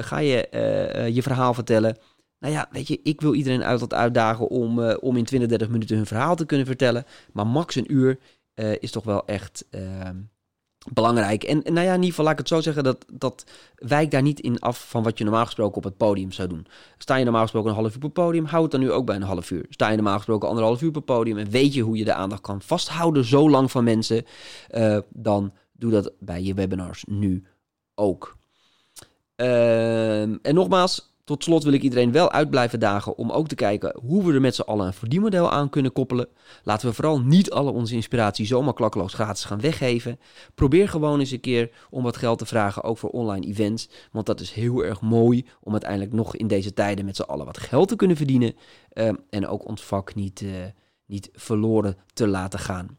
ga 0.00 0.18
je 0.18 0.48
je 1.12 1.22
verhaal 1.22 1.54
vertellen. 1.54 1.96
Nou 2.38 2.54
ja, 2.54 2.68
weet 2.70 2.88
je, 2.88 3.00
ik 3.02 3.20
wil 3.20 3.34
iedereen 3.34 3.64
uit 3.64 3.80
dat 3.80 3.94
uitdagen 3.94 4.48
om, 4.48 4.80
om 4.90 5.16
in 5.16 5.24
20, 5.24 5.48
30 5.48 5.68
minuten 5.68 5.96
hun 5.96 6.06
verhaal 6.06 6.36
te 6.36 6.46
kunnen 6.46 6.66
vertellen. 6.66 7.04
Maar 7.32 7.46
max 7.46 7.74
een 7.74 7.92
uur 7.92 8.18
uh, 8.54 8.72
is 8.78 8.90
toch 8.90 9.04
wel 9.04 9.26
echt 9.26 9.64
uh, 9.70 10.08
belangrijk. 10.92 11.44
En, 11.44 11.62
nou 11.64 11.86
ja, 11.86 11.92
in 11.92 11.94
ieder 11.94 12.08
geval 12.08 12.24
laat 12.24 12.32
ik 12.32 12.38
het 12.38 12.48
zo 12.48 12.60
zeggen, 12.60 12.84
dat, 12.84 13.04
dat 13.12 13.44
wijkt 13.74 14.10
daar 14.10 14.22
niet 14.22 14.40
in 14.40 14.58
af 14.58 14.88
van 14.88 15.02
wat 15.02 15.18
je 15.18 15.24
normaal 15.24 15.44
gesproken 15.44 15.76
op 15.76 15.84
het 15.84 15.96
podium 15.96 16.32
zou 16.32 16.48
doen. 16.48 16.66
Sta 16.98 17.16
je 17.16 17.24
normaal 17.24 17.42
gesproken 17.42 17.70
een 17.70 17.76
half 17.76 17.92
uur 17.92 17.98
per 17.98 18.10
podium, 18.10 18.44
hou 18.44 18.62
het 18.62 18.70
dan 18.70 18.80
nu 18.80 18.90
ook 18.90 19.06
bij 19.06 19.16
een 19.16 19.22
half 19.22 19.50
uur. 19.50 19.66
Sta 19.68 19.88
je 19.88 19.94
normaal 19.94 20.16
gesproken 20.16 20.48
anderhalf 20.48 20.82
uur 20.82 20.90
per 20.90 21.02
podium 21.02 21.38
en 21.38 21.50
weet 21.50 21.74
je 21.74 21.82
hoe 21.82 21.96
je 21.96 22.04
de 22.04 22.14
aandacht 22.14 22.40
kan 22.40 22.62
vasthouden 22.62 23.24
zo 23.24 23.50
lang 23.50 23.70
van 23.70 23.84
mensen, 23.84 24.24
uh, 24.74 24.98
dan 25.08 25.52
doe 25.72 25.90
dat 25.90 26.12
bij 26.18 26.42
je 26.42 26.54
webinars 26.54 27.04
nu 27.08 27.44
ook. 27.94 28.36
Ehm, 29.36 30.36
en 30.42 30.54
nogmaals, 30.54 31.13
tot 31.24 31.44
slot 31.44 31.64
wil 31.64 31.72
ik 31.72 31.82
iedereen 31.82 32.12
wel 32.12 32.30
uit 32.30 32.50
blijven 32.50 32.80
dagen 32.80 33.16
om 33.16 33.30
ook 33.30 33.48
te 33.48 33.54
kijken 33.54 33.96
hoe 34.00 34.24
we 34.24 34.32
er 34.32 34.40
met 34.40 34.54
z'n 34.54 34.60
allen 34.60 34.86
een 34.86 34.92
verdienmodel 34.92 35.50
aan 35.50 35.70
kunnen 35.70 35.92
koppelen. 35.92 36.28
Laten 36.62 36.88
we 36.88 36.94
vooral 36.94 37.20
niet 37.20 37.50
alle 37.50 37.70
onze 37.70 37.94
inspiratie 37.94 38.46
zomaar 38.46 38.74
klakkeloos 38.74 39.14
gratis 39.14 39.44
gaan 39.44 39.60
weggeven. 39.60 40.20
Probeer 40.54 40.88
gewoon 40.88 41.20
eens 41.20 41.30
een 41.30 41.40
keer 41.40 41.70
om 41.90 42.02
wat 42.02 42.16
geld 42.16 42.38
te 42.38 42.46
vragen, 42.46 42.82
ook 42.82 42.98
voor 42.98 43.10
online 43.10 43.46
events. 43.46 43.88
Want 44.12 44.26
dat 44.26 44.40
is 44.40 44.52
heel 44.52 44.84
erg 44.84 45.00
mooi 45.00 45.46
om 45.60 45.72
uiteindelijk 45.72 46.12
nog 46.12 46.36
in 46.36 46.46
deze 46.46 46.72
tijden 46.72 47.04
met 47.04 47.16
z'n 47.16 47.22
allen 47.22 47.46
wat 47.46 47.58
geld 47.58 47.88
te 47.88 47.96
kunnen 47.96 48.16
verdienen. 48.16 48.54
Uh, 48.92 49.10
en 49.30 49.46
ook 49.46 49.68
ons 49.68 49.82
vak 49.82 50.14
niet, 50.14 50.40
uh, 50.40 50.50
niet 51.06 51.28
verloren 51.32 51.96
te 52.12 52.26
laten 52.26 52.58
gaan. 52.58 52.98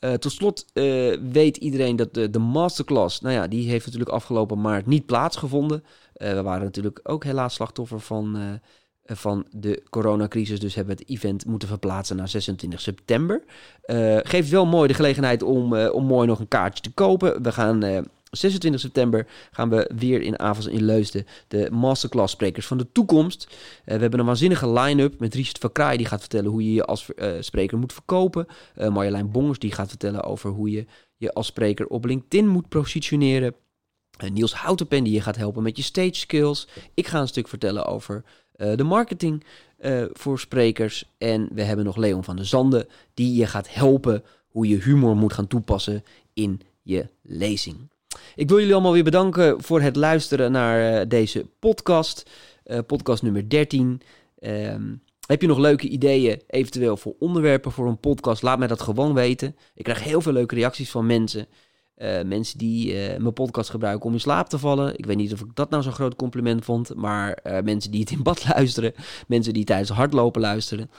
Uh, 0.00 0.12
tot 0.12 0.32
slot 0.32 0.64
uh, 0.74 1.16
weet 1.32 1.56
iedereen 1.56 1.96
dat 1.96 2.14
de, 2.14 2.30
de, 2.30 2.38
masterclass, 2.38 3.20
nou 3.20 3.34
ja, 3.34 3.46
die 3.46 3.70
heeft 3.70 3.84
natuurlijk 3.84 4.10
afgelopen 4.10 4.60
maart 4.60 4.86
niet 4.86 5.06
plaatsgevonden. 5.06 5.84
Uh, 6.16 6.32
we 6.32 6.42
waren 6.42 6.64
natuurlijk 6.64 7.00
ook 7.02 7.24
helaas 7.24 7.54
slachtoffer 7.54 8.00
van, 8.00 8.60
van 9.04 9.46
de 9.50 9.82
coronacrisis, 9.90 10.60
dus 10.60 10.74
hebben 10.74 10.96
we 10.96 11.02
het 11.02 11.10
event 11.10 11.46
moeten 11.46 11.68
verplaatsen 11.68 12.16
naar 12.16 12.28
26 12.28 12.80
september. 12.80 13.42
geeft 14.22 14.50
wel 14.50 14.66
mooi 14.66 14.88
de 14.88 14.94
gelegenheid 14.94 15.42
om, 15.42 15.76
om 15.76 16.04
mooi 16.04 16.26
nog 16.26 16.38
een 16.38 16.48
kaartje 16.48 16.82
te 16.82 16.92
kopen. 16.92 17.42
We 17.42 17.52
gaan 17.52 18.06
26 18.30 18.80
september 18.80 19.26
gaan 19.50 19.70
we 19.70 19.90
weer 19.96 20.20
in 20.20 20.38
Avals 20.38 20.66
in 20.66 20.84
Leusden 20.84 21.26
de 21.48 21.68
masterclass 21.70 22.32
sprekers 22.32 22.66
van 22.66 22.78
de 22.78 22.92
toekomst. 22.92 23.46
Uh, 23.50 23.94
we 23.94 24.00
hebben 24.00 24.20
een 24.20 24.26
waanzinnige 24.26 24.70
line-up 24.70 25.20
met 25.20 25.34
Richard 25.34 25.58
van 25.58 25.72
Kraai 25.72 25.96
die 25.96 26.06
gaat 26.06 26.20
vertellen 26.20 26.50
hoe 26.50 26.64
je 26.64 26.72
je 26.72 26.84
als 26.84 27.08
uh, 27.16 27.32
spreker 27.40 27.78
moet 27.78 27.92
verkopen. 27.92 28.46
Uh, 28.78 28.88
Marjolein 28.88 29.30
Bongers 29.30 29.58
die 29.58 29.72
gaat 29.72 29.88
vertellen 29.88 30.22
over 30.22 30.50
hoe 30.50 30.70
je 30.70 30.86
je 31.16 31.32
als 31.32 31.46
spreker 31.46 31.86
op 31.86 32.04
LinkedIn 32.04 32.48
moet 32.48 32.68
positioneren. 32.68 33.54
Niels 34.32 34.54
Houtenpen 34.54 35.04
die 35.04 35.12
je 35.12 35.20
gaat 35.20 35.36
helpen 35.36 35.62
met 35.62 35.76
je 35.76 35.82
stage 35.82 36.14
skills. 36.14 36.68
Ik 36.94 37.06
ga 37.06 37.20
een 37.20 37.28
stuk 37.28 37.48
vertellen 37.48 37.86
over 37.86 38.24
de 38.52 38.82
marketing 38.84 39.44
voor 40.12 40.38
sprekers. 40.38 41.10
En 41.18 41.48
we 41.52 41.62
hebben 41.62 41.84
nog 41.84 41.96
Leon 41.96 42.24
van 42.24 42.36
der 42.36 42.46
Zanden 42.46 42.86
die 43.14 43.34
je 43.34 43.46
gaat 43.46 43.74
helpen 43.74 44.24
hoe 44.48 44.68
je 44.68 44.76
humor 44.76 45.16
moet 45.16 45.32
gaan 45.32 45.46
toepassen 45.46 46.04
in 46.32 46.60
je 46.82 47.08
lezing. 47.22 47.88
Ik 48.34 48.48
wil 48.48 48.58
jullie 48.58 48.72
allemaal 48.72 48.92
weer 48.92 49.04
bedanken 49.04 49.62
voor 49.62 49.80
het 49.80 49.96
luisteren 49.96 50.52
naar 50.52 51.00
uh, 51.00 51.08
deze 51.08 51.46
podcast. 51.58 52.30
Uh, 52.64 52.78
podcast 52.86 53.22
nummer 53.22 53.48
13. 53.48 54.00
Um, 54.40 55.02
heb 55.26 55.40
je 55.40 55.46
nog 55.46 55.58
leuke 55.58 55.88
ideeën, 55.88 56.42
eventueel 56.46 56.96
voor 56.96 57.14
onderwerpen 57.18 57.72
voor 57.72 57.86
een 57.86 58.00
podcast? 58.00 58.42
Laat 58.42 58.58
mij 58.58 58.68
dat 58.68 58.80
gewoon 58.80 59.14
weten. 59.14 59.56
Ik 59.74 59.84
krijg 59.84 60.04
heel 60.04 60.20
veel 60.20 60.32
leuke 60.32 60.54
reacties 60.54 60.90
van 60.90 61.06
mensen. 61.06 61.46
Uh, 62.02 62.22
mensen 62.22 62.58
die 62.58 62.92
uh, 62.92 63.16
mijn 63.16 63.32
podcast 63.32 63.70
gebruiken 63.70 64.06
om 64.06 64.12
in 64.12 64.20
slaap 64.20 64.48
te 64.48 64.58
vallen. 64.58 64.98
Ik 64.98 65.06
weet 65.06 65.16
niet 65.16 65.32
of 65.32 65.40
ik 65.40 65.46
dat 65.54 65.70
nou 65.70 65.82
zo'n 65.82 65.92
groot 65.92 66.16
compliment 66.16 66.64
vond. 66.64 66.94
Maar 66.94 67.38
uh, 67.44 67.58
mensen 67.60 67.90
die 67.90 68.00
het 68.00 68.10
in 68.10 68.22
bad 68.22 68.48
luisteren. 68.54 68.92
Mensen 69.26 69.52
die 69.52 69.64
tijdens 69.64 69.90
hardlopen 69.90 70.40
luisteren. 70.40 70.90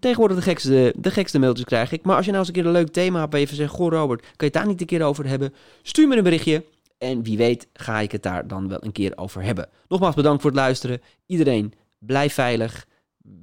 tegenwoordig 0.00 0.36
de 0.36 0.42
gekste, 0.42 0.94
de 0.96 1.10
gekste 1.10 1.38
mailtjes 1.38 1.66
krijg 1.66 1.92
ik. 1.92 2.02
Maar 2.02 2.16
als 2.16 2.24
je 2.24 2.30
nou 2.30 2.44
eens 2.44 2.56
een 2.56 2.62
keer 2.62 2.66
een 2.66 2.78
leuk 2.78 2.92
thema 2.92 3.20
hebt. 3.20 3.34
Even 3.34 3.56
zegt: 3.56 3.72
Goh, 3.72 3.92
Robert, 3.92 4.20
kan 4.20 4.30
je 4.36 4.44
het 4.44 4.52
daar 4.52 4.66
niet 4.66 4.80
een 4.80 4.86
keer 4.86 5.02
over 5.02 5.26
hebben? 5.26 5.54
Stuur 5.82 6.08
me 6.08 6.16
een 6.16 6.22
berichtje. 6.22 6.64
En 6.98 7.22
wie 7.22 7.36
weet 7.36 7.68
ga 7.72 7.98
ik 7.98 8.12
het 8.12 8.22
daar 8.22 8.46
dan 8.46 8.68
wel 8.68 8.84
een 8.84 8.92
keer 8.92 9.12
over 9.16 9.42
hebben. 9.42 9.68
Nogmaals 9.88 10.14
bedankt 10.14 10.42
voor 10.42 10.50
het 10.50 10.60
luisteren. 10.60 11.00
Iedereen, 11.26 11.72
blijf 11.98 12.34
veilig. 12.34 12.86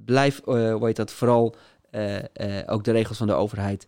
Blijf, 0.06 0.42
hoe 0.44 0.86
heet 0.86 0.96
dat, 0.96 1.12
vooral 1.12 1.56
ook 2.66 2.84
de 2.84 2.92
regels 2.92 3.18
van 3.18 3.28
de 3.28 3.34
overheid 3.34 3.88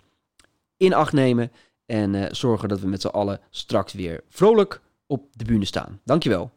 in 0.80 0.94
acht 0.94 1.14
nemen. 1.14 1.52
En 1.90 2.14
uh, 2.14 2.26
zorgen 2.32 2.70
dat 2.70 2.80
we 2.80 2.88
met 2.88 3.02
z'n 3.02 3.08
allen 3.08 3.40
straks 3.50 3.94
weer 3.94 4.24
vrolijk 4.30 4.82
op 5.08 5.26
de 5.32 5.46
bühne 5.46 5.66
staan. 5.66 6.00
Dankjewel. 6.04 6.52